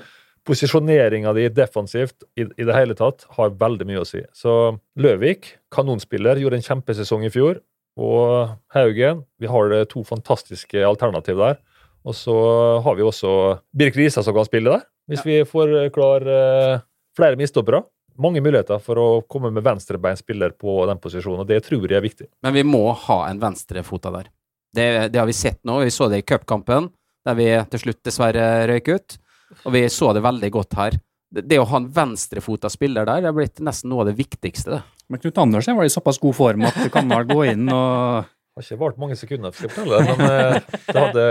posisjoneringa 0.46 1.32
di 1.34 1.46
defensivt 1.50 2.26
i, 2.38 2.44
i, 2.44 2.66
det 2.66 2.74
hele 2.76 2.94
tatt, 2.98 3.24
har 3.38 3.56
veldig 3.58 3.88
mye 3.88 4.02
å 4.02 4.08
si. 4.08 4.20
Så 4.36 4.76
Løvik, 5.00 5.56
kanonspiller, 5.74 6.38
gjorde 6.38 6.60
en 6.60 6.68
kjempesesong 6.68 7.24
i 7.26 7.32
fjor. 7.34 7.58
Og 7.96 8.52
Haugen, 8.76 9.24
vi 9.40 9.48
har 9.48 9.72
to 9.90 10.04
fantastiske 10.04 10.84
alternativ 10.84 11.40
der. 11.40 11.56
Og 12.06 12.14
så 12.14 12.36
har 12.84 12.94
vi 12.98 13.02
også 13.02 13.30
Birk 13.74 13.96
Risa 13.98 14.22
som 14.22 14.36
kan 14.36 14.46
spille 14.46 14.76
der, 14.76 14.84
hvis 15.10 15.24
ja. 15.24 15.26
vi 15.26 15.48
får 15.48 15.72
klar 15.96 16.22
uh, 16.28 16.84
flere 17.16 17.40
midtstoppere 17.40 17.80
mange 18.22 18.42
muligheter 18.44 18.80
for 18.82 19.00
å 19.00 19.06
komme 19.28 19.50
med 19.54 19.64
venstrebeinspiller 19.66 20.56
på 20.60 20.78
den 20.90 21.00
posisjonen, 21.02 21.44
og 21.44 21.50
det 21.50 21.62
tror 21.66 21.86
jeg 21.86 21.98
er 21.98 22.04
viktig. 22.04 22.28
Men 22.46 22.56
vi 22.56 22.64
må 22.66 22.84
ha 23.06 23.20
en 23.28 23.40
venstrefota 23.42 24.12
der. 24.14 24.30
Det, 24.76 24.86
det, 25.12 25.18
har 25.18 25.28
vi 25.28 25.36
sett 25.36 25.62
nå. 25.64 25.78
Vi 25.84 25.92
så 25.94 26.10
det 26.12 26.20
i 26.20 26.26
cupkampen, 26.26 26.90
der 27.24 27.38
vi 27.38 27.48
til 27.72 27.86
slutt 27.86 28.02
dessverre 28.04 28.66
røyk 28.68 28.92
ut. 28.92 29.18
Og 29.64 29.72
vi 29.76 29.86
så 29.92 30.12
det 30.16 30.24
veldig 30.26 30.50
godt 30.52 30.76
her. 30.76 30.98
Det, 31.32 31.46
det 31.48 31.58
å 31.60 31.66
ha 31.70 31.80
en 31.80 31.90
venstrefota 31.92 32.70
spiller 32.72 33.06
der, 33.08 33.24
det 33.24 33.30
er 33.30 33.36
blitt 33.36 33.62
nesten 33.64 33.92
noe 33.92 34.04
av 34.04 34.10
det 34.10 34.16
viktigste. 34.18 34.76
Det. 34.76 35.02
Men 35.12 35.22
Knut 35.22 35.38
Andersen 35.42 35.78
var 35.78 35.86
i 35.86 35.92
såpass 35.92 36.18
god 36.22 36.36
form 36.36 36.66
at 36.66 36.78
du 36.82 36.90
kan 36.92 37.08
vel 37.10 37.28
gå 37.30 37.44
inn 37.52 37.68
og 37.70 38.32
det 38.56 38.62
har 38.62 38.64
ikke 38.70 38.80
vart 38.80 39.00
mange 39.00 39.16
sekunder, 39.20 39.52
skal 39.52 39.66
jeg 39.66 39.74
fortelle, 39.74 39.98
men 40.16 40.30
eh, 40.32 40.76
det 40.86 40.96
hadde 40.96 41.24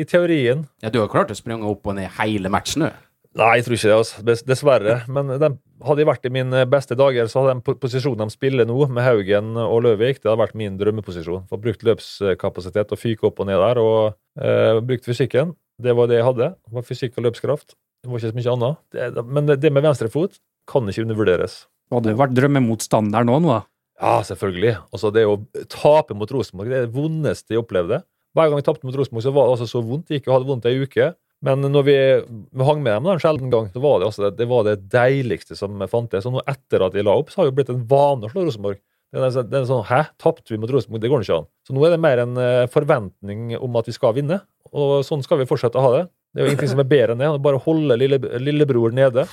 i 0.00 0.06
teorien 0.08 0.62
Ja, 0.80 0.88
Du 0.88 0.96
har 1.02 1.10
klart 1.12 1.28
å 1.28 1.36
springe 1.36 1.68
opp 1.68 1.84
og 1.90 1.98
ned 1.98 2.08
hele 2.16 2.48
matchen, 2.52 2.86
du? 2.88 3.09
Nei, 3.38 3.50
jeg 3.60 3.66
tror 3.66 3.76
ikke 3.76 3.90
det. 3.90 3.96
altså. 3.96 4.22
Dessverre. 4.48 4.94
Men 5.12 5.28
de, 5.38 5.50
hadde 5.86 6.02
jeg 6.02 6.08
vært 6.08 6.26
i 6.26 6.32
mine 6.34 6.64
beste 6.70 6.96
dager, 6.98 7.28
så 7.30 7.44
hadde 7.44 7.54
den 7.54 7.78
posisjonen 7.82 8.26
de 8.26 8.34
spiller 8.34 8.66
nå, 8.66 8.78
med 8.90 9.06
Haugen 9.06 9.52
og 9.62 9.84
Løvik, 9.86 10.18
det 10.18 10.26
hadde 10.26 10.40
vært 10.42 10.58
min 10.58 10.78
drømmeposisjon. 10.80 11.46
Få 11.50 11.60
brukt 11.62 11.84
løpskapasitet 11.86 12.90
og 12.90 13.00
fyke 13.00 13.28
opp 13.30 13.38
og 13.42 13.50
ned 13.50 13.62
der. 13.62 13.82
Og 13.82 14.42
eh, 14.42 14.80
brukt 14.82 15.06
fysikken. 15.06 15.54
Det 15.80 15.94
var 15.96 16.10
det 16.10 16.18
jeg 16.18 16.26
hadde. 16.26 16.52
Det 16.58 16.76
var 16.76 16.86
fysikk 16.90 17.16
og 17.20 17.28
løpskraft. 17.28 17.76
Det 18.02 18.10
var 18.10 18.18
ikke 18.18 18.32
så 18.32 18.40
mye 18.40 18.54
annet. 18.56 18.80
Det, 18.96 19.26
men 19.38 19.52
det 19.54 19.72
med 19.72 19.86
venstrefot 19.86 20.40
kan 20.70 20.90
ikke 20.90 21.06
undervurderes. 21.06 21.62
Du 21.90 21.98
hadde 21.98 22.18
vært 22.18 22.34
drømmemotstander 22.36 23.26
nå, 23.26 23.38
nå? 23.46 23.60
Ja, 24.00 24.20
selvfølgelig. 24.24 24.76
Altså, 24.90 25.10
det 25.14 25.26
å 25.28 25.38
tape 25.70 26.16
mot 26.16 26.30
Rosenborg 26.32 26.70
det 26.72 26.78
er 26.78 26.86
det 26.88 26.94
vondeste 26.96 27.54
jeg 27.54 27.62
opplevde. 27.62 28.02
Hver 28.36 28.48
gang 28.48 28.60
jeg 28.60 28.66
tapte 28.68 28.86
mot 28.88 28.96
Rosenborg, 28.96 29.24
så 29.26 29.32
var 29.34 29.48
det 29.48 29.56
altså 29.56 29.68
så 29.70 29.82
vondt. 29.84 30.10
Jeg 30.10 30.20
gikk 30.20 30.30
og 30.30 30.36
hadde 30.38 30.48
vondt 30.48 30.68
ei 30.70 30.78
uke. 30.80 31.10
Men 31.46 31.64
når 31.64 31.84
vi, 31.86 31.96
vi 32.28 32.64
hang 32.68 32.82
med 32.84 32.92
dem 32.92 33.08
en 33.08 33.20
sjelden 33.22 33.52
gang, 33.52 33.70
så 33.72 33.80
var 33.80 34.00
det, 34.00 34.10
altså, 34.10 34.30
det, 34.36 34.46
var 34.50 34.66
det 34.66 34.76
deiligste 34.92 35.56
som 35.56 35.80
fantes. 35.88 36.28
Og 36.28 36.36
nå 36.36 36.44
etter 36.50 36.84
at 36.84 36.96
vi 36.96 37.04
la 37.06 37.16
opp, 37.16 37.32
så 37.32 37.40
har 37.40 37.48
det 37.48 37.54
jo 37.54 37.58
blitt 37.62 37.72
en 37.72 37.84
vane 37.88 38.28
å 38.28 38.32
slå 38.32 38.44
Rosenborg. 38.44 38.80
Det 39.10 39.22
er, 39.26 39.46
det 39.48 39.56
er 39.58 39.66
sånn, 39.66 39.86
Hæ, 39.88 40.04
tapte 40.20 40.52
vi 40.52 40.60
mot 40.60 40.70
Rosenborg? 40.70 41.02
Det 41.02 41.10
går 41.10 41.24
ikke 41.24 41.38
an. 41.40 41.48
Så 41.66 41.74
nå 41.74 41.82
er 41.86 41.94
det 41.96 42.02
mer 42.04 42.20
en 42.22 42.36
eh, 42.38 42.66
forventning 42.70 43.56
om 43.58 43.78
at 43.80 43.88
vi 43.88 43.96
skal 43.96 44.14
vinne, 44.20 44.42
og 44.70 45.00
sånn 45.06 45.24
skal 45.26 45.40
vi 45.40 45.48
fortsette 45.50 45.80
å 45.80 45.86
ha 45.86 45.94
det. 45.96 46.02
Det 46.30 46.42
er 46.42 46.46
jo 46.46 46.52
ingenting 46.52 46.70
som 46.70 46.82
er 46.84 46.90
bedre 46.92 47.16
enn 47.16 47.22
det. 47.24 47.30
Bare 47.42 47.62
holde 47.64 47.96
lille, 47.98 48.20
lillebror 48.38 48.92
nede. 48.94 49.24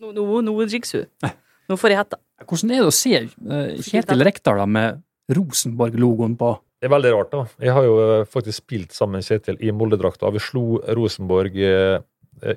Nå, 0.00 0.14
nå, 0.14 0.22
no, 0.22 0.54
no, 0.54 0.54
du. 0.64 1.02
Nå 1.66 1.76
får 1.76 1.92
jeg 1.92 2.00
hetta. 2.00 2.20
Hvordan 2.46 2.72
er 2.72 2.80
det 2.80 2.88
å 2.88 2.94
se 2.94 3.18
uh, 3.26 3.74
Kjetil 3.84 4.24
Rekdal 4.24 4.62
med 4.70 5.02
Rosenborg-logoen 5.36 6.38
på? 6.40 6.54
Det 6.76 6.90
er 6.90 6.92
veldig 6.92 7.12
rart. 7.14 7.30
da. 7.32 7.44
Jeg 7.64 7.72
har 7.72 7.86
jo 7.86 7.94
eh, 8.04 8.26
faktisk 8.28 8.64
spilt 8.64 8.92
sammen 8.92 9.24
Kjetil 9.24 9.56
i 9.64 9.72
Molde-drakta. 9.72 10.28
Vi 10.34 10.42
slo 10.44 10.82
Rosenborg 10.98 11.56
eh, 11.56 12.02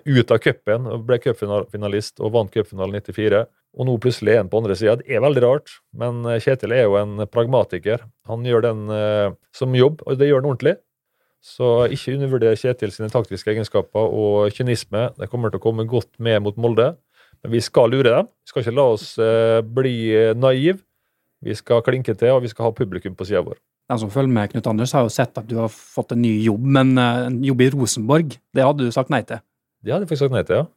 ut 0.03 0.33
av 0.35 0.41
cupen, 0.43 0.89
ble 1.07 1.19
cupfinalist 1.23 2.19
og 2.19 2.33
vant 2.35 2.51
cupfinalen 2.51 2.99
94. 2.99 3.45
Og 3.79 3.87
nå 3.87 3.95
plutselig 4.01 4.33
er 4.33 4.41
han 4.41 4.49
på 4.51 4.59
andre 4.59 4.75
sida. 4.75 4.97
Det 4.99 5.07
er 5.15 5.23
veldig 5.23 5.43
rart, 5.45 5.77
men 5.95 6.19
eh, 6.27 6.41
Kjetil 6.43 6.75
er 6.75 6.83
jo 6.89 6.97
en 6.99 7.23
pragmatiker. 7.31 8.03
Han 8.27 8.43
gjør 8.43 8.67
den 8.67 8.83
som 9.55 9.77
jobb, 9.77 10.03
og 10.03 10.19
det 10.19 10.27
gjør 10.27 10.43
han 10.43 10.51
ordentlig. 10.51 10.75
Så 11.39 11.71
ikke 11.95 12.17
undervurder 12.17 12.59
Kjetil 12.59 12.91
sine 12.91 13.07
taktiske 13.13 13.53
egenskaper 13.53 14.11
og 14.19 14.51
kynisme. 14.51 15.07
Det 15.15 15.31
kommer 15.31 15.53
til 15.53 15.61
å 15.61 15.67
komme 15.69 15.87
godt 15.87 16.11
med 16.19 16.43
mot 16.43 16.59
Molde. 16.59 16.91
Men 17.39 17.55
vi 17.55 17.63
skal 17.63 17.95
lure 17.95 18.11
dem. 18.11 18.27
Vi 18.43 18.51
skal 18.51 18.65
ikke 18.65 18.75
la 18.75 18.87
oss 18.97 19.07
bli 19.79 19.95
naive. 20.35 20.83
Vi 21.39 21.55
skal 21.55 21.85
klinke 21.87 22.19
til, 22.19 22.35
og 22.35 22.43
vi 22.43 22.51
skal 22.51 22.67
ha 22.67 22.75
publikum 22.75 23.15
på 23.15 23.29
sida 23.29 23.45
vår 23.47 23.55
den 23.89 24.01
som 24.03 24.11
følger 24.13 24.33
med 24.33 24.51
Knut 24.51 24.69
Anders, 24.69 24.93
har 24.93 25.05
jo 25.05 25.13
sett 25.13 25.37
at 25.41 25.49
du 25.49 25.57
har 25.57 25.71
fått 25.73 26.13
en 26.13 26.21
ny 26.21 26.35
jobb, 26.45 26.65
men 26.77 26.93
eh, 26.97 27.25
en 27.29 27.41
jobb 27.45 27.65
i 27.65 27.71
Rosenborg, 27.73 28.37
det 28.53 28.65
hadde 28.65 28.85
du 28.85 28.93
sagt 28.93 29.11
nei 29.13 29.23
til? 29.25 29.41
Det 29.81 29.95
hadde 29.95 30.05
jeg 30.05 30.11
faktisk 30.11 30.27
sagt 30.27 30.37
nei 30.37 30.45
til, 30.45 30.61
ja. 30.61 30.69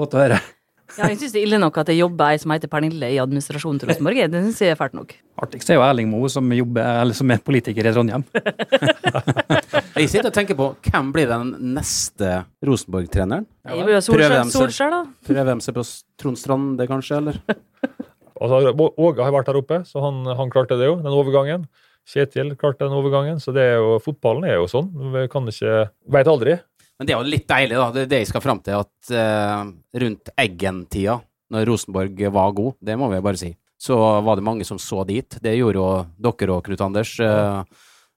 Godt 0.00 0.16
å 0.16 0.24
høre. 0.24 0.40
Ja, 0.98 1.06
jeg 1.06 1.20
syns 1.20 1.34
det 1.34 1.38
er 1.38 1.44
ille 1.46 1.58
nok 1.62 1.76
at 1.78 1.90
jeg 1.92 2.00
jobber 2.00 2.32
ei 2.32 2.38
som 2.42 2.50
heter 2.50 2.66
Pernille 2.66 3.12
i 3.14 3.18
administrasjonen 3.22 3.76
til 3.78 3.90
Rosenborg. 3.92 4.16
Det 4.32 4.40
syns 4.42 4.62
jeg 4.64 4.74
er 4.74 4.78
fælt 4.78 4.96
nok. 4.98 5.12
Artigst 5.44 5.70
er 5.70 5.76
jo 5.78 5.84
Erling 5.86 6.08
Moe, 6.10 6.26
som, 6.32 6.48
jobber, 6.50 7.12
som 7.14 7.30
er 7.30 7.42
politiker 7.46 7.86
i 7.86 7.92
Trondheim. 7.94 8.24
jeg 10.00 10.10
sitter 10.10 10.32
og 10.32 10.34
tenker 10.34 10.58
på 10.58 10.66
hvem 10.88 11.12
blir 11.14 11.30
den 11.30 11.52
neste 11.76 12.40
Rosenborg-treneren? 12.66 13.46
Solskjær, 14.50 14.96
da. 14.96 15.04
Prøver 15.30 15.52
de 15.52 15.56
seg 15.62 15.78
på 15.78 15.86
Trond 16.18 16.40
Strande, 16.42 16.88
kanskje, 16.90 17.20
eller? 17.22 17.38
altså, 18.42 18.74
Åge 18.90 19.28
har 19.28 19.36
vært 19.38 19.52
her 19.52 19.60
oppe, 19.62 19.82
så 19.86 20.02
han, 20.08 20.24
han 20.42 20.50
klarte 20.50 20.80
det 20.80 20.90
jo, 20.90 20.98
den 21.04 21.14
overgangen. 21.14 21.70
Kjetil 22.08 22.54
klarte 22.58 22.86
den 22.86 22.96
overgangen. 22.96 23.40
Så 23.42 23.54
det 23.56 23.64
er 23.72 23.78
jo, 23.78 23.98
fotballen 24.02 24.46
er 24.48 24.58
jo 24.58 24.68
sånn. 24.70 24.90
Vi 25.14 25.26
kan 25.32 25.48
ikke 25.50 25.90
Veit 26.10 26.30
aldri. 26.30 26.56
Men 27.00 27.08
det 27.08 27.14
er 27.14 27.20
jo 27.20 27.32
litt 27.32 27.48
deilig, 27.48 27.76
da. 27.80 27.88
Det 27.94 28.06
det 28.10 28.22
jeg 28.22 28.28
skal 28.28 28.44
fram 28.44 28.60
til, 28.64 28.82
at 28.82 29.12
uh, 29.16 29.68
rundt 30.02 30.32
Eggen-tida, 30.36 31.16
når 31.50 31.68
Rosenborg 31.70 32.18
var 32.34 32.56
god, 32.58 32.74
det 32.84 32.96
må 33.00 33.08
vi 33.10 33.22
bare 33.24 33.40
si, 33.40 33.54
så 33.80 33.96
var 34.20 34.36
det 34.36 34.44
mange 34.44 34.66
som 34.68 34.78
så 34.78 35.06
dit. 35.08 35.38
Det 35.40 35.54
gjorde 35.56 35.80
jo 35.80 35.86
dere 36.20 36.58
òg, 36.58 36.66
Knut 36.66 36.84
Anders. 36.84 37.14
Uh, 37.16 37.64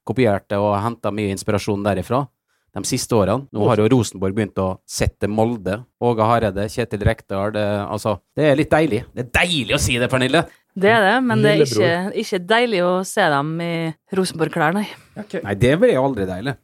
kopierte 0.04 0.60
og 0.60 0.76
henta 0.84 1.14
mye 1.16 1.32
inspirasjon 1.32 1.86
derifra 1.86 2.26
de 2.74 2.82
siste 2.90 3.16
årene. 3.16 3.46
Nå 3.54 3.68
har 3.70 3.80
jo 3.80 3.86
Rosenborg 3.94 4.36
begynt 4.36 4.60
å 4.62 4.68
sette 4.90 5.30
Molde. 5.30 5.78
Åge 6.04 6.28
Hareide, 6.28 6.66
Kjetil 6.74 7.06
Rekdal. 7.06 7.54
Det, 7.56 7.66
altså, 7.86 8.18
det 8.36 8.50
er 8.50 8.58
litt 8.58 8.72
deilig. 8.74 9.04
Det 9.14 9.28
er 9.28 9.34
deilig 9.44 9.78
å 9.78 9.82
si 9.82 10.00
det, 10.02 10.10
Pernille! 10.12 10.44
Det 10.74 10.90
er 10.90 11.04
det, 11.06 11.18
men 11.28 11.44
det 11.44 11.52
er 11.52 11.64
ikke, 11.68 11.90
ikke 12.24 12.40
deilig 12.50 12.80
å 12.82 12.94
se 13.06 13.26
dem 13.30 13.52
i 13.62 13.74
Rosenborg-klær, 14.18 14.74
nei. 14.74 14.88
Okay. 15.14 15.44
Nei, 15.46 15.54
det 15.62 15.76
blir 15.82 16.00
aldri 16.02 16.26
deilig. 16.30 16.56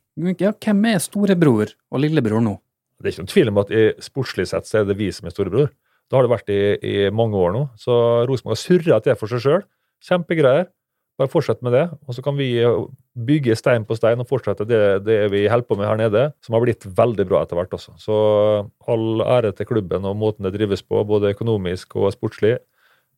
Ja, 0.41 0.51
hvem 0.51 0.81
er 0.89 1.03
storebror 1.03 1.75
og 1.93 2.01
lillebror 2.01 2.41
nå? 2.43 2.55
Det 2.99 3.07
er 3.07 3.13
ikke 3.13 3.23
noen 3.23 3.31
tvil 3.31 3.51
om 3.51 3.61
at 3.61 3.69
i 3.71 3.83
sportslig 4.03 4.47
sett 4.49 4.67
så 4.67 4.81
er 4.81 4.89
det 4.89 4.97
vi 4.99 5.11
som 5.15 5.29
er 5.29 5.35
storebror. 5.35 5.69
Det 6.09 6.17
har 6.17 6.25
det 6.25 6.33
vært 6.33 6.49
i, 6.51 6.61
i 6.81 6.95
mange 7.13 7.37
år 7.37 7.53
nå. 7.53 7.61
Så 7.79 7.93
Rosenborg 8.27 8.57
har 8.57 8.63
surra 8.63 8.99
til 9.05 9.17
for 9.19 9.31
seg 9.31 9.45
sjøl. 9.45 9.63
Kjempegreier. 10.09 10.67
Bare 11.19 11.31
fortsett 11.31 11.61
med 11.63 11.75
det. 11.75 11.85
Og 12.07 12.15
så 12.15 12.23
kan 12.25 12.35
vi 12.39 12.49
bygge 13.29 13.57
stein 13.59 13.85
på 13.85 13.97
stein 13.99 14.23
og 14.23 14.27
fortsette 14.27 14.65
det, 14.67 14.81
det 15.05 15.19
vi 15.33 15.45
holder 15.51 15.67
på 15.67 15.77
med 15.77 15.87
her 15.87 15.99
nede, 15.99 16.25
som 16.45 16.55
har 16.55 16.63
blitt 16.63 16.87
veldig 16.97 17.25
bra 17.29 17.43
etter 17.43 17.59
hvert 17.59 17.75
også. 17.75 17.93
Så 18.01 18.17
all 18.89 19.23
ære 19.25 19.53
til 19.55 19.69
klubben 19.69 20.07
og 20.07 20.17
måten 20.17 20.47
det 20.47 20.55
drives 20.55 20.81
på, 20.81 21.03
både 21.07 21.35
økonomisk 21.35 21.97
og 21.99 22.13
sportslig. 22.15 22.57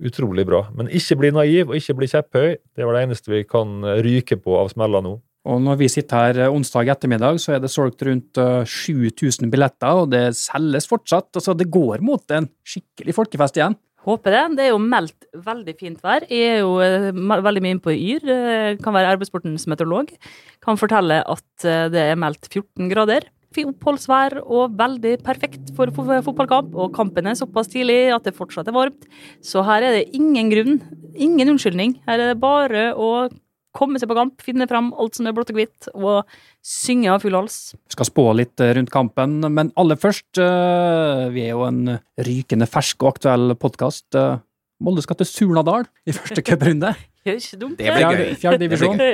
Utrolig 0.02 0.46
bra. 0.50 0.64
Men 0.78 0.90
ikke 0.90 1.18
bli 1.20 1.30
naiv 1.36 1.70
og 1.70 1.78
ikke 1.78 1.98
bli 2.00 2.10
kjepphøy. 2.10 2.56
Det 2.78 2.88
var 2.88 2.98
det 2.98 3.04
eneste 3.08 3.34
vi 3.34 3.44
kan 3.48 3.82
ryke 4.02 4.40
på 4.42 4.56
av 4.58 4.72
smeller 4.74 5.04
nå. 5.06 5.20
Og 5.50 5.58
når 5.62 5.80
vi 5.80 5.88
sitter 5.90 6.20
her 6.22 6.40
eh, 6.46 6.54
onsdag 6.54 6.92
ettermiddag, 6.94 7.40
så 7.42 7.56
er 7.56 7.62
det 7.64 7.72
solgt 7.74 8.04
rundt 8.06 8.38
eh, 8.38 8.62
7000 8.70 9.50
billetter, 9.50 10.04
og 10.04 10.12
det 10.14 10.28
selges 10.38 10.86
fortsatt. 10.90 11.32
Altså, 11.34 11.56
det 11.58 11.70
går 11.74 12.04
mot 12.06 12.36
en 12.38 12.46
skikkelig 12.62 13.16
folkefest 13.18 13.58
igjen. 13.58 13.78
Håper 14.06 14.34
det. 14.34 14.44
Det 14.58 14.64
er 14.66 14.72
jo 14.72 14.80
meldt 14.82 15.28
veldig 15.46 15.74
fint 15.78 16.00
vær. 16.06 16.24
Jeg 16.30 16.56
er 16.56 16.62
jo 16.64 16.76
eh, 16.82 17.10
veldig 17.14 17.62
mye 17.66 17.76
inne 17.76 17.86
på 17.86 17.94
Yr. 17.94 18.24
eh, 18.34 18.78
Kan 18.82 18.94
være 18.98 19.16
arbeidssportens 19.16 19.66
meteorolog. 19.70 20.14
Kan 20.62 20.78
fortelle 20.82 21.20
at 21.26 21.66
eh, 21.66 21.88
det 21.94 22.06
er 22.08 22.22
meldt 22.22 22.50
14 22.50 22.90
grader. 22.94 23.26
Oppholdsvær 23.60 24.38
og 24.46 24.78
veldig 24.80 25.18
perfekt 25.26 25.74
for 25.76 25.92
fotballkamp. 25.92 26.74
Og 26.80 26.94
kampen 26.96 27.28
er 27.28 27.36
såpass 27.36 27.70
tidlig 27.72 28.14
at 28.16 28.24
det 28.28 28.36
fortsatt 28.38 28.70
er 28.72 28.76
varmt. 28.76 29.08
Så 29.44 29.64
her 29.68 29.84
er 29.84 29.98
det 30.00 30.10
ingen 30.16 30.52
grunn, 30.54 30.78
ingen 31.14 31.54
unnskyldning. 31.54 31.98
Her 32.08 32.20
er 32.20 32.32
det 32.32 32.42
bare 32.42 32.92
å 32.96 33.28
komme 33.76 34.00
seg 34.00 34.10
på 34.12 34.16
kamp, 34.18 34.42
finne 34.44 34.68
fram 34.68 34.90
alt 35.00 35.16
som 35.16 35.28
er 35.28 35.36
blått 35.36 35.52
og 35.54 35.60
hvitt, 35.60 35.88
og 35.96 36.28
synge 36.66 37.12
av 37.12 37.22
full 37.24 37.38
hals. 37.38 37.60
Vi 37.88 37.96
skal 37.96 38.10
spå 38.10 38.26
litt 38.36 38.60
eh, 38.60 38.74
rundt 38.76 38.92
kampen, 38.92 39.38
men 39.48 39.72
aller 39.80 40.00
først, 40.00 40.42
eh, 40.44 41.28
vi 41.32 41.46
er 41.46 41.54
jo 41.54 41.64
en 41.70 41.96
rykende 42.20 42.68
fersk 42.68 43.06
og 43.06 43.14
aktuell 43.14 43.56
podkast. 43.60 44.20
Molde 44.82 45.04
skal 45.06 45.22
til 45.22 45.30
Surnadal 45.30 45.88
i 46.04 46.16
første 46.16 46.44
cuprunde. 46.48 46.96
Det 47.24 47.38
ikke 47.38 47.62
dumt. 47.62 47.78
Det 47.80 47.94
blir 47.96 48.18
gøy. 48.18 48.34
fjerde 48.42 48.66
divisjon. 48.66 49.06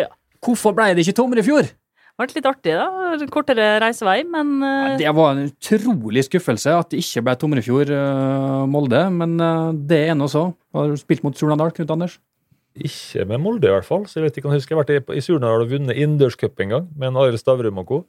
Hvorfor 0.41 0.73
ble 0.77 0.93
det 0.95 1.05
ikke 1.05 1.17
tommer 1.17 1.41
i 1.41 1.45
fjor? 1.45 1.69
Vært 2.17 2.33
litt 2.33 2.47
artig, 2.49 2.73
da. 2.73 3.27
Kortere 3.29 3.65
reisevei, 3.83 4.23
men 4.25 4.55
ja, 4.65 4.95
Det 4.97 5.11
var 5.13 5.35
en 5.35 5.43
utrolig 5.51 6.23
skuffelse 6.25 6.73
at 6.73 6.89
det 6.89 7.03
ikke 7.03 7.21
ble 7.27 7.35
Tomrefjord 7.37 7.91
uh, 7.93 8.63
Molde, 8.65 9.03
men 9.13 9.35
eh, 9.37 9.67
det 9.91 9.99
er 10.09 10.17
nå 10.17 10.25
så. 10.33 10.47
Har 10.73 10.89
du 10.89 10.97
spilt 10.97 11.21
mot 11.25 11.37
Surnadal, 11.37 11.69
Knut 11.77 11.93
Anders? 11.93 12.15
Ikke 12.77 13.23
med 13.29 13.41
Molde, 13.41 13.69
i 13.69 13.73
hvert 13.75 13.85
fall. 13.85 14.07
Så 14.09 14.17
jeg 14.19 14.27
vet 14.27 14.39
ikke 14.41 14.49
om 14.49 14.55
jeg 14.55 14.63
husker. 14.63 14.73
Jeg 14.73 14.81
har 14.81 15.05
vært 15.05 15.13
i, 15.17 15.21
Surnadal 15.25 15.63
og 15.67 15.71
vunnet 15.75 15.97
innendørscup 15.97 16.59
en 16.65 16.73
gang 16.75 16.89
med 16.97 17.11
en 17.11 17.21
Arild 17.21 17.41
Stavrum 17.41 17.79
og 17.83 17.87
co. 17.93 18.01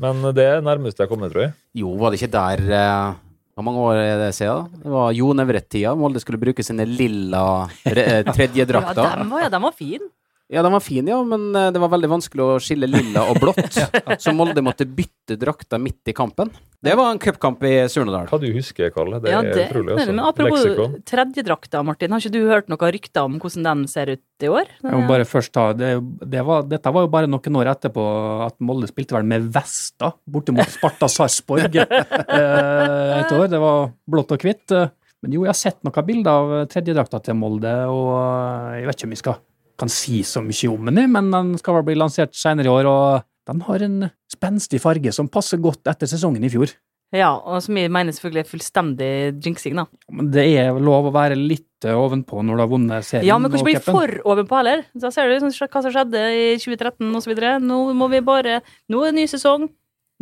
Men 0.00 0.20
det 0.36 0.44
er 0.46 0.62
nærmest 0.64 0.96
jeg 1.00 1.04
har 1.08 1.10
kommet, 1.10 1.32
tror 1.32 1.46
jeg. 1.48 1.56
Jo, 1.80 1.90
var 2.00 2.12
det 2.12 2.20
ikke 2.22 2.32
der 2.36 2.62
eh, 2.76 3.18
Hvor 3.56 3.66
mange 3.66 3.82
år 3.88 3.98
er 4.04 4.22
det 4.26 4.30
siden? 4.36 4.68
Det 4.84 4.92
var 4.94 5.12
Jon 5.16 5.42
Evrett-tida. 5.44 5.96
Molde 6.00 6.20
skulle 6.22 6.40
bruke 6.40 6.64
sine 6.64 6.84
lilla 6.88 7.42
re- 7.88 8.06
eh, 8.06 8.22
ja, 8.22 8.32
tredjedrakter. 8.36 9.20
dem 9.24 9.32
var, 9.32 9.44
ja, 9.48 9.52
dem 9.52 9.64
var 9.68 9.76
fin. 9.76 10.08
Ja, 10.50 10.64
den 10.66 10.72
var 10.74 10.82
fin, 10.82 11.06
ja, 11.06 11.20
men 11.22 11.54
eh, 11.54 11.68
det 11.70 11.78
var 11.78 11.92
veldig 11.92 12.08
vanskelig 12.10 12.42
å 12.42 12.54
skille 12.58 12.88
lilla 12.90 13.22
og 13.30 13.38
blått. 13.38 13.76
Så 14.22 14.32
Molde 14.34 14.64
måtte 14.66 14.82
bytte 14.82 15.36
drakter 15.38 15.78
midt 15.78 16.10
i 16.10 16.14
kampen. 16.16 16.50
Det 16.82 16.96
var 16.98 17.12
en 17.12 17.20
cupkamp 17.22 17.62
i 17.68 17.74
Surnadal. 17.92 18.26
Hva 18.26 18.38
du 18.42 18.48
husker, 18.56 18.90
Kalle? 18.90 19.20
Det 19.22 19.30
ja, 19.30 19.44
er 19.44 19.52
det, 19.54 19.66
utrolig. 19.68 19.92
men, 19.92 20.00
Altså. 20.00 20.14
men 20.16 20.24
apropos 20.26 20.64
Leksikon. 20.64 20.96
tredjedrakta, 21.06 21.82
Martin. 21.86 22.10
Har 22.16 22.24
ikke 22.24 22.34
du 22.34 22.50
hørt 22.50 22.72
noen 22.72 22.94
rykter 22.96 23.28
om 23.28 23.36
hvordan 23.38 23.68
den 23.68 23.84
ser 23.92 24.10
ut 24.16 24.46
i 24.46 24.50
år? 24.50 24.72
Jeg 24.82 24.96
må 24.96 25.06
bare 25.12 25.28
først 25.28 25.52
ta, 25.54 25.68
det, 25.76 25.92
det 26.32 26.42
var, 26.48 26.64
Dette 26.66 26.94
var 26.96 27.06
jo 27.06 27.12
bare 27.12 27.30
noen 27.30 27.58
år 27.60 27.70
etterpå 27.76 28.06
at 28.48 28.56
Molde 28.64 28.88
spilte 28.90 29.14
vel 29.20 29.28
med 29.30 29.46
Vesta 29.54 30.14
borte 30.26 30.56
mot 30.56 30.72
Sparta 30.72 31.06
Sarpsborg 31.12 31.78
eh, 31.84 33.20
et 33.20 33.36
år. 33.36 33.46
Det 33.52 33.60
var 33.62 33.92
blått 34.10 34.34
og 34.34 34.48
hvitt. 34.48 34.74
Men 35.20 35.36
jo, 35.36 35.44
jeg 35.44 35.52
har 35.52 35.60
sett 35.60 35.78
noen 35.84 36.06
bilder 36.08 36.32
av 36.32 36.66
tredjedrakta 36.72 37.20
til 37.28 37.36
Molde, 37.36 37.76
og 37.92 38.10
eh, 38.16 38.80
jeg 38.80 38.88
vet 38.90 38.98
ikke 38.98 39.10
om 39.10 39.14
vi 39.14 39.20
skal, 39.20 39.38
kan 39.80 39.90
si 39.92 40.20
så 40.26 40.42
mye 40.44 40.70
om 40.70 40.90
den, 40.90 41.02
men 41.14 41.32
den 41.32 41.56
skal 41.60 41.78
vel 41.78 41.88
bli 41.88 41.98
lansert 41.98 42.36
senere 42.36 42.68
i 42.68 42.74
år. 42.74 42.88
og 42.90 43.26
den 43.50 43.64
har 43.66 43.82
en 43.82 43.98
spenstig 44.30 44.78
farge 44.82 45.12
som 45.16 45.28
passer 45.32 45.58
godt 45.62 45.88
etter 45.90 46.06
sesongen 46.10 46.44
i 46.46 46.52
fjor. 46.52 46.70
Ja, 47.10 47.32
og 47.34 47.58
som 47.64 47.74
jeg 47.74 47.90
mener 47.90 48.14
selvfølgelig 48.14 48.44
er 48.44 48.46
fullstendig 48.46 49.08
jinxing, 49.42 49.80
da. 49.80 49.86
Men 50.14 50.28
det 50.30 50.44
er 50.60 50.76
lov 50.78 51.08
å 51.08 51.14
være 51.14 51.34
litt 51.34 51.88
eh, 51.88 51.96
ovenpå 51.98 52.44
når 52.46 52.60
du 52.60 52.62
har 52.62 52.70
vunnet 52.70 53.06
serien. 53.08 53.26
Ja, 53.26 53.38
men 53.42 53.50
kan 53.50 53.58
ikke 53.58 53.66
bli 53.72 53.82
for 53.82 54.12
ovenpå 54.30 54.60
heller. 54.60 54.84
Da 54.94 55.10
ser 55.10 55.26
du 55.26 55.34
liksom 55.34 55.50
hva 55.66 55.82
som 55.82 55.94
skjedde 55.96 56.22
i 56.36 56.44
2013 56.62 57.18
osv. 57.18 57.34
Nå 57.66 57.80
må 57.98 58.10
vi 58.12 58.22
bare 58.22 58.60
Nå 58.92 59.02
er 59.02 59.10
det 59.10 59.18
ny 59.18 59.26
sesong. 59.32 59.66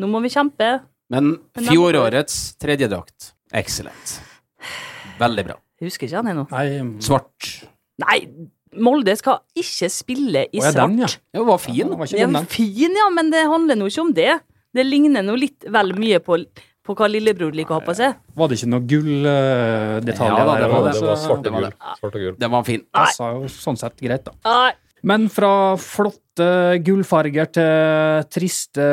Nå 0.00 0.08
må 0.08 0.22
vi 0.24 0.32
kjempe. 0.32 0.70
Men 1.12 1.34
fjorårets 1.68 2.38
tredjedrakt, 2.60 3.34
excellent. 3.60 4.16
Veldig 5.20 5.44
bra. 5.44 5.58
Jeg 5.78 5.90
husker 5.90 6.08
ikke 6.08 6.22
han 6.22 6.32
ennå. 6.32 6.46
Nei, 6.54 7.02
Svart. 7.04 7.52
Nei, 8.00 8.18
Molde 8.76 9.14
skal 9.16 9.38
ikke 9.56 9.88
spille 9.92 10.46
i 10.52 10.60
svart. 10.60 10.74
den, 10.76 10.98
ja. 11.04 11.08
Ja, 11.34 11.42
var 11.48 11.58
fin. 11.62 11.78
Den 11.88 11.98
var 11.98 12.06
ikke 12.06 12.26
men 12.26 12.32
den. 12.42 12.46
fin, 12.52 12.96
ja, 12.96 13.08
men 13.10 13.30
det 13.32 13.44
handler 13.48 13.76
nå 13.80 13.86
ikke 13.88 14.00
om 14.04 14.12
det. 14.16 14.40
Det 14.74 14.84
ligner 14.86 15.22
nå 15.24 15.36
litt 15.40 15.64
vel 15.72 15.94
mye 15.96 16.18
på, 16.20 16.36
på 16.84 16.94
hva 16.98 17.08
lillebror 17.08 17.52
liker 17.56 17.76
å 17.76 17.78
ha 17.80 17.86
på 17.86 17.94
seg. 17.96 18.14
Var 18.36 18.48
det 18.48 18.58
ikke 18.60 18.68
noe 18.74 18.84
gulldetaljer 18.90 20.36
Ja, 20.38 20.44
da, 20.44 20.54
der? 20.54 20.60
det 20.60 20.68
var 20.72 20.84
det. 20.84 20.92
Det 20.92 21.06
var 21.06 21.42
det 21.42 21.52
var. 21.54 21.70
Svart 22.00 22.14
og 22.14 22.20
gull. 22.26 22.36
Den 22.38 22.50
var 22.52 22.66
fin. 22.68 22.84
passa 22.94 23.30
jo 23.34 23.48
sånn 23.52 23.78
sett 23.80 23.96
greit, 24.04 24.24
da. 24.28 24.32
Nei, 24.44 24.72
Men 25.06 25.28
fra 25.30 25.76
flotte 25.78 26.78
gullfarger 26.86 27.50
til 27.54 28.24
triste 28.32 28.86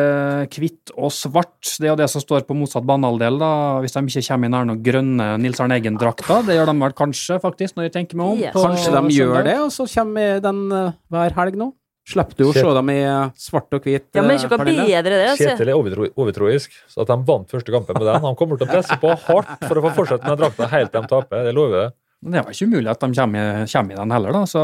hvitt 0.53 0.93
og 0.97 1.13
svart, 1.13 1.71
det 1.79 1.87
er 1.87 1.93
jo 1.93 1.99
det 2.01 2.09
som 2.11 2.21
står 2.21 2.45
på 2.45 2.57
motsatt 2.57 2.85
banehalvdel, 2.85 3.39
da. 3.41 3.53
Hvis 3.83 3.95
de 3.95 4.03
ikke 4.05 4.25
kommer 4.27 4.49
i 4.49 4.53
nær 4.53 4.67
noen 4.69 4.83
grønne 4.85 5.29
Nils 5.41 5.61
Arne 5.63 5.79
Eggen-drakter. 5.79 6.45
Det 6.45 6.57
gjør 6.57 6.71
de 6.71 6.77
vel 6.83 6.97
kanskje, 6.97 7.39
faktisk, 7.41 7.77
når 7.77 7.89
jeg 7.89 7.95
tenker 7.97 8.21
meg 8.21 8.35
om. 8.35 8.43
Yes. 8.43 8.53
Kanskje 8.57 8.93
de 8.97 9.17
gjør 9.17 9.41
det, 9.49 9.57
og 9.63 9.73
så 9.73 9.87
kommer 9.95 10.45
den 10.45 10.61
eh, 10.75 11.01
hver 11.13 11.37
helg 11.39 11.59
nå. 11.63 11.71
Slipper 12.05 12.37
du 12.37 12.43
å 12.45 12.53
se 12.53 12.61
dem 12.77 12.89
i 12.93 12.99
eh, 13.01 13.29
svart 13.41 13.73
og 13.73 13.85
hvit. 13.85 14.05
ja, 14.13 14.21
men 14.21 14.35
eh, 14.35 14.43
ikke 14.43 14.51
noe 14.53 14.65
bedre 14.67 15.01
det. 15.09 15.29
Altså. 15.31 15.47
Kjetil 15.49 15.71
er 15.71 15.77
overtro, 15.79 16.09
overtroisk, 16.21 16.75
så 16.91 17.01
at 17.01 17.09
de 17.09 17.17
vant 17.25 17.49
første 17.49 17.73
kampen 17.73 17.97
med 17.97 18.05
den. 18.05 18.19
Han 18.27 18.37
kommer 18.37 18.59
til 18.61 18.67
å 18.67 18.73
presse 18.75 18.97
på 19.01 19.13
hardt 19.25 19.63
for 19.65 19.81
å 19.81 19.85
få 19.87 19.93
fortsette 20.03 20.29
med 20.29 20.37
drakta 20.37 20.69
helt 20.69 20.93
til 20.93 21.01
de 21.01 21.09
taper. 21.15 21.47
Det 21.47 21.53
lover 21.57 21.79
jeg. 21.81 21.95
Det 22.25 22.41
var 22.41 22.53
ikke 22.53 22.67
umulig 22.69 22.91
at 22.93 23.01
de 23.01 23.09
kommer, 23.17 23.65
kommer 23.71 23.95
i 23.95 23.97
den 23.99 24.13
heller, 24.15 24.37
da. 24.37 24.43
Så, 24.49 24.61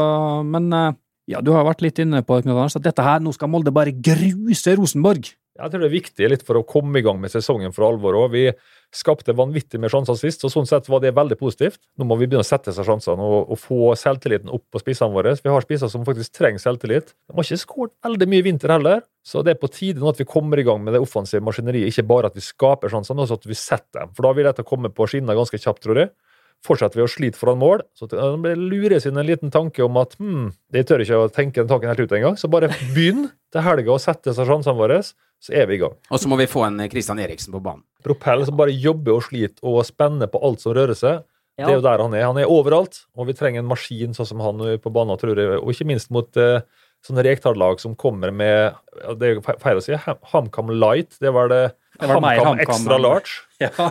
men 0.54 0.70
eh, 0.78 0.94
ja, 1.32 1.40
du 1.44 1.52
har 1.56 1.66
vært 1.66 1.84
litt 1.84 2.00
inne 2.02 2.22
på 2.26 2.40
at 2.40 2.82
dette 2.82 3.06
her, 3.06 3.22
nå 3.24 3.32
skal 3.34 3.50
Molde 3.52 3.72
bare 3.74 3.94
gruse 3.94 4.76
Rosenborg. 4.78 5.32
Jeg 5.52 5.68
tror 5.68 5.82
det 5.82 5.88
er 5.90 5.92
viktig 5.92 6.28
litt 6.32 6.44
for 6.48 6.56
å 6.56 6.64
komme 6.64 6.96
i 6.96 7.04
gang 7.04 7.18
med 7.20 7.28
sesongen 7.28 7.74
for 7.76 7.84
alvor 7.84 8.16
òg. 8.16 8.32
Vi 8.32 8.46
skapte 8.92 9.34
vanvittig 9.36 9.76
med 9.80 9.92
sjanser 9.92 10.16
sist, 10.16 10.40
og 10.48 10.52
sånn 10.52 10.68
sett 10.68 10.88
var 10.88 11.02
det 11.04 11.12
veldig 11.16 11.36
positivt. 11.40 11.78
Nå 12.00 12.06
må 12.08 12.16
vi 12.16 12.24
begynne 12.24 12.44
å 12.44 12.48
sette 12.48 12.72
seg 12.72 12.88
sjansene 12.88 13.20
og, 13.20 13.52
og 13.52 13.60
få 13.60 13.92
selvtilliten 14.00 14.48
opp 14.52 14.64
på 14.72 14.80
spissene 14.80 15.12
våre. 15.12 15.34
Vi 15.36 15.52
har 15.52 15.66
spisser 15.66 15.92
som 15.92 16.06
faktisk 16.08 16.32
trenger 16.38 16.62
selvtillit. 16.62 17.12
De 17.12 17.36
har 17.36 17.44
ikke 17.44 17.60
skåret 17.60 17.94
veldig 18.08 18.30
mye 18.32 18.40
i 18.40 18.46
vinter 18.48 18.72
heller, 18.72 19.04
så 19.28 19.44
det 19.44 19.52
er 19.54 19.60
på 19.60 19.70
tide 19.72 20.00
nå 20.00 20.08
at 20.08 20.24
vi 20.24 20.28
kommer 20.32 20.60
i 20.60 20.64
gang 20.66 20.80
med 20.84 20.96
det 20.96 21.04
offensive 21.04 21.44
maskineriet. 21.44 21.92
Ikke 21.92 22.08
bare 22.14 22.32
at 22.32 22.40
vi 22.40 22.44
skaper 22.48 22.92
sjansene, 22.92 23.20
men 23.20 23.26
også 23.26 23.42
at 23.42 23.48
vi 23.52 23.60
setter 23.60 24.06
dem. 24.06 24.16
For 24.16 24.28
da 24.28 24.32
vil 24.38 24.48
dette 24.48 24.64
komme 24.72 24.92
på 24.96 25.10
skinner 25.12 25.36
ganske 25.36 25.60
kjapt, 25.60 25.84
tror 25.84 26.00
jeg. 26.00 26.14
Fortsetter 26.62 27.00
vi 27.00 27.02
å 27.02 27.10
slite 27.10 27.38
foran 27.40 27.58
mål, 27.58 27.80
så 27.98 28.06
det 28.06 28.52
lures 28.54 29.06
inn 29.08 29.16
en 29.18 29.26
liten 29.26 29.50
tanke 29.50 29.82
om 29.82 29.96
at 29.98 30.12
hm, 30.20 30.52
de 30.70 30.82
tør 30.86 31.02
ikke 31.02 31.18
å 31.24 31.30
tenke 31.34 31.58
den 31.58 31.70
tanken 31.72 31.90
helt 31.90 32.04
ut 32.04 32.12
engang. 32.14 32.36
Så 32.38 32.46
bare 32.52 32.68
begynn 32.94 33.24
til 33.52 33.64
helga 33.66 33.96
å 33.96 33.98
sette 34.02 34.30
seg 34.36 34.46
sjansene 34.46 34.78
våre, 34.78 35.00
så 35.42 35.56
er 35.58 35.66
vi 35.66 35.74
i 35.74 35.80
gang. 35.82 35.96
Og 36.14 36.20
så 36.22 36.30
må 36.30 36.38
vi 36.38 36.46
få 36.46 36.62
en 36.68 36.76
Kristian 36.78 36.92
Christian 36.94 37.18
Eriksen 37.24 37.56
på 37.56 37.62
banen. 37.64 37.82
Propell 38.06 38.44
som 38.46 38.54
bare 38.58 38.70
jobber 38.74 39.16
og 39.18 39.24
sliter 39.26 39.66
og 39.66 39.82
spenner 39.88 40.30
på 40.30 40.38
alt 40.46 40.62
som 40.62 40.76
rører 40.78 40.94
seg. 40.94 41.24
Ja. 41.58 41.66
Det 41.66 41.72
er 41.74 41.80
jo 41.80 41.84
der 41.84 42.00
han 42.06 42.14
er. 42.14 42.28
Han 42.30 42.38
er 42.40 42.48
overalt, 42.50 43.02
og 43.18 43.26
vi 43.28 43.34
trenger 43.36 43.60
en 43.60 43.68
maskin 43.68 44.14
sånn 44.16 44.30
som 44.30 44.40
han 44.46 44.62
på 44.80 44.92
banen, 44.94 45.18
tror 45.20 45.34
jeg. 45.36 45.58
Og 45.58 45.74
ikke 45.74 45.88
minst 45.90 46.08
mot 46.14 46.38
eh, 46.40 46.62
sånne 47.04 47.26
Rekdal-lag 47.26 47.82
som 47.82 47.98
kommer 47.98 48.30
med 48.30 48.78
Det 49.18 49.34
er 49.34 49.42
feil 49.60 49.80
å 49.80 49.84
si. 49.84 49.98
Ham- 50.06 50.22
HamKam 50.30 50.70
Light. 50.78 51.18
Det 51.20 51.34
var 51.34 51.50
det, 51.50 51.64
Det 51.98 52.08
var 52.08 52.22
mer 52.22 52.38
HamKam 52.40 52.62
Extra 52.62 53.02
Large. 53.02 53.42
Ja. 53.66 53.90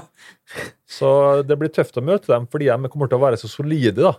Så 0.91 1.10
det 1.47 1.56
blir 1.60 1.71
tøft 1.71 1.97
å 1.97 2.04
møte 2.04 2.34
dem 2.34 2.49
fordi 2.51 2.67
de 2.67 2.91
kommer 2.91 3.12
til 3.12 3.19
å 3.19 3.23
være 3.23 3.39
så 3.39 3.49
solide, 3.51 4.01
da. 4.04 4.15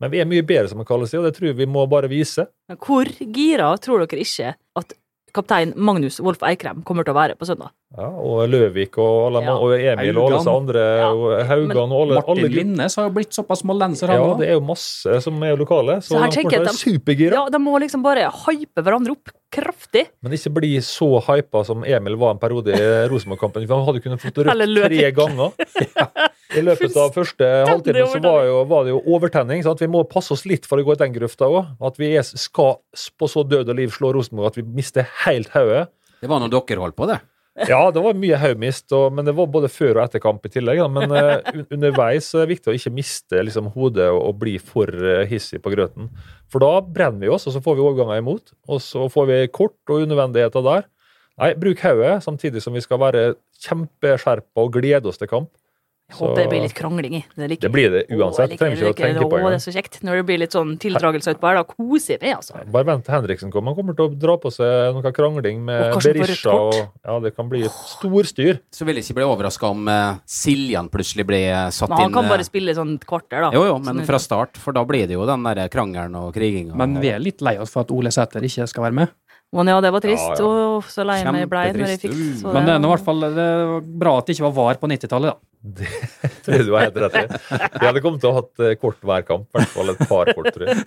Men 0.00 0.12
vi 0.12 0.20
er 0.22 0.28
mye 0.28 0.44
bedre, 0.46 0.68
som 0.70 0.80
det, 0.80 1.18
og 1.18 1.26
det 1.26 1.34
tror 1.36 1.50
jeg 1.50 1.58
vi 1.58 1.68
må 1.68 1.84
bare 1.90 2.08
vise. 2.08 2.46
Men 2.70 2.78
Hvor 2.80 3.08
gira 3.20 3.68
tror 3.84 4.04
dere 4.04 4.24
ikke 4.24 4.54
at 4.80 4.94
kaptein 5.32 5.72
Magnus 5.76 6.18
Wolff 6.20 6.42
Eikrem 6.46 6.82
kommer 6.86 7.04
til 7.06 7.14
å 7.14 7.18
være 7.18 7.36
på 7.38 7.46
søndag? 7.48 7.70
Ja, 7.96 8.06
og 8.06 8.44
Løvik 8.48 8.94
og, 9.02 9.26
alle, 9.30 9.42
Ja. 9.44 9.54
og 9.58 9.72
Emil 9.74 10.18
og 10.18 10.26
alle 10.28 10.38
disse 10.38 10.52
andre, 10.54 10.82
Ja. 11.00 11.08
og 11.10 11.46
Haugan 11.48 11.90
og 11.90 12.00
alle, 12.02 12.22
alle 12.22 12.22
Martin 12.44 12.52
Linnes 12.54 12.96
har 12.96 13.08
jo 13.08 13.14
blitt 13.16 13.32
såpass 13.34 13.64
moldenser, 13.66 14.08
han 14.08 14.20
Ja, 14.20 14.34
det 14.38 14.48
er 14.48 14.52
jo 14.58 14.60
masse 14.60 15.20
som 15.22 15.42
er 15.42 15.56
lokale, 15.56 15.96
så, 16.00 16.14
Så 16.14 16.18
her 16.20 16.30
de 16.30 16.36
tenker 16.36 16.50
kommer 16.50 16.50
til 16.50 16.60
å 16.60 16.70
være 16.70 17.00
supergira. 17.00 17.32
Ja, 17.34 17.48
De 17.50 17.58
må 17.58 17.80
liksom 17.80 18.02
bare 18.02 18.30
hype 18.30 18.82
hverandre 18.82 19.10
opp 19.16 19.30
kraftig. 19.50 20.06
Men 20.22 20.32
ikke 20.32 20.52
bli 20.54 20.76
så 20.78 21.20
hypa 21.26 21.64
som 21.66 21.82
Emil 21.84 22.16
var 22.16 22.30
en 22.32 22.38
periode 22.38 22.68
i 22.70 23.08
Rosenborg-kampen. 23.10 23.66
For 23.66 23.74
han 23.76 23.86
hadde 23.86 24.02
kunnet 24.04 24.20
fått 24.22 24.38
rødt 24.44 24.86
tre 24.86 25.10
ganger. 25.12 25.50
ganger. 25.90 26.29
I 26.56 26.62
løpet 26.64 26.96
av 26.98 27.12
første 27.14 27.48
halvtime 27.68 28.06
så 28.10 28.20
var, 28.24 28.44
jo, 28.48 28.60
var 28.70 28.86
det 28.86 28.94
jo 28.94 29.00
overtenning. 29.14 29.62
sånn 29.64 29.76
at 29.78 29.82
vi 29.84 29.90
må 29.90 30.02
passe 30.08 30.34
oss 30.34 30.46
litt 30.48 30.66
for 30.68 30.80
å 30.80 30.86
gå 30.86 30.96
i 30.96 31.00
den 31.02 31.14
grøfta 31.14 31.48
òg. 31.50 31.74
At 31.86 32.00
vi 32.00 32.12
er, 32.18 32.26
skal 32.26 32.78
på 32.90 33.30
så 33.30 33.44
død 33.46 33.70
og 33.70 33.78
liv 33.78 33.92
slå 33.94 34.12
Rosenborg 34.16 34.52
at 34.52 34.60
vi 34.60 34.66
mister 34.66 35.06
helt 35.24 35.52
hodet. 35.54 35.88
Det 36.20 36.30
var 36.30 36.42
når 36.42 36.52
dere 36.52 36.82
holdt 36.82 36.98
på, 36.98 37.08
det. 37.10 37.20
Ja, 37.68 37.90
det 37.92 38.00
var 38.00 38.16
mye 38.16 38.38
haugmist, 38.40 38.92
men 39.12 39.26
det 39.26 39.34
var 39.36 39.48
både 39.50 39.68
før 39.72 39.98
og 39.98 40.04
etter 40.04 40.22
kamp 40.22 40.44
i 40.46 40.52
tillegg. 40.52 40.80
Da. 40.80 40.88
Men 40.92 41.12
uh, 41.16 41.64
underveis 41.66 42.30
så 42.30 42.40
er 42.40 42.46
det 42.46 42.56
viktig 42.56 42.72
å 42.72 42.76
ikke 42.76 42.94
miste 42.94 43.42
liksom, 43.46 43.72
hodet 43.74 44.08
og, 44.12 44.20
og 44.30 44.38
bli 44.40 44.54
for 44.62 44.88
uh, 44.88 45.26
hissig 45.28 45.60
på 45.64 45.72
grøten. 45.74 46.08
For 46.50 46.62
da 46.62 46.80
brenner 46.84 47.26
vi 47.26 47.32
oss, 47.34 47.48
og 47.50 47.56
så 47.56 47.62
får 47.64 47.76
vi 47.76 47.84
overganger 47.84 48.22
imot. 48.22 48.54
Og 48.70 48.82
så 48.84 49.08
får 49.12 49.30
vi 49.30 49.40
kort 49.52 49.92
og 49.92 50.06
unødvendigheter 50.06 50.66
der. 50.66 50.88
Nei, 51.40 51.54
bruk 51.58 51.82
hodet, 51.84 52.18
samtidig 52.24 52.62
som 52.64 52.76
vi 52.76 52.84
skal 52.84 53.00
være 53.00 53.24
kjempeskjerpa 53.64 54.64
og 54.64 54.74
glede 54.76 55.10
oss 55.10 55.20
til 55.20 55.30
kamp. 55.30 55.50
Jeg 56.10 56.18
håper 56.18 56.40
det 56.40 56.46
blir 56.50 56.62
litt 56.64 56.74
krangling 56.74 57.14
i. 57.14 57.22
Det, 57.38 57.48
Det 57.62 57.70
blir 57.70 57.92
det 57.92 58.00
uansett. 58.10 58.56
Trenger 58.58 58.80
ikke 58.80 58.90
å 58.90 58.96
tenke 58.98 59.26
på 59.30 59.38
Å, 59.38 59.50
det 59.52 59.58
er 59.60 59.62
så 59.62 59.74
kjekt. 59.74 60.00
Når 60.06 60.20
det 60.20 60.24
blir 60.26 60.40
litt 60.42 60.56
sånn 60.56 60.72
tildragelse 60.82 61.34
utpå 61.36 61.46
her, 61.50 61.60
da 61.60 61.64
koser 61.68 62.16
jeg 62.16 62.22
meg, 62.24 62.34
altså. 62.40 62.58
Bare 62.74 62.88
vent 62.88 63.06
til 63.06 63.14
Henriksen 63.14 63.52
kommer. 63.54 63.70
Han 63.70 63.78
kommer 63.78 63.98
til 63.98 64.08
å 64.08 64.14
dra 64.26 64.34
på 64.42 64.50
seg 64.54 64.96
noe 64.96 65.12
krangling 65.14 65.62
med 65.68 65.94
Og 65.94 66.02
Berisha. 66.02 66.56
Og, 66.56 66.80
ja, 67.06 67.18
det 67.22 67.32
kan 67.36 67.50
bli 67.52 67.62
et 67.68 67.78
storstyr. 67.94 68.58
Så 68.74 68.88
vil 68.88 68.98
jeg 68.98 69.06
ikke 69.06 69.20
bli 69.20 69.28
overraska 69.30 69.70
om 69.70 69.86
uh, 69.86 70.18
Siljan 70.26 70.90
plutselig 70.90 71.28
blir 71.30 71.46
eh, 71.46 71.70
satt 71.74 71.92
Men 71.92 72.02
han 72.02 72.10
inn 72.10 72.18
kan 72.18 72.26
eh, 72.26 72.34
bare 72.34 72.48
spille 72.48 72.74
sånn 72.76 72.96
et 72.98 73.06
kvarter, 73.06 73.46
da. 73.46 73.54
Jo, 73.54 73.64
jo, 73.70 73.78
men 73.78 74.00
Sånn- 74.02 74.08
fra 74.10 74.20
start, 74.22 74.58
for 74.60 74.74
da 74.76 74.82
blir 74.88 75.06
det 75.06 75.14
jo 75.14 75.26
den 75.30 75.46
der 75.46 75.62
krangelen 75.70 76.18
og 76.18 76.34
kriginga. 76.34 76.74
Men 76.74 76.98
vi 77.00 77.14
er 77.14 77.22
litt 77.22 77.40
lei 77.44 77.56
oss 77.62 77.70
for 77.70 77.86
at 77.86 77.94
Ole 77.94 78.10
Sæter 78.14 78.42
ikke 78.46 78.66
skal 78.70 78.88
være 78.88 78.98
med. 79.04 79.14
Men 79.50 79.66
ja, 79.66 79.80
det 79.82 79.90
var 79.90 80.02
trist. 80.04 80.28
Ja, 80.30 80.34
ja. 80.38 80.66
Og 80.76 80.90
så 80.92 81.04
lei 81.06 81.18
meg 81.26 81.48
blei 81.50 81.64
når 81.74 81.94
jeg 81.96 82.00
fikk 82.04 82.18
så 82.38 82.52
Men 82.54 82.68
det 82.68 82.74
er 82.76 82.82
nå 82.82 82.90
i 82.90 82.92
hvert 82.92 83.06
fall 83.06 83.24
det 83.24 83.46
er 83.46 83.72
bra 84.02 84.12
at 84.20 84.28
det 84.28 84.36
ikke 84.36 84.46
var 84.46 84.52
VAR 84.58 84.78
på 84.78 84.90
90-tallet, 84.92 85.32
da. 85.32 85.38
Det 85.80 86.30
tror 86.44 86.54
jeg 86.56 86.66
du 86.68 86.70
har 86.76 86.86
helt 86.86 87.00
rett 87.02 87.16
i. 87.18 87.24
Vi 87.74 87.88
hadde 87.88 88.02
kommet 88.04 88.22
til 88.22 88.30
å 88.30 88.36
ha 88.36 88.42
hatt 88.44 88.62
eh, 88.64 88.76
kort 88.80 89.02
hver 89.04 89.26
kamp. 89.26 89.48
I 89.50 89.58
hvert 89.58 89.74
fall 89.74 89.92
et 89.92 90.04
par 90.08 90.30
kort, 90.38 90.52
tror 90.54 90.70
jeg. 90.70 90.78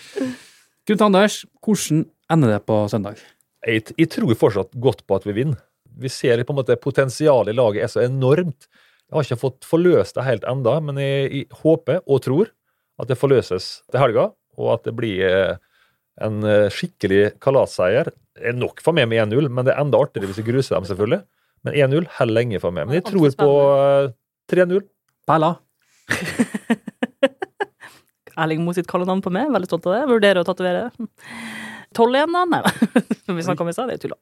Knut 0.88 1.04
Anders, 1.06 1.38
hvordan 1.64 2.02
ender 2.34 2.56
det 2.56 2.60
på 2.68 2.82
søndag? 2.92 3.22
jeg. 3.64 3.84
Jeg 3.96 4.10
tror 4.12 4.34
fortsatt 4.38 4.74
godt 4.80 5.04
på 5.06 5.16
at 5.16 5.26
vi 5.28 5.36
vinner. 5.38 5.60
Vi 5.94 6.10
ser 6.10 6.42
på 6.44 6.52
en 6.52 6.58
måte 6.58 6.76
potensialet 6.80 7.54
i 7.54 7.56
laget 7.56 7.86
er 7.86 7.92
så 7.92 8.02
enormt. 8.04 8.66
Jeg 9.04 9.14
har 9.14 9.26
ikke 9.28 9.42
fått 9.44 9.68
forløst 9.68 10.16
det 10.18 10.26
helt 10.26 10.46
enda, 10.50 10.78
men 10.82 10.98
jeg, 11.00 11.28
jeg 11.30 11.60
håper 11.62 12.02
og 12.04 12.22
tror 12.24 12.50
at 13.00 13.10
det 13.10 13.18
forløses 13.18 13.68
til 13.90 14.00
helga, 14.00 14.28
og 14.58 14.72
at 14.74 14.84
det 14.88 14.94
blir 14.98 15.22
eh, 15.28 15.56
en 16.22 16.44
eh, 16.46 16.70
skikkelig 16.72 17.34
kalasseier. 17.42 18.10
Det 18.34 18.50
er 18.50 18.58
nok 18.58 18.82
for 18.84 18.96
meg 18.96 19.08
med 19.10 19.22
1-0, 19.26 19.48
men 19.50 19.66
det 19.66 19.74
er 19.74 19.82
enda 19.82 20.00
artigere 20.02 20.30
hvis 20.30 20.40
vi 20.42 20.48
gruser 20.50 20.76
dem, 20.76 20.86
selvfølgelig. 20.90 21.22
Men 21.64 21.78
1-0 21.80 22.08
holder 22.18 22.38
lenge 22.38 22.60
for 22.62 22.74
meg. 22.76 22.88
Men 22.88 23.00
jeg 23.00 23.06
tror 23.08 23.34
på 23.40 23.50
eh, 23.74 24.12
3-0. 24.52 24.82
Bella? 25.30 25.54
Erling 28.34 28.64
Moe 28.64 28.74
sitt 28.76 28.88
kallenavn 28.90 29.22
på 29.24 29.32
meg. 29.34 29.52
Veldig 29.54 29.70
stolt 29.70 29.86
av 29.88 29.96
det. 29.96 30.02
Vurderer 30.10 30.42
å 30.42 30.46
tatovere. 30.46 30.88
12-1, 31.94 32.34
da? 32.34 32.42
Nei, 32.50 32.62
vi 33.38 33.46
snakka 33.46 33.64
om 33.64 33.70
i 33.70 33.76
stad. 33.76 33.90
Det 33.90 33.98
er 33.98 34.02
tulla. 34.02 34.18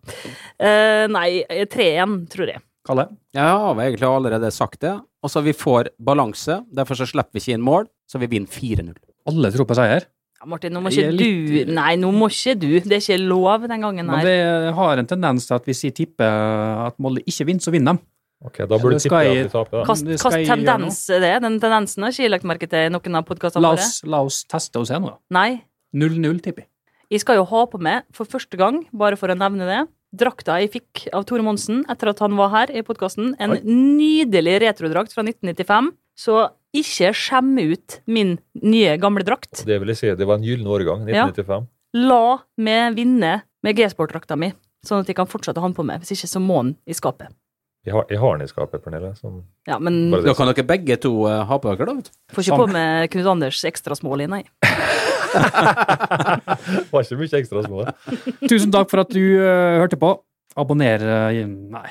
Uh, 0.61 1.05
nei, 1.13 1.29
3-1, 1.73 2.19
tror 2.33 2.53
jeg. 2.53 2.61
Kalle? 2.87 3.07
Ja, 3.33 3.47
jeg 3.47 3.63
har 3.63 3.81
egentlig 3.87 4.11
allerede 4.11 4.51
sagt 4.55 4.83
det. 4.85 4.93
Og 5.23 5.33
så 5.33 5.43
vi 5.45 5.55
får 5.57 5.93
balanse, 6.03 6.61
derfor 6.75 6.99
så 6.99 7.07
slipper 7.09 7.39
vi 7.39 7.45
ikke 7.45 7.57
inn 7.57 7.65
mål, 7.65 7.87
så 8.11 8.21
vi 8.21 8.29
vinner 8.31 8.51
4-0. 8.53 8.93
Alle 9.31 9.53
tror 9.55 9.69
på 9.71 9.79
seier. 9.79 10.09
Ja, 10.43 10.49
Martin, 10.51 10.73
nå 10.75 10.81
må 10.83 10.91
ikke 10.91 11.13
litt- 11.15 11.67
du 11.69 11.73
Nei, 11.73 11.95
nå 11.97 12.09
må 12.11 12.27
ikke 12.27 12.59
du. 12.59 12.81
Det 12.81 12.97
er 12.99 12.99
ikke 12.99 13.19
lov 13.31 13.63
den 13.69 13.81
gangen 13.81 14.09
her. 14.11 14.17
Men 14.17 14.25
det 14.27 14.75
har 14.75 14.99
en 14.99 15.07
tendens 15.07 15.47
til 15.47 15.55
at 15.55 15.65
hvis 15.65 15.83
jeg 15.87 15.95
tipper 15.95 16.87
at 16.89 16.99
Molde 16.99 17.23
ikke 17.23 17.47
vinner, 17.47 17.63
så 17.63 17.71
vinner 17.71 17.95
de. 17.95 18.03
Ok, 18.45 18.57
Da 18.59 18.67
burde 18.77 18.99
det 18.99 19.03
du 19.05 19.09
tippe 19.09 19.23
jeg- 19.23 19.47
at 19.47 19.53
vi 19.53 19.55
taper. 19.55 19.85
slags 20.19 20.49
tendens 20.49 21.11
er 21.11 21.21
det? 21.21 21.43
Den 21.43 21.61
tendensen 21.61 22.03
har 22.03 22.11
ikke 22.11 22.27
jeg 22.27 22.31
lagt 22.33 22.43
merke 22.45 22.69
til 22.69 22.79
i 22.79 22.89
noen 22.91 23.15
av 23.15 23.25
podkastene 23.25 23.63
våre. 23.63 24.11
la 24.11 24.23
oss 24.25 24.45
teste 24.45 24.77
og 24.81 24.87
se 24.89 24.95
nå. 24.95 25.07
da. 25.07 25.17
Nei. 25.31 25.63
0-0, 25.95 26.41
tipper 26.43 26.63
jeg. 26.63 26.67
Jeg 27.09 27.21
skal 27.21 27.37
jo 27.37 27.45
ha 27.45 27.67
på 27.67 27.79
meg, 27.81 28.03
for 28.11 28.25
første 28.27 28.57
gang, 28.59 28.85
bare 28.93 29.15
for 29.17 29.29
å 29.29 29.37
nevne 29.39 29.65
det, 29.69 29.89
drakta 30.17 30.59
jeg 30.61 30.73
fikk 30.73 31.09
av 31.13 31.25
Tore 31.25 31.43
Monsen 31.43 31.85
etter 31.89 32.09
at 32.09 32.19
han 32.19 32.35
var 32.37 32.49
her 32.51 32.67
i 32.75 32.83
podkasten. 32.83 33.37
En 33.39 33.51
Oi. 33.53 33.61
nydelig 33.61 34.61
retrodrakt 34.61 35.13
fra 35.13 35.23
1995. 35.23 35.93
Så 36.17 36.51
ikke 36.77 37.13
skjemme 37.17 37.67
ut 37.75 37.99
min 38.09 38.37
nye, 38.65 38.97
gamle 39.01 39.25
drakt. 39.27 39.65
Det 39.69 39.77
vil 39.83 39.93
jeg 39.93 40.01
si, 40.01 40.11
det 40.17 40.29
var 40.29 40.41
en 40.41 40.47
gyllen 40.47 40.69
årgang. 40.73 41.05
1995. 41.05 41.69
Ja. 41.69 42.03
La 42.03 42.25
meg 42.57 42.97
vinne 42.97 43.33
med 43.63 43.79
G-sport-drakta 43.79 44.39
mi, 44.41 44.49
sånn 44.87 45.05
at 45.05 45.11
jeg 45.11 45.19
kan 45.19 45.29
fortsette 45.29 45.61
å 45.61 45.65
ha 45.65 45.69
den 45.69 45.77
på 45.77 45.85
meg. 45.87 46.03
Hvis 46.03 46.17
ikke, 46.17 46.31
så 46.33 46.41
må 46.43 46.63
den 46.63 46.75
i 46.89 46.97
skapet. 46.97 47.35
Jeg 47.83 47.97
har, 47.97 48.07
jeg 48.09 48.21
har 48.23 48.37
den 48.37 48.47
i 48.47 48.51
skapet, 48.51 48.83
Pernille. 48.85 49.11
Som 49.19 49.41
Ja, 49.67 49.77
men 49.83 50.13
Da 50.15 50.35
kan 50.39 50.49
dere 50.49 50.65
begge 50.67 50.97
to 51.03 51.11
uh, 51.27 51.43
ha 51.49 51.59
på 51.59 51.73
dere, 51.73 51.89
da. 51.89 51.95
vet 51.99 52.09
du. 52.09 52.13
får 52.35 52.47
ikke 52.47 52.61
på 52.63 52.69
med 52.77 53.11
Knut 53.13 53.31
Anders 53.35 53.65
ekstrasmål 53.69 54.23
i, 54.23 54.29
nei. 54.31 54.43
var 56.93 57.03
ikke 57.03 57.19
mye 57.19 57.41
ekstra 57.43 57.65
små. 57.67 57.79
Tusen 58.51 58.71
takk 58.75 58.89
for 58.93 59.03
at 59.03 59.11
du 59.11 59.25
uh, 59.43 59.83
hørte 59.83 59.99
på. 59.99 60.15
Abonner 60.57 60.99
uh, 61.03 61.43
Nei. 61.43 61.91